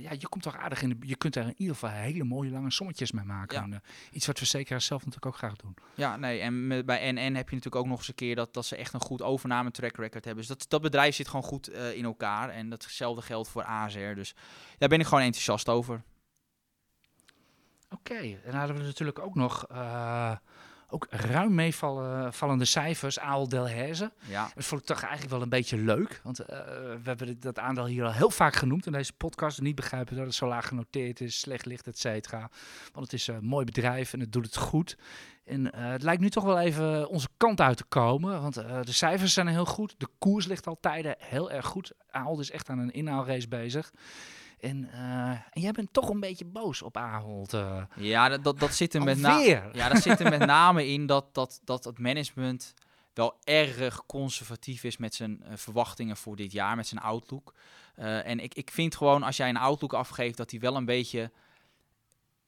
ja, 0.00 0.10
je 0.18 0.28
komt 0.28 0.42
toch 0.42 0.56
aardig 0.56 0.82
in 0.82 0.88
de, 0.88 0.96
Je 1.00 1.16
kunt 1.16 1.36
er 1.36 1.42
in 1.42 1.54
ieder 1.56 1.74
geval 1.74 1.90
hele 1.90 2.24
mooie 2.24 2.50
lange 2.50 2.70
sommetjes 2.70 3.12
mee 3.12 3.24
maken. 3.24 3.70
Ja. 3.70 3.80
iets 4.12 4.26
wat 4.26 4.38
verzekeraars 4.38 4.86
zelf 4.86 5.00
natuurlijk 5.00 5.26
ook 5.26 5.36
graag 5.36 5.56
doen. 5.56 5.74
Ja, 5.94 6.16
nee. 6.16 6.40
En 6.40 6.66
met, 6.66 6.86
bij 6.86 7.12
NN 7.12 7.34
heb 7.34 7.48
je 7.48 7.54
natuurlijk 7.54 7.76
ook 7.76 7.86
nog 7.86 7.98
eens 7.98 8.08
een 8.08 8.14
keer 8.14 8.34
dat, 8.34 8.54
dat 8.54 8.66
ze 8.66 8.76
echt 8.76 8.94
een 8.94 9.00
goed 9.00 9.22
overname 9.22 9.70
track 9.70 9.96
record 9.96 10.24
hebben. 10.24 10.46
Dus 10.46 10.56
dat, 10.56 10.64
dat 10.68 10.82
bedrijf 10.82 11.14
zit 11.14 11.28
gewoon 11.28 11.44
goed 11.44 11.68
in 11.68 12.04
elkaar. 12.04 12.48
En 12.48 12.68
datzelfde 12.68 13.22
geldt 13.22 13.48
voor 13.48 13.64
ASR. 13.64 14.14
Dus 14.14 14.34
daar 14.78 14.88
ben 14.88 15.00
ik 15.00 15.06
gewoon 15.06 15.24
enthousiast 15.24 15.68
over. 15.68 16.02
Oké, 17.90 18.14
en 18.14 18.40
dan 18.44 18.54
hadden 18.54 18.76
we 18.76 18.82
natuurlijk 18.82 19.18
ook 19.18 19.34
nog 19.34 19.66
uh, 19.72 20.36
ook 20.90 21.06
ruim 21.10 21.54
meevallende 21.54 22.64
cijfers. 22.64 23.18
Aal 23.18 23.48
Delhaize. 23.48 24.12
Ja. 24.26 24.50
Dat 24.54 24.64
vond 24.64 24.80
ik 24.80 24.86
toch 24.86 25.00
eigenlijk 25.00 25.30
wel 25.30 25.42
een 25.42 25.48
beetje 25.48 25.76
leuk. 25.76 26.20
Want 26.22 26.40
uh, 26.40 26.46
we 26.46 27.00
hebben 27.02 27.40
dat 27.40 27.58
aandeel 27.58 27.86
hier 27.86 28.04
al 28.04 28.12
heel 28.12 28.30
vaak 28.30 28.54
genoemd 28.54 28.86
in 28.86 28.92
deze 28.92 29.12
podcast. 29.12 29.60
Niet 29.60 29.74
begrijpen 29.74 30.16
dat 30.16 30.24
het 30.24 30.34
zo 30.34 30.46
laag 30.46 30.66
genoteerd 30.66 31.20
is, 31.20 31.40
slecht 31.40 31.66
ligt, 31.66 31.86
et 31.86 31.98
cetera. 31.98 32.50
Want 32.92 33.04
het 33.04 33.12
is 33.12 33.26
een 33.26 33.44
mooi 33.44 33.64
bedrijf 33.64 34.12
en 34.12 34.20
het 34.20 34.32
doet 34.32 34.44
het 34.44 34.56
goed. 34.56 34.96
En 35.44 35.60
uh, 35.60 35.70
het 35.72 36.02
lijkt 36.02 36.20
nu 36.20 36.30
toch 36.30 36.44
wel 36.44 36.58
even 36.58 37.08
onze 37.08 37.28
kant 37.36 37.60
uit 37.60 37.76
te 37.76 37.84
komen. 37.84 38.42
Want 38.42 38.54
de 38.54 38.92
cijfers 38.92 39.32
zijn 39.32 39.46
heel 39.46 39.66
goed. 39.66 39.94
De 39.98 40.08
koers 40.18 40.46
ligt 40.46 40.66
al 40.66 40.78
tijden 40.80 41.14
heel 41.18 41.50
erg 41.50 41.66
goed. 41.66 41.92
Ahold 42.10 42.40
is 42.40 42.50
echt 42.50 42.68
aan 42.68 42.78
een 42.78 42.92
inhaalrace 42.92 43.48
bezig. 43.48 43.92
En, 44.60 44.88
uh, 44.94 45.30
en, 45.30 45.60
jij 45.60 45.72
bent 45.72 45.92
toch 45.92 46.08
een 46.08 46.20
beetje 46.20 46.44
boos 46.44 46.82
op 46.82 46.96
Ahold. 46.96 47.54
Uh, 47.54 47.82
ja, 47.96 48.28
dat, 48.28 48.44
dat, 48.44 48.58
dat 48.58 48.74
zit 48.74 48.94
er 48.94 49.02
met 49.02 49.18
name. 49.18 49.70
Ja, 49.72 49.88
dat 49.88 50.02
zit 50.02 50.20
er 50.20 50.30
met 50.30 50.46
name 50.46 50.86
in 50.86 51.06
dat, 51.06 51.34
dat, 51.34 51.60
dat 51.64 51.84
het 51.84 51.98
management 51.98 52.74
wel 53.14 53.36
erg 53.44 54.06
conservatief 54.06 54.84
is 54.84 54.96
met 54.96 55.14
zijn 55.14 55.42
uh, 55.42 55.52
verwachtingen 55.54 56.16
voor 56.16 56.36
dit 56.36 56.52
jaar, 56.52 56.76
met 56.76 56.86
zijn 56.86 57.00
outlook. 57.00 57.54
en 57.94 58.40
ik, 58.40 58.54
ik 58.54 58.70
vind 58.70 58.96
gewoon 58.96 59.22
als 59.22 59.36
jij 59.36 59.48
een 59.48 59.56
outlook 59.56 59.92
afgeeft, 59.92 60.36
dat 60.36 60.50
hij 60.50 60.60
wel 60.60 60.76
een 60.76 60.84
beetje 60.84 61.30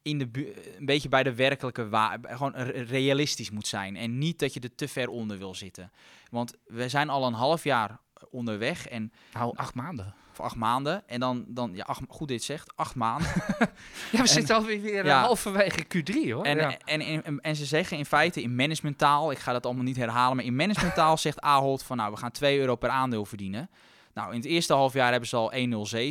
in 0.02 0.18
de 0.18 0.54
een 0.78 0.86
beetje 0.86 1.08
bij 1.08 1.22
de 1.22 1.34
werkelijke 1.34 1.88
waar 1.88 2.18
gewoon 2.22 2.54
realistisch 2.72 3.50
moet 3.50 3.66
zijn 3.66 3.96
en 3.96 4.18
niet 4.18 4.38
dat 4.38 4.54
je 4.54 4.60
er 4.60 4.74
te 4.74 4.88
ver 4.88 5.08
onder 5.08 5.38
wil 5.38 5.54
zitten. 5.54 5.92
Want 6.30 6.54
we 6.66 6.88
zijn 6.88 7.08
al 7.08 7.26
een 7.26 7.32
half 7.32 7.64
jaar 7.64 7.98
onderweg 8.30 8.88
en 8.88 9.12
nou 9.32 9.56
acht 9.56 9.74
maanden 9.74 10.14
acht 10.42 10.56
maanden. 10.56 11.02
En 11.06 11.20
dan, 11.20 11.44
dan 11.46 11.70
ja, 11.74 11.84
acht, 11.84 12.00
goed 12.08 12.28
dit 12.28 12.42
zegt, 12.42 12.72
acht 12.76 12.94
maanden. 12.94 13.28
ja, 14.12 14.20
we 14.20 14.26
zitten 14.26 14.56
alweer 14.56 14.80
weer 14.80 15.04
ja, 15.04 15.20
halverwege 15.20 15.84
Q3 15.84 16.30
hoor. 16.32 16.44
En, 16.44 16.56
ja. 16.56 16.76
en, 16.84 17.00
en, 17.00 17.40
en, 17.40 17.56
ze 17.56 17.64
zeggen 17.64 17.96
in 17.96 18.06
feite 18.06 18.42
in 18.42 18.54
managementtaal, 18.54 19.30
ik 19.30 19.38
ga 19.38 19.52
dat 19.52 19.66
allemaal 19.66 19.84
niet 19.84 19.96
herhalen, 19.96 20.36
maar 20.36 20.44
in 20.44 20.56
managementtaal 20.56 21.16
zegt 21.26 21.40
Ahold 21.40 21.82
van 21.82 21.96
nou, 21.96 22.12
we 22.12 22.16
gaan 22.16 22.30
2 22.30 22.58
euro 22.58 22.76
per 22.76 22.90
aandeel 22.90 23.24
verdienen. 23.24 23.70
Nou, 24.14 24.30
in 24.30 24.36
het 24.36 24.48
eerste 24.48 24.72
half 24.72 24.92
jaar 24.92 25.10
hebben 25.10 25.28
ze 25.28 25.36
al 25.36 25.52
1,07, 25.52 25.58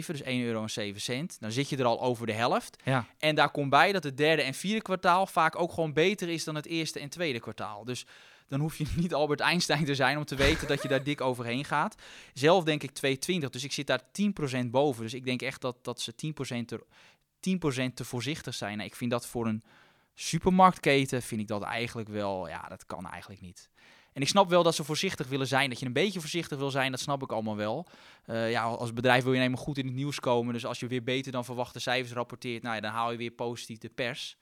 dus 0.05 0.21
1 0.21 0.43
euro 0.43 0.61
en 0.61 0.69
7 0.69 1.01
cent. 1.01 1.37
Dan 1.39 1.51
zit 1.51 1.69
je 1.69 1.77
er 1.77 1.85
al 1.85 2.01
over 2.01 2.25
de 2.25 2.33
helft. 2.33 2.77
Ja. 2.83 3.05
En 3.17 3.35
daar 3.35 3.51
komt 3.51 3.69
bij 3.69 3.91
dat 3.91 4.03
het 4.03 4.17
derde 4.17 4.41
en 4.41 4.53
vierde 4.53 4.81
kwartaal 4.81 5.25
vaak 5.25 5.59
ook 5.59 5.73
gewoon 5.73 5.93
beter 5.93 6.29
is 6.29 6.43
dan 6.43 6.55
het 6.55 6.65
eerste 6.65 6.99
en 6.99 7.09
tweede 7.09 7.39
kwartaal. 7.39 7.85
Dus 7.85 8.05
dan 8.49 8.59
hoef 8.59 8.77
je 8.77 8.85
niet 8.95 9.13
Albert 9.13 9.39
Einstein 9.39 9.85
te 9.85 9.95
zijn 9.95 10.17
om 10.17 10.25
te 10.25 10.35
weten 10.35 10.67
dat 10.67 10.81
je 10.81 10.87
daar 10.87 11.03
dik 11.03 11.21
overheen 11.21 11.65
gaat. 11.65 11.95
Zelf 12.33 12.63
denk 12.63 12.83
ik 12.83 12.91
2,20, 13.41 13.49
dus 13.49 13.63
ik 13.63 13.71
zit 13.71 13.87
daar 13.87 14.01
10% 14.63 14.65
boven. 14.65 15.03
Dus 15.03 15.13
ik 15.13 15.25
denk 15.25 15.41
echt 15.41 15.61
dat, 15.61 15.77
dat 15.81 16.01
ze 16.01 16.13
10%, 16.13 16.65
er, 16.65 16.83
10 17.39 17.93
te 17.93 18.05
voorzichtig 18.05 18.53
zijn. 18.53 18.77
Nou, 18.77 18.89
ik 18.89 18.95
vind 18.95 19.11
dat 19.11 19.27
voor 19.27 19.47
een 19.47 19.63
supermarktketen, 20.15 21.21
vind 21.21 21.41
ik 21.41 21.47
dat 21.47 21.61
eigenlijk 21.61 22.09
wel, 22.09 22.47
ja, 22.47 22.61
dat 22.67 22.85
kan 22.85 23.07
eigenlijk 23.07 23.41
niet. 23.41 23.69
En 24.13 24.21
ik 24.21 24.27
snap 24.27 24.49
wel 24.49 24.63
dat 24.63 24.75
ze 24.75 24.83
voorzichtig 24.83 25.27
willen 25.27 25.47
zijn. 25.47 25.69
Dat 25.69 25.79
je 25.79 25.85
een 25.85 25.93
beetje 25.93 26.19
voorzichtig 26.19 26.57
wil 26.57 26.71
zijn, 26.71 26.91
dat 26.91 26.99
snap 26.99 27.23
ik 27.23 27.31
allemaal 27.31 27.55
wel. 27.55 27.87
Uh, 28.27 28.51
ja, 28.51 28.63
als 28.63 28.93
bedrijf 28.93 29.23
wil 29.23 29.33
je 29.33 29.39
helemaal 29.39 29.63
goed 29.63 29.77
in 29.77 29.85
het 29.85 29.95
nieuws 29.95 30.19
komen. 30.19 30.53
Dus 30.53 30.65
als 30.65 30.79
je 30.79 30.87
weer 30.87 31.03
beter 31.03 31.31
dan 31.31 31.45
verwachte 31.45 31.79
cijfers 31.79 32.13
rapporteert, 32.13 32.63
nou 32.63 32.75
ja, 32.75 32.81
dan 32.81 32.91
haal 32.91 33.11
je 33.11 33.17
weer 33.17 33.31
positief 33.31 33.77
de 33.77 33.89
pers. 33.89 34.37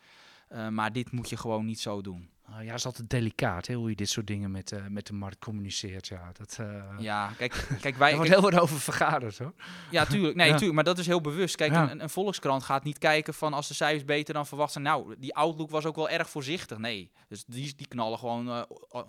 Uh, 0.51 0.67
maar 0.67 0.91
dit 0.91 1.11
moet 1.11 1.29
je 1.29 1.37
gewoon 1.37 1.65
niet 1.65 1.79
zo 1.79 2.01
doen. 2.01 2.29
Uh, 2.49 2.65
ja, 2.65 2.73
is 2.73 2.86
altijd 2.86 3.10
delicaat 3.10 3.67
hè, 3.67 3.73
hoe 3.73 3.89
je 3.89 3.95
dit 3.95 4.10
soort 4.10 4.27
dingen 4.27 4.51
met, 4.51 4.71
uh, 4.71 4.79
met 4.89 5.07
de 5.07 5.13
markt 5.13 5.39
communiceert. 5.39 6.07
Ja, 6.07 6.31
dat, 6.33 6.57
uh, 6.62 6.83
ja 6.99 7.31
kijk, 7.38 7.67
kijk 7.81 7.95
wij. 7.95 8.10
er 8.10 8.15
wordt 8.15 8.31
heel 8.31 8.41
wat 8.41 8.60
over 8.60 8.79
vergaderd 8.79 9.38
hoor. 9.38 9.53
Ja, 9.91 10.05
tuurlijk. 10.05 10.36
Nee, 10.36 10.47
ja. 10.49 10.53
tuurlijk. 10.53 10.75
Maar 10.75 10.83
dat 10.83 10.97
is 10.97 11.05
heel 11.05 11.21
bewust. 11.21 11.55
Kijk, 11.55 11.71
ja. 11.71 11.91
een, 11.91 12.01
een, 12.01 12.10
volkskrant 12.10 12.63
gaat 12.63 12.83
niet 12.83 12.97
kijken 12.97 13.33
van 13.33 13.53
als 13.53 13.67
de 13.67 13.73
cijfers 13.73 14.05
beter 14.05 14.33
dan 14.33 14.45
verwacht 14.45 14.71
zijn. 14.71 14.83
Nou, 14.83 15.15
die 15.17 15.36
outlook 15.36 15.69
was 15.69 15.86
ook 15.86 15.95
wel 15.95 16.10
erg 16.10 16.29
voorzichtig. 16.29 16.77
Nee. 16.77 17.12
Dus 17.27 17.43
die, 17.45 17.73
die 17.75 17.88
knallen 17.88 18.19
gewoon, 18.19 18.65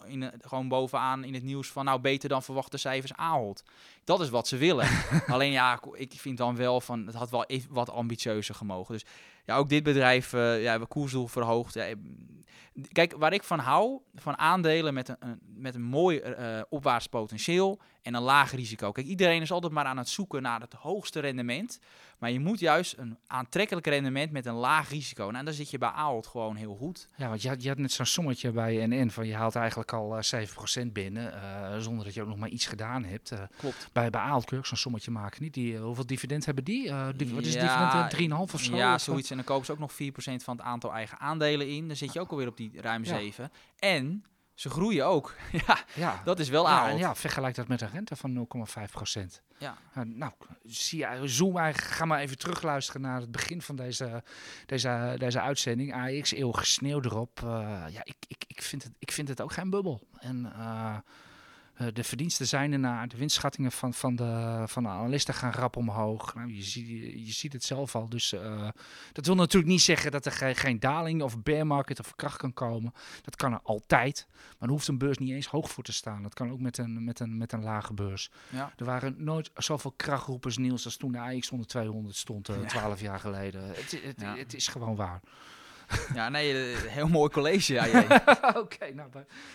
in, 0.06 0.32
gewoon 0.40 0.68
bovenaan 0.68 1.24
in 1.24 1.34
het 1.34 1.42
nieuws 1.42 1.68
van 1.68 1.84
nou 1.84 2.00
beter 2.00 2.28
dan 2.28 2.42
verwachte 2.42 2.76
cijfers 2.76 3.14
Ahold. 3.14 3.62
Dat 4.04 4.20
is 4.20 4.28
wat 4.28 4.48
ze 4.48 4.56
willen. 4.56 4.88
Alleen 5.26 5.52
ja, 5.52 5.80
ik 5.92 6.12
vind 6.16 6.38
dan 6.38 6.56
wel 6.56 6.80
van 6.80 7.06
het 7.06 7.14
had 7.14 7.30
wel 7.30 7.44
even 7.44 7.72
wat 7.72 7.90
ambitieuzer 7.90 8.54
gemogen. 8.54 8.94
Dus 8.94 9.04
ja, 9.48 9.56
ook 9.56 9.68
dit 9.68 9.82
bedrijf, 9.82 10.32
uh, 10.32 10.62
ja, 10.62 10.70
hebben 10.70 10.88
koersdoel 10.88 11.26
verhoogd. 11.26 11.74
Ja, 11.74 11.86
kijk, 12.92 13.14
waar 13.16 13.32
ik 13.32 13.42
van 13.42 13.58
hou, 13.58 14.00
van 14.14 14.38
aandelen 14.38 14.94
met 14.94 15.08
een, 15.08 15.40
met 15.56 15.74
een 15.74 15.82
mooi 15.82 16.20
uh, 16.20 16.60
opwaarts 16.68 17.06
potentieel 17.06 17.80
en 18.08 18.14
een 18.14 18.22
laag 18.22 18.52
risico. 18.52 18.92
Kijk, 18.92 19.06
iedereen 19.06 19.42
is 19.42 19.52
altijd 19.52 19.72
maar 19.72 19.84
aan 19.84 19.96
het 19.96 20.08
zoeken 20.08 20.42
naar 20.42 20.60
het 20.60 20.72
hoogste 20.72 21.20
rendement. 21.20 21.80
Maar 22.18 22.30
je 22.30 22.40
moet 22.40 22.58
juist 22.58 22.94
een 22.98 23.18
aantrekkelijk 23.26 23.86
rendement 23.86 24.32
met 24.32 24.46
een 24.46 24.54
laag 24.54 24.88
risico. 24.88 25.24
Nou, 25.24 25.36
en 25.36 25.44
dan 25.44 25.54
zit 25.54 25.70
je 25.70 25.78
bij 25.78 25.88
Ahold 25.88 26.26
gewoon 26.26 26.56
heel 26.56 26.74
goed. 26.74 27.08
Ja, 27.16 27.28
want 27.28 27.42
je 27.42 27.48
had, 27.48 27.62
je 27.62 27.68
had 27.68 27.78
net 27.78 27.92
zo'n 27.92 28.06
sommetje 28.06 28.50
bij 28.50 28.86
NN 28.86 29.10
van 29.10 29.26
je 29.26 29.34
haalt 29.34 29.54
eigenlijk 29.56 29.92
al 29.92 30.18
uh, 30.18 30.42
eh, 30.42 30.48
7% 30.84 30.92
binnen. 30.92 31.34
Uh, 31.34 31.78
zonder 31.78 32.04
dat 32.04 32.14
je 32.14 32.22
ook 32.22 32.28
nog 32.28 32.36
maar 32.36 32.48
iets 32.48 32.66
gedaan 32.66 33.04
hebt. 33.04 33.32
Uh, 33.32 33.38
Klopt. 33.56 33.88
Bij, 33.92 34.10
bij 34.10 34.20
Ahold 34.20 34.44
kun 34.44 34.56
je 34.56 34.62
ook 34.62 34.68
zo'n 34.68 34.76
sommetje 34.76 35.10
maken. 35.10 35.42
Niet? 35.42 35.54
Die, 35.54 35.78
hoeveel 35.78 36.06
dividend 36.06 36.44
hebben 36.44 36.64
die? 36.64 36.82
die 37.16 37.34
wat 37.34 37.44
is 37.44 37.54
ja, 37.54 38.08
dividend? 38.08 38.32
3,5 38.32 38.54
of 38.54 38.60
zo? 38.60 38.76
Ja, 38.76 38.98
zoiets. 38.98 39.30
En 39.30 39.36
dan 39.36 39.44
kopen 39.44 39.66
ze 39.66 39.72
ook 39.72 39.78
nog 39.78 39.92
4% 39.92 39.96
van 40.16 40.56
het 40.56 40.66
aantal 40.66 40.92
eigen 40.92 41.18
aandelen 41.18 41.68
in. 41.68 41.86
Dan 41.86 41.96
zit 41.96 42.12
je 42.12 42.20
ook 42.20 42.30
alweer 42.30 42.48
op 42.48 42.56
die 42.56 42.80
ruim 42.80 43.04
7. 43.04 43.50
En 43.78 44.24
ze 44.58 44.70
groeien 44.70 45.06
ook. 45.06 45.34
ja, 45.66 45.78
ja, 45.94 46.20
dat 46.24 46.38
is 46.38 46.48
wel 46.48 46.64
ja, 46.64 46.88
Ja, 46.88 47.14
vergelijk 47.14 47.54
dat 47.54 47.68
met 47.68 47.80
een 47.80 47.90
rente 47.90 48.16
van 48.16 48.48
0,5 48.78 48.82
procent. 48.90 49.42
Ja. 49.58 49.78
Uh, 49.98 50.04
nou, 50.04 50.32
zie, 50.64 51.06
zoom 51.24 51.56
eigenlijk, 51.58 51.94
ga 51.94 52.04
maar 52.04 52.20
even 52.20 52.38
terugluisteren 52.38 53.00
naar 53.00 53.20
het 53.20 53.30
begin 53.30 53.62
van 53.62 53.76
deze, 53.76 54.22
deze, 54.66 55.14
deze 55.18 55.40
uitzending. 55.40 55.94
AX, 55.94 56.32
eeuwige 56.32 56.66
sneeuw 56.66 57.00
erop. 57.00 57.40
Uh, 57.44 57.50
ja, 57.90 58.00
ik, 58.02 58.16
ik, 58.28 58.44
ik, 58.46 58.62
vind 58.62 58.82
het, 58.82 58.92
ik 58.98 59.12
vind 59.12 59.28
het 59.28 59.40
ook 59.40 59.52
geen 59.52 59.70
bubbel. 59.70 60.00
En... 60.18 60.52
Uh, 60.56 60.96
de 61.92 62.04
verdiensten 62.04 62.46
zijn 62.46 62.72
ernaar, 62.72 63.08
de 63.08 63.16
winstschattingen 63.16 63.72
van, 63.72 63.94
van, 63.94 64.16
de, 64.16 64.62
van 64.66 64.82
de 64.82 64.88
analisten 64.88 65.34
gaan 65.34 65.52
rap 65.52 65.76
omhoog. 65.76 66.34
Nou, 66.34 66.54
je, 66.54 66.62
ziet, 66.62 66.86
je 67.26 67.32
ziet 67.32 67.52
het 67.52 67.64
zelf 67.64 67.94
al. 67.94 68.08
Dus 68.08 68.32
uh, 68.32 68.68
dat 69.12 69.26
wil 69.26 69.34
natuurlijk 69.34 69.72
niet 69.72 69.80
zeggen 69.80 70.10
dat 70.10 70.26
er 70.26 70.32
geen, 70.32 70.56
geen 70.56 70.80
daling 70.80 71.22
of 71.22 71.42
bear 71.42 71.66
market 71.66 72.00
of 72.00 72.16
kracht 72.16 72.36
kan 72.36 72.52
komen. 72.52 72.92
Dat 73.22 73.36
kan 73.36 73.52
er 73.52 73.60
altijd. 73.62 74.26
Maar 74.28 74.54
dan 74.58 74.68
hoeft 74.68 74.88
een 74.88 74.98
beurs 74.98 75.18
niet 75.18 75.30
eens 75.30 75.46
hoog 75.46 75.70
voor 75.70 75.84
te 75.84 75.92
staan. 75.92 76.22
Dat 76.22 76.34
kan 76.34 76.50
ook 76.50 76.60
met 76.60 76.78
een, 76.78 77.04
met 77.04 77.20
een, 77.20 77.36
met 77.36 77.52
een 77.52 77.62
lage 77.62 77.94
beurs. 77.94 78.30
Ja. 78.48 78.72
Er 78.76 78.84
waren 78.84 79.14
nooit 79.18 79.50
zoveel 79.54 79.92
krachtroepers, 79.96 80.58
Niels, 80.58 80.84
als 80.84 80.96
toen 80.96 81.12
de 81.12 81.18
AX 81.18 81.50
onder 81.50 81.66
200 81.66 82.16
stond, 82.16 82.48
uh, 82.48 82.60
ja. 82.60 82.66
12 82.66 83.00
jaar 83.00 83.20
geleden. 83.20 83.68
Het, 83.68 84.00
het, 84.02 84.20
ja. 84.20 84.36
het 84.36 84.54
is 84.54 84.68
gewoon 84.68 84.96
waar. 84.96 85.20
Ja, 86.14 86.28
nee, 86.28 86.54
heel 86.86 87.08
mooi 87.08 87.30
college. 87.30 87.72
Ja, 87.72 87.86
Oké, 88.48 88.58
okay, 88.58 88.90
nou, 88.90 89.08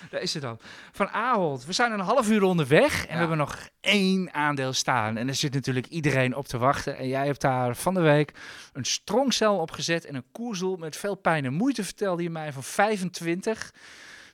daar 0.10 0.22
is 0.22 0.34
het 0.34 0.44
dan. 0.44 0.60
Van 0.92 1.10
Ahold, 1.10 1.66
we 1.66 1.74
zijn 1.74 1.92
een 1.92 2.00
half 2.00 2.30
uur 2.30 2.44
onderweg 2.44 2.94
en 2.94 3.08
ja. 3.08 3.14
we 3.14 3.20
hebben 3.20 3.38
nog 3.38 3.68
één 3.82 4.34
aandeel 4.34 4.74
staan. 4.74 5.18
En 5.18 5.28
er 5.28 5.36
zit 5.36 5.54
natuurlijk 5.54 5.88
iedereen 5.88 6.36
op 6.36 6.48
te 6.48 6.58
wachten. 6.58 6.98
En 6.98 7.08
jij 7.08 7.26
hebt 7.26 7.42
daar 7.42 7.76
van 7.76 7.94
de 7.94 8.02
week 8.02 8.34
een 8.74 8.86
strongcel 8.86 9.58
op 9.58 9.72
gezet 9.72 10.06
en 10.06 10.16
een 10.16 10.32
koersdoel 10.32 10.78
met 10.78 10.96
veel 10.96 11.16
pijn 11.16 11.46
en 11.46 11.54
moeite, 11.54 11.84
vertelde 11.84 12.24
je 12.24 12.30
mij, 12.30 12.54
van 12.54 12.64
25. 12.64 13.74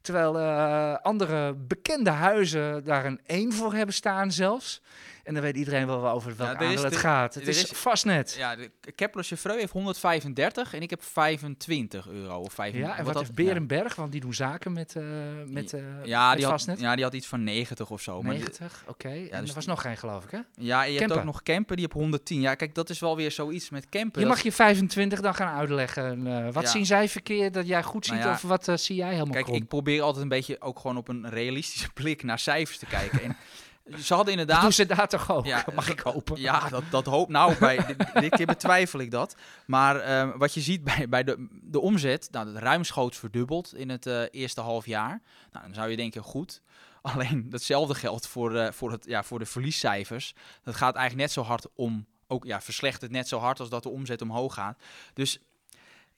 Terwijl 0.01 0.39
uh, 0.39 0.95
andere 0.95 1.53
bekende 1.53 2.09
huizen 2.09 2.83
daar 2.83 3.05
een 3.05 3.19
1 3.25 3.53
voor 3.53 3.73
hebben 3.73 3.95
staan 3.95 4.31
zelfs. 4.31 4.81
En 5.29 5.35
dan 5.35 5.43
weet 5.43 5.55
iedereen 5.55 5.85
wel 5.87 6.09
over 6.09 6.35
welk 6.35 6.59
Ja, 6.59 6.65
aandeel 6.67 6.83
het 6.83 6.95
gaat. 6.95 7.33
Het 7.33 7.47
is, 7.47 7.63
is- 7.63 7.77
vastnet. 7.77 8.35
Ja, 8.37 8.55
de 8.55 8.71
Kepler 8.95 9.23
Chevreux 9.23 9.59
heeft 9.59 9.71
135 9.71 10.73
en 10.73 10.81
ik 10.81 10.89
heb 10.89 11.03
25 11.03 12.07
euro 12.07 12.39
of 12.39 12.53
25. 12.53 12.91
Ja, 12.91 12.97
en 12.99 13.05
wat 13.05 13.13
wat 13.13 13.23
heeft 13.23 13.35
Berenberg? 13.35 13.95
Want 13.95 14.11
die 14.11 14.21
doen 14.21 14.33
zaken 14.33 14.73
met, 14.73 14.95
eh 14.95 15.03
met, 15.45 15.73
eh 15.73 15.81
Ja, 16.03 16.27
met 16.27 16.35
die 16.37 16.45
had, 16.45 16.53
vastnet. 16.53 16.79
ja, 16.79 16.95
die 16.95 17.03
had 17.03 17.13
iets 17.13 17.27
van 17.27 17.43
90 17.43 17.89
of 17.89 18.01
zo. 18.01 18.21
Maar 18.21 18.31
die- 18.31 18.39
90, 18.43 18.83
oké. 18.87 19.07
en 19.09 19.39
dus 19.41 19.49
er 19.49 19.55
was 19.55 19.65
nog 19.65 19.81
geen, 19.81 19.97
geloof 19.97 20.23
ik, 20.23 20.31
hè? 20.31 20.39
ja, 20.55 20.83
je 20.83 20.99
hebt 20.99 21.11
ook 21.11 21.23
nog 21.23 21.43
Kempen, 21.43 21.75
die 21.75 21.85
op 21.85 21.93
110. 21.93 22.41
Ja, 22.41 22.55
kijk, 22.55 22.75
dat 22.75 22.89
is 22.89 22.99
wel 22.99 23.15
weer 23.15 23.31
zoiets 23.31 23.69
met 23.69 23.89
Kempen. 23.89 24.21
Je 24.21 24.27
mag 24.27 24.41
je 24.41 24.51
25 24.51 25.21
dan 25.21 25.35
gaan 25.35 25.57
uitleggen. 25.57 26.27
eh, 26.27 26.51
wat 26.53 26.63
Ja. 26.63 26.69
zien 26.69 26.85
zij 26.85 27.09
verkeerd 27.09 27.53
dat 27.53 27.67
jij 27.67 27.83
goed 27.83 28.05
ziet? 28.05 28.15
Nou 28.15 28.27
ja, 28.27 28.33
of 28.33 28.41
wat 28.41 28.67
eh, 28.67 28.75
zie 28.75 28.95
jij 28.95 29.09
helemaal 29.11 29.33
Kijk, 29.33 29.45
krom? 29.45 29.57
ik 29.57 29.67
probeer 29.67 30.01
altijd 30.01 30.23
een 30.23 30.29
beetje 30.29 30.61
ook 30.61 30.79
gewoon 30.79 30.97
op 30.97 31.07
een 31.07 31.29
realistische 31.29 31.89
blik 31.99 32.23
naar 32.23 32.39
cijfers 32.39 32.77
te 32.77 32.85
kijken. 32.85 33.23
En 33.23 33.35
ze 33.97 34.13
hadden 34.13 34.31
inderdaad... 34.33 34.61
doen 34.61 34.71
ze 34.71 34.85
daar 34.85 35.07
toch 35.07 35.31
ook? 35.31 35.45
Ja, 35.45 35.65
mag 35.75 35.89
ik 35.89 35.99
hopen? 35.99 36.39
Ja, 36.39 36.69
dat, 36.69 36.83
dat 36.89 37.05
hoop. 37.05 37.29
Nou, 37.29 37.55
bij, 37.59 37.77
dit, 37.87 38.13
dit 38.13 38.35
keer 38.35 38.45
betwijfel 38.45 38.99
ik 38.99 39.11
dat. 39.11 39.35
Maar 39.65 39.99
ehm, 39.99 40.37
wat 40.37 40.53
je 40.53 40.61
ziet 40.61 40.83
bij, 40.83 41.09
bij 41.09 41.23
de, 41.23 41.47
de 41.51 41.79
omzet, 41.79 42.27
nou, 42.31 42.53
dat 42.53 42.61
ruimschoots 42.61 43.17
verdubbeld 43.17 43.75
in 43.75 43.89
het 43.89 44.05
eh, 44.05 44.23
eerste 44.31 44.61
half 44.61 44.85
jaar. 44.85 45.21
Nou, 45.51 45.65
dan 45.65 45.73
zou 45.73 45.89
je 45.89 45.97
denken, 45.97 46.23
goed. 46.23 46.61
Alleen 47.01 47.49
datzelfde 47.49 47.95
geldt 47.95 48.27
voor, 48.27 48.55
eh, 48.55 48.71
voor, 48.71 48.91
het, 48.91 49.05
ja, 49.05 49.23
voor 49.23 49.39
de 49.39 49.45
verliescijfers. 49.45 50.33
Dat 50.63 50.75
gaat 50.75 50.95
eigenlijk 50.95 51.27
net 51.27 51.35
zo 51.35 51.41
hard 51.41 51.67
om, 51.75 52.05
ook 52.27 52.45
ja, 52.45 52.61
verslechtert 52.61 53.11
net 53.11 53.27
zo 53.27 53.39
hard 53.39 53.59
als 53.59 53.69
dat 53.69 53.83
de 53.83 53.89
omzet 53.89 54.21
omhoog 54.21 54.53
gaat. 54.53 54.79
Dus 55.13 55.39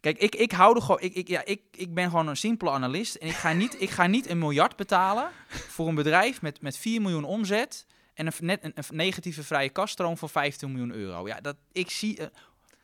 kijk, 0.01 0.17
ik, 0.17 0.35
ik 0.35 0.51
hou 0.51 0.75
er 0.75 0.81
gewoon, 0.81 1.01
ik, 1.01 1.13
ik, 1.13 1.27
ja, 1.27 1.45
ik, 1.45 1.61
ik 1.71 1.93
ben 1.93 2.09
gewoon 2.09 2.27
een 2.27 2.37
simpele 2.37 2.71
analist. 2.71 3.15
En 3.15 3.27
ik 3.27 3.33
ga 3.35 3.51
niet, 3.53 3.81
ik 3.81 3.89
ga 3.89 4.07
niet 4.07 4.29
een 4.29 4.39
miljard 4.39 4.75
betalen 4.75 5.29
voor 5.47 5.87
een 5.87 5.95
bedrijf 5.95 6.41
met, 6.41 6.61
met 6.61 6.77
4 6.77 7.01
miljoen 7.01 7.23
omzet. 7.23 7.85
En 8.13 8.25
een, 8.27 8.33
net 8.39 8.63
een, 8.63 8.71
een 8.75 8.83
negatieve 8.95 9.43
vrije 9.43 9.69
kaststroom 9.69 10.17
van 10.17 10.29
15 10.29 10.71
miljoen 10.71 10.91
euro. 10.91 11.27
Ja, 11.27 11.41
dat 11.41 11.55
ik 11.71 11.89
zie. 11.89 12.17
eh, 12.17 12.25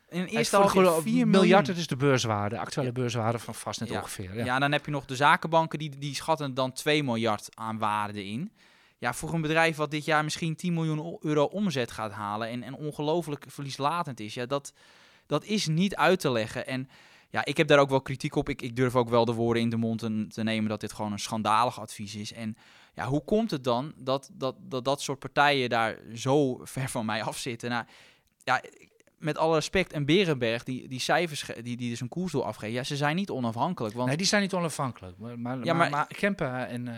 in 0.08 0.24
eerste 0.24 0.56
jaar 0.56 1.00
4 1.02 1.28
miljard, 1.28 1.66
dat 1.66 1.76
is 1.76 1.86
de 1.86 1.96
beurswaarde, 1.96 2.54
de 2.54 2.60
actuele 2.60 2.92
beurswaarde 2.92 3.38
van 3.38 3.54
vastnet 3.54 3.88
Ja. 3.88 3.98
ongeveer. 4.00 4.34
Ja. 4.36 4.44
Ja. 4.44 4.58
dan 4.58 4.72
heb 4.72 4.84
je 4.84 4.90
nog 4.90 5.04
de 5.04 5.16
zakenbanken 5.16 5.78
die, 5.78 5.98
die 5.98 6.14
schatten 6.14 6.54
dan 6.54 6.72
2 6.72 7.04
miljard 7.04 7.48
aan 7.54 7.78
waarde 7.78 8.24
in. 8.24 8.52
Ja, 8.98 9.14
voor 9.14 9.34
een 9.34 9.40
bedrijf 9.40 9.76
wat 9.76 9.90
dit 9.90 10.04
jaar 10.04 10.24
misschien 10.24 10.56
10 10.56 10.74
miljoen 10.74 11.18
euro 11.20 11.44
omzet 11.44 11.90
gaat 11.90 12.12
halen 12.12 12.48
en, 12.48 12.62
en 12.62 12.74
ongelooflijk 12.74 13.44
verlieslatend 13.48 14.20
is, 14.20 14.34
ja, 14.34 14.46
dat, 14.46 14.72
dat 15.28 15.44
is 15.44 15.66
niet 15.66 15.96
uit 15.96 16.20
te 16.20 16.30
leggen. 16.30 16.66
En 16.66 16.88
ja, 17.30 17.44
ik 17.44 17.56
heb 17.56 17.68
daar 17.68 17.78
ook 17.78 17.90
wel 17.90 18.00
kritiek 18.00 18.34
op. 18.34 18.48
Ik, 18.48 18.62
ik 18.62 18.76
durf 18.76 18.96
ook 18.96 19.08
wel 19.08 19.24
de 19.24 19.32
woorden 19.32 19.62
in 19.62 19.70
de 19.70 19.76
mond 19.76 20.00
te, 20.30 20.42
nemen 20.42 20.68
dat 20.68 20.80
dit 20.80 20.92
gewoon 20.92 21.12
een 21.12 21.18
schandalig 21.18 21.80
advies 21.80 22.14
is. 22.14 22.32
En 22.32 22.56
ja, 22.94 23.06
hoe 23.06 23.24
komt 23.24 23.50
het 23.50 23.64
dan 23.64 23.92
dat 23.96 24.30
dat, 24.32 24.56
dat, 24.60 24.84
dat 24.84 25.02
soort 25.02 25.18
partijen 25.18 25.68
daar 25.68 25.98
zo 26.14 26.60
ver 26.62 26.88
van 26.88 27.06
mij 27.06 27.22
afzitten? 27.22 27.70
Nou, 27.70 27.84
ja, 28.44 28.62
met 29.18 29.38
alle 29.38 29.54
respect, 29.54 29.92
en 29.92 30.04
Berenberg, 30.04 30.62
die, 30.64 30.88
die 30.88 31.00
cijfers, 31.00 31.44
die, 31.62 31.76
die 31.76 31.90
dus 31.90 32.00
een 32.00 32.08
koersdoel 32.08 32.44
afgeven, 32.46 32.74
ja, 32.74 32.82
ze 32.82 32.96
zijn 32.96 33.16
niet 33.16 33.30
onafhankelijk. 33.30 33.94
Want 33.94 34.06
Nee, 34.08 34.16
die 34.16 34.26
zijn 34.26 34.42
niet 34.42 34.52
onafhankelijk. 34.54 35.18
Maar, 35.18 35.38
maar, 35.38 35.64
Ja, 35.64 35.74
maar, 35.74 35.90
maar- 35.90 36.06
Kempen 36.06 36.68
en... 36.68 36.88
eh, 36.88 36.94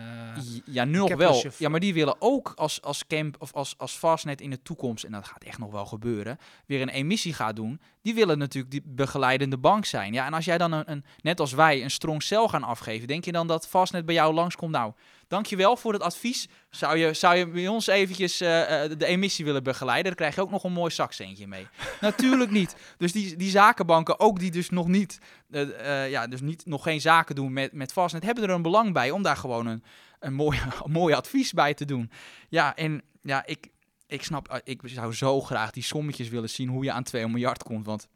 Ja, 0.65 0.85
nu 0.85 0.97
nog 0.97 1.13
wel. 1.15 1.43
Ja, 1.57 1.69
maar 1.69 1.79
die 1.79 1.93
willen 1.93 2.15
ook 2.19 2.53
als, 2.55 2.81
als 2.81 3.07
Camp 3.07 3.35
of 3.39 3.53
als, 3.53 3.73
als 3.77 3.93
Fastnet 3.93 4.41
in 4.41 4.49
de 4.49 4.61
toekomst, 4.61 5.03
en 5.03 5.11
dat 5.11 5.27
gaat 5.27 5.43
echt 5.43 5.57
nog 5.57 5.71
wel 5.71 5.85
gebeuren, 5.85 6.37
weer 6.65 6.81
een 6.81 6.89
emissie 6.89 7.33
gaat 7.33 7.55
doen. 7.55 7.81
Die 8.01 8.13
willen 8.13 8.37
natuurlijk 8.37 8.71
die 8.73 8.81
begeleidende 8.85 9.57
bank 9.57 9.85
zijn. 9.85 10.13
Ja, 10.13 10.25
en 10.25 10.33
als 10.33 10.45
jij 10.45 10.57
dan 10.57 10.71
een, 10.71 10.91
een 10.91 11.05
net 11.21 11.39
als 11.39 11.53
wij 11.53 11.83
een 11.83 11.91
strong 11.91 12.23
cel 12.23 12.47
gaan 12.47 12.63
afgeven, 12.63 13.07
denk 13.07 13.25
je 13.25 13.31
dan 13.31 13.47
dat 13.47 13.67
Fastnet 13.67 14.05
bij 14.05 14.15
jou 14.15 14.33
langskomt? 14.33 14.71
Nou, 14.71 14.93
dankjewel 15.31 15.77
voor 15.77 15.93
het 15.93 16.01
advies. 16.01 16.47
Zou 16.69 16.97
je, 16.97 17.13
zou 17.13 17.35
je 17.35 17.47
bij 17.47 17.67
ons 17.67 17.87
eventjes 17.87 18.41
eh, 18.41 18.83
eh, 18.83 18.91
de 18.97 19.05
emissie 19.05 19.45
willen 19.45 19.63
begeleiden? 19.63 20.05
Dan 20.05 20.15
krijg 20.15 20.35
je 20.35 20.41
ook 20.41 20.49
nog 20.51 20.63
een 20.63 20.73
mooi 20.73 20.91
zakcentje 20.91 21.47
mee. 21.47 21.67
Natuurlijk 22.01 22.51
niet. 22.51 22.75
Dus 22.97 23.11
die, 23.11 23.35
die 23.35 23.49
zakenbanken, 23.49 24.19
ook 24.19 24.39
die 24.39 24.51
dus 24.51 24.69
nog 24.69 24.87
niet, 24.87 25.19
eh, 25.49 26.09
ja, 26.09 26.27
dus 26.27 26.41
niet, 26.41 26.65
nog 26.65 26.83
geen 26.83 27.01
zaken 27.01 27.35
doen 27.35 27.53
met, 27.53 27.73
met 27.73 27.91
Fastnet, 27.91 28.23
hebben 28.23 28.43
er 28.43 28.49
een 28.49 28.61
belang 28.61 28.93
bij 28.93 29.11
om 29.11 29.21
daar 29.21 29.37
gewoon 29.37 29.65
een, 29.65 29.83
een, 30.19 30.33
mooi, 30.33 30.59
een 30.85 30.91
mooi 30.91 31.13
advies 31.13 31.53
bij 31.53 31.73
te 31.73 31.85
doen. 31.85 32.11
Ja, 32.49 32.75
en 32.75 33.01
ja, 33.21 33.45
ik, 33.45 33.67
ik 34.07 34.23
snap, 34.23 34.61
ik 34.63 34.81
zou 34.83 35.13
zo 35.13 35.41
graag 35.41 35.71
die 35.71 35.83
sommetjes 35.83 36.29
willen 36.29 36.49
zien 36.49 36.69
hoe 36.69 36.83
je 36.83 36.91
aan 36.91 37.03
2 37.03 37.27
miljard 37.27 37.63
komt. 37.63 37.85
Want 37.85 38.07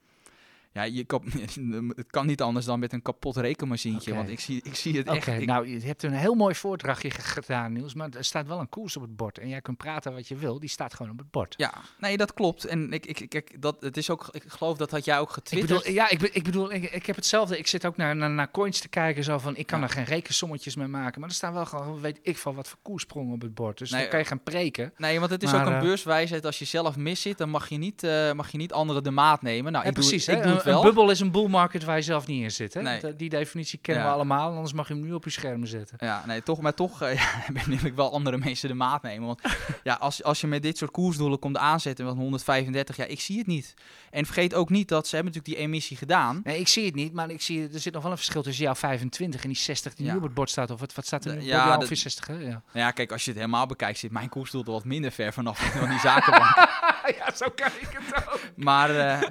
ja, 0.75 0.83
je 0.83 1.03
kan, 1.03 1.23
het 1.95 2.07
kan 2.09 2.25
niet 2.25 2.41
anders 2.41 2.65
dan 2.65 2.79
met 2.79 2.93
een 2.93 3.01
kapot 3.01 3.37
rekenmachientje. 3.37 4.13
Want 4.15 4.29
ik 4.29 4.39
zie, 4.39 4.61
ik 4.63 4.75
zie 4.75 4.97
het 4.97 5.07
echt. 5.07 5.27
ik- 5.27 5.45
nou, 5.45 5.67
je 5.67 5.79
hebt 5.85 6.03
een 6.03 6.13
heel 6.13 6.33
mooi 6.33 6.55
voordrachtje 6.55 7.09
ge- 7.09 7.21
gedaan, 7.21 7.73
Niels. 7.73 7.93
Maar 7.93 8.09
er 8.17 8.23
staat 8.25 8.47
wel 8.47 8.59
een 8.59 8.69
koers 8.69 8.95
op 8.95 9.01
het 9.01 9.15
bord. 9.15 9.37
En 9.37 9.49
jij 9.49 9.61
kunt 9.61 9.77
praten 9.77 10.13
wat 10.13 10.27
je 10.27 10.35
wil. 10.35 10.59
Die 10.59 10.69
staat 10.69 10.93
gewoon 10.93 11.11
op 11.11 11.17
het 11.17 11.31
bord. 11.31 11.53
ja, 11.57 11.73
nee, 11.99 12.17
dat 12.17 12.33
klopt. 12.33 12.65
En 12.65 12.93
ik, 12.93 13.05
ik, 13.05 13.19
ik, 13.19 13.33
ik- 13.33 13.61
dat, 13.61 13.77
het 13.81 13.97
is 13.97 14.09
ook, 14.09 14.27
ik 14.31 14.43
geloof 14.47 14.77
dat 14.77 14.91
had 14.91 15.05
jij 15.05 15.19
ook 15.19 15.27
Ik 15.27 15.33
getwitterd. 15.33 15.79
bedoel, 15.79 15.93
ja, 15.95 16.09
ik, 16.09 16.21
ik 16.21 16.43
bedoel, 16.43 16.71
ik, 16.73 16.83
ik 16.91 17.05
heb 17.05 17.15
hetzelfde. 17.15 17.57
Ik 17.57 17.67
zit 17.67 17.85
ook 17.85 17.97
naar, 17.97 18.15
naar, 18.15 18.29
naar 18.29 18.51
coins 18.51 18.79
te 18.79 18.87
kijken. 18.87 19.23
Zo 19.23 19.37
van, 19.37 19.55
ik 19.55 19.65
kan 19.67 19.79
Ja. 19.79 19.85
er 19.85 19.91
geen 19.91 20.03
rekensommetjes 20.03 20.75
mee 20.75 20.87
maken. 20.87 21.19
Maar 21.19 21.29
er 21.29 21.35
staan 21.35 21.53
wel 21.53 21.65
gewoon, 21.65 21.99
weet 22.01 22.19
ik 22.21 22.37
van 22.37 22.55
wat 22.55 22.67
voor 22.67 22.79
koersprongen 22.81 23.33
op 23.33 23.41
het 23.41 23.53
bord. 23.53 23.77
Dus 23.77 23.91
Nee, 23.91 24.01
dan 24.01 24.09
kan 24.09 24.19
je 24.19 24.25
gaan 24.25 24.43
preken. 24.43 24.93
Nee, 24.97 25.19
want 25.19 25.31
het 25.31 25.43
is 25.43 25.51
Maar, 25.51 25.61
ook 25.61 25.67
een 25.67 25.73
eh, 25.75 25.81
beurswijsheid. 25.81 26.45
Als 26.45 26.59
je 26.59 26.65
zelf 26.65 26.95
mis 26.95 27.21
zit, 27.21 27.37
dan 27.37 27.49
mag 27.49 27.69
je 27.69 27.77
niet, 27.77 28.03
eh, 28.03 28.31
mag 28.31 28.51
je 28.51 28.57
niet 28.57 28.73
anderen 28.73 29.03
de 29.03 29.11
maat 29.11 29.41
nemen. 29.41 29.71
Nou, 29.71 29.85
ik 29.87 29.93
precies, 29.93 30.27
ik 30.27 30.37
hè? 30.37 30.63
Een, 30.65 30.71
wel. 30.71 30.79
een 30.81 30.85
bubbel 30.87 31.09
is 31.09 31.19
een 31.19 31.31
bull 31.31 31.47
market 31.47 31.83
waar 31.83 31.95
je 31.95 32.01
zelf 32.01 32.27
niet 32.27 32.43
in 32.43 32.51
zit. 32.51 32.73
Hè? 32.73 32.81
Nee. 32.81 33.01
Want, 33.01 33.13
eh, 33.13 33.19
die 33.19 33.29
definitie 33.29 33.79
kennen 33.81 34.03
Ja. 34.03 34.09
we 34.09 34.15
allemaal. 34.15 34.49
Anders 34.53 34.73
mag 34.73 34.87
je 34.87 34.93
hem 34.93 35.03
nu 35.03 35.13
op 35.13 35.23
je 35.23 35.29
schermen 35.29 35.67
zetten. 35.67 35.97
Ja, 35.99 36.23
nee, 36.25 36.43
toch, 36.43 36.61
maar 36.61 36.73
toch 36.73 37.01
eh, 37.01 37.15
ja, 37.53 37.63
wil 37.65 37.77
ik 37.85 37.95
wel 37.95 38.11
andere 38.13 38.37
mensen 38.37 38.67
de 38.69 38.75
maat 38.75 39.01
nemen. 39.01 39.27
Want 39.27 39.41
ja, 39.83 39.93
als, 39.93 40.23
als 40.23 40.41
je 40.41 40.47
met 40.47 40.61
dit 40.61 40.77
soort 40.77 40.91
koersdoelen 40.91 41.39
komt 41.39 41.57
aanzetten 41.57 42.05
met 42.05 42.15
135, 42.15 42.95
ja, 42.97 43.05
ik 43.05 43.19
zie 43.19 43.37
het 43.37 43.47
niet. 43.47 43.73
En 44.11 44.25
vergeet 44.25 44.53
ook 44.53 44.69
niet 44.69 44.87
dat 44.87 45.07
ze 45.07 45.15
hebben 45.15 45.33
natuurlijk 45.33 45.59
die 45.59 45.67
emissie 45.69 45.97
gedaan. 45.97 46.39
Nee, 46.43 46.59
ik 46.59 46.67
zie 46.67 46.85
het 46.85 46.95
niet, 46.95 47.13
maar 47.13 47.29
ik 47.29 47.41
zie, 47.41 47.69
er 47.73 47.79
zit 47.79 47.93
nog 47.93 48.01
wel 48.01 48.11
een 48.11 48.17
verschil 48.17 48.41
tussen 48.43 48.63
jouw 48.63 48.75
25 48.75 49.41
en 49.43 49.47
die 49.49 49.57
60 49.57 49.93
die 49.95 50.05
Ja. 50.05 50.11
nu 50.11 50.17
op 50.17 50.23
het 50.23 50.33
bord 50.33 50.49
staat. 50.49 50.71
Of 50.71 50.79
wat, 50.79 50.93
wat 50.93 51.05
staat 51.05 51.25
er 51.25 51.35
nu? 51.35 51.41
ja, 51.41 51.47
Ja, 51.55 51.65
dat- 51.65 51.75
ongeveer 51.77 51.97
60, 51.97 52.27
hè? 52.27 52.33
Ja. 52.37 52.61
Ja, 52.73 52.91
kijk, 52.91 53.11
als 53.11 53.23
je 53.23 53.29
het 53.31 53.39
helemaal 53.39 53.65
bekijkt, 53.65 53.99
zit 53.99 54.11
mijn 54.11 54.29
koersdoel 54.29 54.63
er 54.65 54.71
wat 54.71 54.85
minder 54.85 55.11
ver 55.11 55.33
vanaf 55.33 55.59
dan 55.79 55.89
die 55.89 55.99
zakenbank. 55.99 56.55
ja, 57.19 57.35
zo 57.35 57.45
kan 57.55 57.67
ik 57.79 57.87
het 57.99 58.27
ook. 58.33 58.39
Maar, 58.55 58.89
eh, 58.95 59.21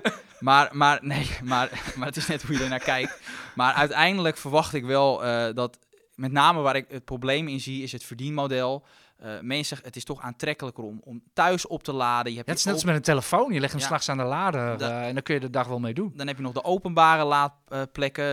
maar, 0.44 0.68
maar, 0.72 0.98
nee, 1.02 1.30
maar, 1.52 1.92
maar 1.96 2.06
het 2.06 2.16
is 2.16 2.26
net 2.26 2.42
hoe 2.42 2.56
je 2.56 2.62
er 2.62 2.68
naar 2.68 2.78
kijkt. 2.78 3.20
Maar 3.54 3.74
uiteindelijk 3.74 4.36
verwacht 4.36 4.74
ik 4.74 4.84
wel 4.84 5.24
eh, 5.24 5.54
dat, 5.54 5.78
met 6.14 6.32
name 6.32 6.60
waar 6.60 6.76
ik 6.76 6.86
het 6.88 7.04
probleem 7.04 7.48
in 7.48 7.60
zie, 7.60 7.82
is 7.82 7.92
het 7.92 8.04
verdienmodel. 8.04 8.84
Eh 9.16 9.40
mensen, 9.40 9.78
het 9.82 9.96
is 9.96 10.04
toch 10.04 10.20
aantrekkelijker 10.20 10.84
om, 10.84 11.00
om 11.04 11.22
thuis 11.32 11.66
op 11.66 11.82
te 11.82 11.92
laden. 11.92 12.30
Je 12.30 12.36
hebt 12.36 12.46
Ja, 12.46 12.52
het 12.52 12.60
is 12.60 12.64
net 12.66 12.74
als 12.74 12.84
met 12.84 12.94
een 12.94 13.02
telefoon. 13.02 13.52
Je 13.52 13.60
legt 13.60 13.72
hem 13.72 13.80
Ja. 13.80 13.86
straks 13.86 14.08
aan 14.08 14.16
de 14.16 14.24
lader 14.24 14.80
eh, 14.80 15.06
en 15.06 15.14
dan 15.14 15.22
kun 15.22 15.34
je 15.34 15.40
de 15.40 15.50
dag 15.50 15.66
wel 15.66 15.78
mee 15.78 15.94
doen. 15.94 16.12
Dan 16.16 16.26
heb 16.26 16.36
je 16.36 16.42
nog 16.42 16.52
de 16.52 16.64
openbare 16.64 17.24
laadplekken 17.24 18.28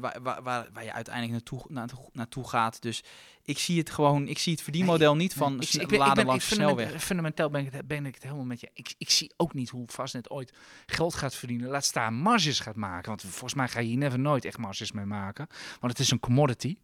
waar, 0.00 0.16
waar, 0.22 0.42
waar, 0.42 0.68
waar 0.72 0.84
je 0.84 0.92
uiteindelijk 0.92 1.32
naartoe, 1.68 2.00
naartoe 2.12 2.48
gaat. 2.48 2.82
Dus 2.82 3.02
ik 3.46 3.58
zie 3.58 3.78
het 3.78 3.90
gewoon, 3.90 4.28
ik 4.28 4.38
zie 4.38 4.52
het 4.52 4.62
verdienmodel 4.62 5.16
niet 5.16 5.34
van 5.34 5.56
Nee, 5.56 5.66
ik, 5.66 5.72
ik, 5.72 5.80
ben- 5.88 5.90
ik 5.90 5.98
laden 5.98 6.14
ben, 6.14 6.22
ik 6.24 6.28
langs 6.30 6.48
de 6.48 6.54
snelweg. 6.54 7.04
fundamenteel 7.04 7.50
ben 7.50 7.66
ik, 7.66 7.72
het, 7.72 7.86
ben 7.86 8.06
ik 8.06 8.14
het 8.14 8.22
helemaal 8.22 8.44
met 8.44 8.60
je. 8.60 8.70
Ik, 8.74 8.94
ik 8.98 9.10
zie 9.10 9.32
ook 9.36 9.54
niet 9.54 9.68
hoe 9.70 9.86
Fastnet 9.88 10.30
ooit 10.30 10.52
geld 10.86 11.14
gaat 11.14 11.34
verdienen. 11.34 11.68
Laat 11.70 11.84
staan 11.84 12.14
marges 12.14 12.60
gaat 12.60 12.76
maken. 12.76 13.08
Want 13.08 13.22
volgens 13.22 13.54
mij 13.54 13.68
ga 13.68 13.80
je 13.80 13.86
hier 13.88 13.96
never 13.98 14.18
nooit 14.18 14.44
echt 14.44 14.58
marges 14.58 14.92
mee 14.92 15.04
maken. 15.04 15.46
Want 15.80 15.92
het 15.92 15.98
is 15.98 16.10
een 16.10 16.20
commodity. 16.20 16.76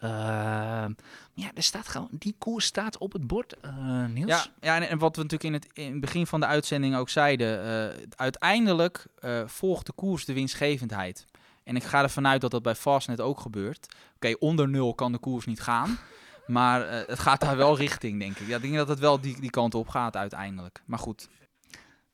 Ehm, 0.00 0.92
ja, 1.34 1.50
er 1.54 1.62
staat 1.62 1.88
gewoon, 1.88 2.08
die 2.10 2.34
koers 2.38 2.64
staat 2.66 2.98
op 2.98 3.12
het 3.12 3.26
bord, 3.26 3.60
eh, 3.60 4.04
Niels. 4.06 4.30
Ja, 4.30 4.46
ja 4.60 4.76
en, 4.76 4.88
en 4.88 4.98
wat 4.98 5.16
we 5.16 5.22
natuurlijk 5.22 5.54
in 5.54 5.60
het, 5.60 5.78
in 5.78 5.90
het 5.92 6.00
begin 6.00 6.26
van 6.26 6.40
de 6.40 6.46
uitzending 6.46 6.96
ook 6.96 7.08
zeiden. 7.08 7.62
eh, 7.64 8.02
uiteindelijk 8.16 9.06
eh, 9.18 9.42
volgt 9.46 9.86
de 9.86 9.92
koers 9.92 10.24
de 10.24 10.32
winstgevendheid. 10.32 11.24
En 11.66 11.76
ik 11.76 11.84
ga 11.84 12.02
ervan 12.02 12.26
uit 12.26 12.40
dat 12.40 12.50
dat 12.50 12.62
bij 12.62 12.74
Fastnet 12.74 13.20
ook 13.20 13.40
gebeurt. 13.40 13.94
Oké, 14.14 14.34
onder 14.38 14.68
nul 14.68 14.94
kan 14.94 15.12
de 15.12 15.18
koers 15.18 15.46
niet 15.46 15.60
gaan. 15.60 15.98
Maar 16.46 16.88
eh, 16.88 17.06
het 17.06 17.18
gaat 17.18 17.40
daar 17.40 17.56
wel 17.56 17.76
richting, 17.76 18.20
denk 18.20 18.38
ik. 18.38 18.46
Ja, 18.46 18.56
ik 18.56 18.62
denk 18.62 18.74
dat 18.74 18.88
het 18.88 18.98
wel 18.98 19.20
die, 19.20 19.40
die 19.40 19.50
kant 19.50 19.74
op 19.74 19.88
gaat 19.88 20.16
uiteindelijk. 20.16 20.82
Maar 20.84 20.98
goed. 20.98 21.28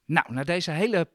Nou, 0.04 0.32
na 0.32 0.44
deze 0.44 0.70
hele 0.70 1.08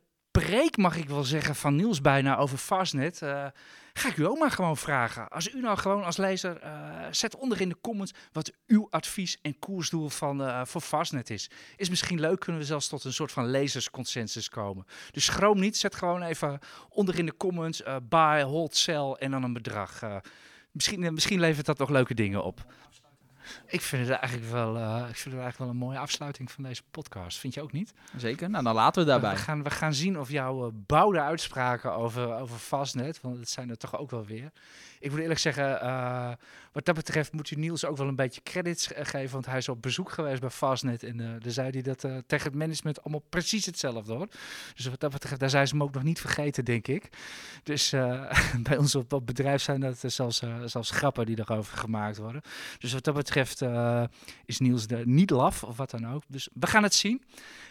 preek, 0.44 0.78
mag 0.78 0.98
ik 0.98 1.10
wel 1.10 1.24
zeggen, 1.24 1.56
van 1.56 1.76
Niels 1.76 2.02
bijna 2.02 2.38
over 2.38 2.58
Fastnet, 2.58 3.22
eh, 3.22 3.46
ga 3.94 4.10
ik 4.10 4.18
u 4.18 4.26
ook 4.26 4.40
maar 4.40 4.52
gewoon 4.52 4.78
vragen. 4.78 5.30
Als 5.30 5.54
u 5.54 5.60
nou 5.62 5.78
gewoon 5.78 6.04
als 6.04 6.18
lezer, 6.18 6.58
eh, 6.58 6.72
zet 7.12 7.36
onder 7.36 7.62
in 7.62 7.70
de 7.70 7.78
comments 7.82 8.14
wat 8.32 8.52
uw 8.68 8.88
advies 8.90 9.38
en 9.42 9.60
koersdoel 9.60 10.10
van, 10.10 10.44
eh, 10.44 10.62
voor 10.66 10.82
Fastnet 10.82 11.30
is. 11.30 11.50
Is 11.76 11.90
misschien 11.90 12.20
leuk, 12.20 12.40
kunnen 12.40 12.62
we 12.62 12.68
zelfs 12.68 12.88
tot 12.88 13.04
een 13.04 13.14
soort 13.14 13.32
van 13.32 13.50
lezersconsensus 13.50 14.50
komen. 14.50 14.86
Dus 15.12 15.26
schroom 15.26 15.60
niet, 15.60 15.78
zet 15.78 15.96
gewoon 15.96 16.22
even 16.22 16.60
onder 16.90 17.20
in 17.20 17.26
de 17.26 17.38
comments 17.38 17.84
buy, 18.10 18.42
hold, 18.42 18.76
sell 18.76 19.12
en 19.20 19.32
dan 19.32 19.44
een 19.44 19.54
bedrag. 19.54 20.02
Misschien, 20.72 21.14
misschien 21.14 21.40
levert 21.40 21.66
dat 21.66 21.78
nog 21.78 21.90
leuke 21.90 22.14
dingen 22.14 22.44
op. 22.44 22.66
Ik 23.66 23.82
vind 23.82 24.08
het 24.08 24.18
eigenlijk 24.18 24.52
wel, 24.52 24.78
uh, 24.78 25.06
ik 25.10 25.16
vind 25.16 25.36
het 25.36 25.44
eigenlijk 25.44 25.58
wel 25.58 25.70
een 25.70 25.76
mooie 25.76 25.98
afsluiting 25.98 26.52
van 26.52 26.64
deze 26.64 26.84
podcast. 26.92 27.40
Vind 27.40 27.54
je 27.54 27.62
ook 27.62 27.72
niet? 27.72 27.94
Zeker. 28.18 28.50
Nou, 28.50 28.64
dan 28.64 28.76
laten 28.76 29.02
we 29.02 29.10
daarbij. 29.10 29.32
We 29.32 29.38
gaan, 29.38 29.64
we 29.64 29.70
gaan 29.70 29.94
zien 29.94 30.20
of 30.20 30.30
jouw 30.30 30.66
uh, 30.66 30.72
bouwde 30.74 31.22
uitspraken 31.22 31.94
over, 31.94 32.36
over 32.36 32.58
Fastnet, 32.58 33.22
want 33.22 33.38
het 33.40 33.50
zijn 33.50 33.70
er 33.70 33.78
toch 33.78 33.98
ook 33.98 34.12
wel 34.12 34.26
weer. 34.26 34.52
Ik 35.00 35.12
moet 35.12 35.20
eerlijk 35.20 35.40
zeggen, 35.40 35.80
uh, 35.84 36.32
wat 36.72 36.86
dat 36.86 36.96
betreft 36.96 37.32
moet 37.32 37.50
je 37.50 37.58
Niels 37.58 37.86
ook 37.86 37.98
wel 37.98 38.08
een 38.08 38.16
beetje 38.16 38.42
credits 38.44 38.90
geven, 38.94 39.32
want 39.32 39.46
hij 39.46 39.58
is 39.58 39.70
op 39.70 39.82
bezoek 39.82 40.12
geweest 40.12 40.42
bij 40.42 40.50
Fastnet 40.50 41.04
en 41.04 41.20
uh, 41.20 41.28
daar 41.40 41.52
zei 41.52 41.70
hij 41.70 41.82
dat 41.82 42.04
uh, 42.04 42.18
tegen 42.28 42.48
het 42.48 42.56
management 42.56 43.04
allemaal 43.04 43.24
precies 43.30 43.66
hetzelfde 43.66 44.14
hoor. 44.14 44.28
Dus 44.76 44.86
wat 44.86 45.00
dat 45.00 45.12
betreft, 45.12 45.40
daar 45.40 45.50
zijn 45.50 45.68
ze 45.68 45.74
hem 45.74 45.84
ook 45.84 45.94
nog 45.94 46.04
niet 46.04 46.20
vergeten, 46.20 46.66
denk 46.66 46.88
ik. 46.88 47.10
Dus 47.64 47.90
bij 48.68 48.78
ons 48.78 48.96
op, 48.96 49.14
op 49.14 49.26
bedrijf 49.26 49.62
zijn 49.62 49.80
dat 49.80 50.04
zelfs, 50.06 50.42
zelfs 50.66 50.92
grappen 50.92 51.26
die 51.26 51.40
erover 51.40 51.78
gemaakt 51.78 52.18
worden. 52.18 52.42
Dus 52.80 52.94
wat 52.94 53.04
dat 53.04 53.14
betreft 53.14 53.37
is 54.46 54.60
Niels 54.60 54.88
er 54.88 55.08
niet 55.08 55.30
laf 55.30 55.64
of 55.64 55.78
wat 55.78 55.90
dan 55.90 56.08
ook. 56.14 56.24
Dus 56.28 56.50
we 56.54 56.68
gaan 56.68 56.84
het 56.84 56.94
zien. 56.94 57.24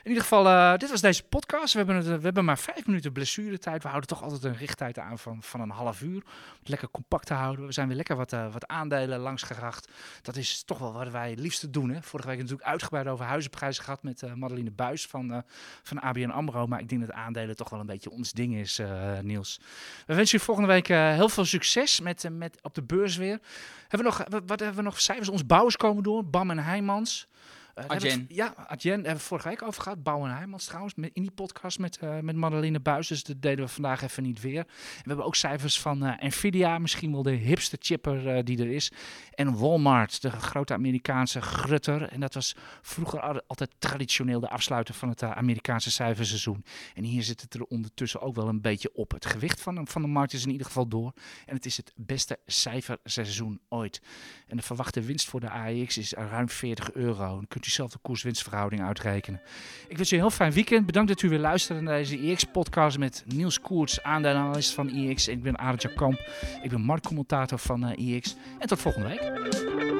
In 0.02 0.12
ieder 0.12 0.22
geval, 0.22 0.78
dit 0.78 0.90
was 0.90 1.00
deze 1.00 1.22
podcast. 1.22 1.72
We 1.72 1.78
hebben, 1.78 1.96
het, 1.96 2.06
we 2.06 2.24
hebben 2.24 2.44
maar 2.44 2.58
vijf 2.58 2.86
minuten 2.86 3.12
blessuretijd. 3.12 3.82
We 3.82 3.88
houden 3.88 4.08
toch 4.08 4.22
altijd 4.22 4.44
een 4.44 4.56
richttijd 4.56 4.98
aan 4.98 5.18
van, 5.18 5.42
van 5.42 5.60
een 5.60 5.70
half 5.70 6.02
uur. 6.02 6.22
Lekker 6.62 6.90
compact 6.90 7.26
te 7.26 7.34
houden. 7.34 7.66
We 7.66 7.72
zijn 7.72 7.86
weer 7.86 7.96
lekker 7.96 8.16
wat, 8.16 8.30
wat 8.30 8.66
aandelen 8.66 9.18
langs 9.18 9.42
geracht. 9.42 9.88
Dat 10.22 10.36
is 10.36 10.62
toch 10.64 10.78
wel 10.78 10.92
wat 10.92 11.10
wij 11.10 11.30
het 11.30 11.38
liefst 11.38 11.72
doen. 11.72 11.90
Hè. 11.90 12.02
Vorige 12.02 12.28
week 12.28 12.38
natuurlijk 12.38 12.68
uitgebreid 12.68 13.06
over 13.06 13.24
huizenprijzen 13.24 13.84
gehad 13.84 14.02
met 14.02 14.34
Madeline 14.34 14.70
Buis 14.70 15.06
van, 15.06 15.42
van 15.82 16.00
ABN 16.00 16.30
AMRO. 16.30 16.66
Maar 16.66 16.80
ik 16.80 16.88
denk 16.88 17.00
dat 17.00 17.12
aandelen 17.12 17.56
toch 17.56 17.70
wel 17.70 17.80
een 17.80 17.86
beetje 17.86 18.10
ons 18.10 18.32
ding 18.32 18.54
is, 18.54 18.80
Niels. 19.22 19.60
We 20.06 20.14
wensen 20.14 20.38
u 20.38 20.42
volgende 20.42 20.68
week 20.68 20.86
heel 20.86 21.28
veel 21.28 21.44
succes 21.44 22.00
met, 22.00 22.28
met 22.30 22.58
op 22.62 22.74
de 22.74 22.82
beurs 22.82 23.16
weer. 23.16 23.40
Hebben 23.88 24.12
we 24.12 24.16
nog, 24.18 24.42
wat 24.46 24.60
hebben 24.60 24.76
we 24.76 24.82
nog 24.82 25.00
cijfers? 25.00 25.28
Ons 25.28 25.46
bouwers 25.56 25.76
komen 25.76 26.02
door. 26.02 26.24
Bam 26.24 26.50
en 26.50 26.58
Heijmans. 26.58 27.26
Uh, 27.78 27.84
Adjen. 27.86 28.26
ja, 28.28 28.54
Adjen 28.66 28.94
hebben 28.94 29.14
we 29.14 29.18
vorige 29.18 29.48
week 29.48 29.62
over 29.62 29.82
gehad. 29.82 30.02
Bouwen 30.02 30.30
Heijmans 30.30 30.64
trouwens, 30.64 30.94
met, 30.94 31.10
in 31.12 31.22
die 31.22 31.30
podcast 31.30 31.78
met, 31.78 31.98
uh, 32.02 32.18
met 32.18 32.36
Madeline 32.36 32.80
Buis. 32.80 33.08
Dus 33.08 33.22
dat 33.22 33.42
deden 33.42 33.64
we 33.64 33.70
vandaag 33.70 34.02
even 34.02 34.22
niet 34.22 34.40
weer. 34.40 34.58
En 34.58 34.66
we 35.02 35.08
hebben 35.08 35.24
ook 35.24 35.34
cijfers 35.34 35.80
van 35.80 36.06
uh, 36.06 36.12
Nvidia, 36.18 36.78
misschien 36.78 37.12
wel 37.12 37.22
de 37.22 37.30
hipste 37.30 37.76
chipper 37.80 38.44
die 38.44 38.58
er 38.58 38.70
is. 38.70 38.92
En 39.30 39.58
Walmart, 39.58 40.22
de 40.22 40.30
grote 40.30 40.72
Amerikaanse 40.72 41.40
grutter. 41.40 42.02
En 42.02 42.20
dat 42.20 42.34
was 42.34 42.56
vroeger 42.82 43.42
altijd 43.46 43.70
traditioneel 43.78 44.40
de 44.40 44.48
afsluiter 44.48 44.94
van 44.94 45.08
het 45.08 45.22
Amerikaanse 45.22 45.90
cijferseizoen. 45.90 46.64
En 46.94 47.04
hier 47.04 47.22
zit 47.22 47.40
het 47.40 47.54
er 47.54 47.64
ondertussen 47.64 48.20
ook 48.20 48.34
wel 48.34 48.48
een 48.48 48.60
beetje 48.60 48.94
op. 48.94 49.10
Het 49.12 49.26
gewicht 49.26 49.60
van, 49.60 49.86
van 49.86 50.02
de 50.02 50.08
markt 50.08 50.32
is 50.32 50.44
in 50.44 50.50
ieder 50.50 50.66
geval 50.66 50.88
door. 50.88 51.12
En 51.46 51.54
het 51.54 51.66
is 51.66 51.76
het 51.76 51.92
beste 51.96 52.38
cijferseizoen 52.46 53.60
ooit. 53.68 54.00
En 54.46 54.56
de 54.56 54.62
verwachte 54.62 55.00
winst 55.00 55.28
voor 55.28 55.40
de 55.40 55.50
AEX 55.50 55.98
is 55.98 56.12
ruim 56.12 56.48
40 56.48 56.92
euro. 56.92 57.34
Dan 57.34 57.46
kunt 57.48 57.65
zelf 57.72 57.90
de 57.90 57.98
koers-winstverhouding 58.02 58.82
uitrekenen. 58.82 59.40
Ik 59.88 59.96
wens 59.96 60.12
u 60.12 60.14
een 60.14 60.20
heel 60.20 60.30
fijn 60.30 60.52
weekend. 60.52 60.86
Bedankt 60.86 61.08
dat 61.08 61.22
u 61.22 61.28
weer 61.28 61.38
luisterde 61.38 61.82
naar 61.82 61.96
deze 61.96 62.18
IX-podcast 62.18 62.98
met 62.98 63.24
Niels 63.26 63.60
Koerts, 63.60 64.02
aandelenanalist 64.02 64.74
van 64.74 64.88
IX. 64.88 65.28
Ik 65.28 65.42
ben 65.42 65.58
Arend 65.58 65.94
Kamp. 65.94 66.20
Ik 66.62 66.70
ben 66.70 66.80
marktcommentator 66.80 67.58
van 67.58 67.92
IX. 67.92 68.36
En 68.58 68.68
tot 68.68 68.80
volgende 68.80 69.08
week. 69.08 69.95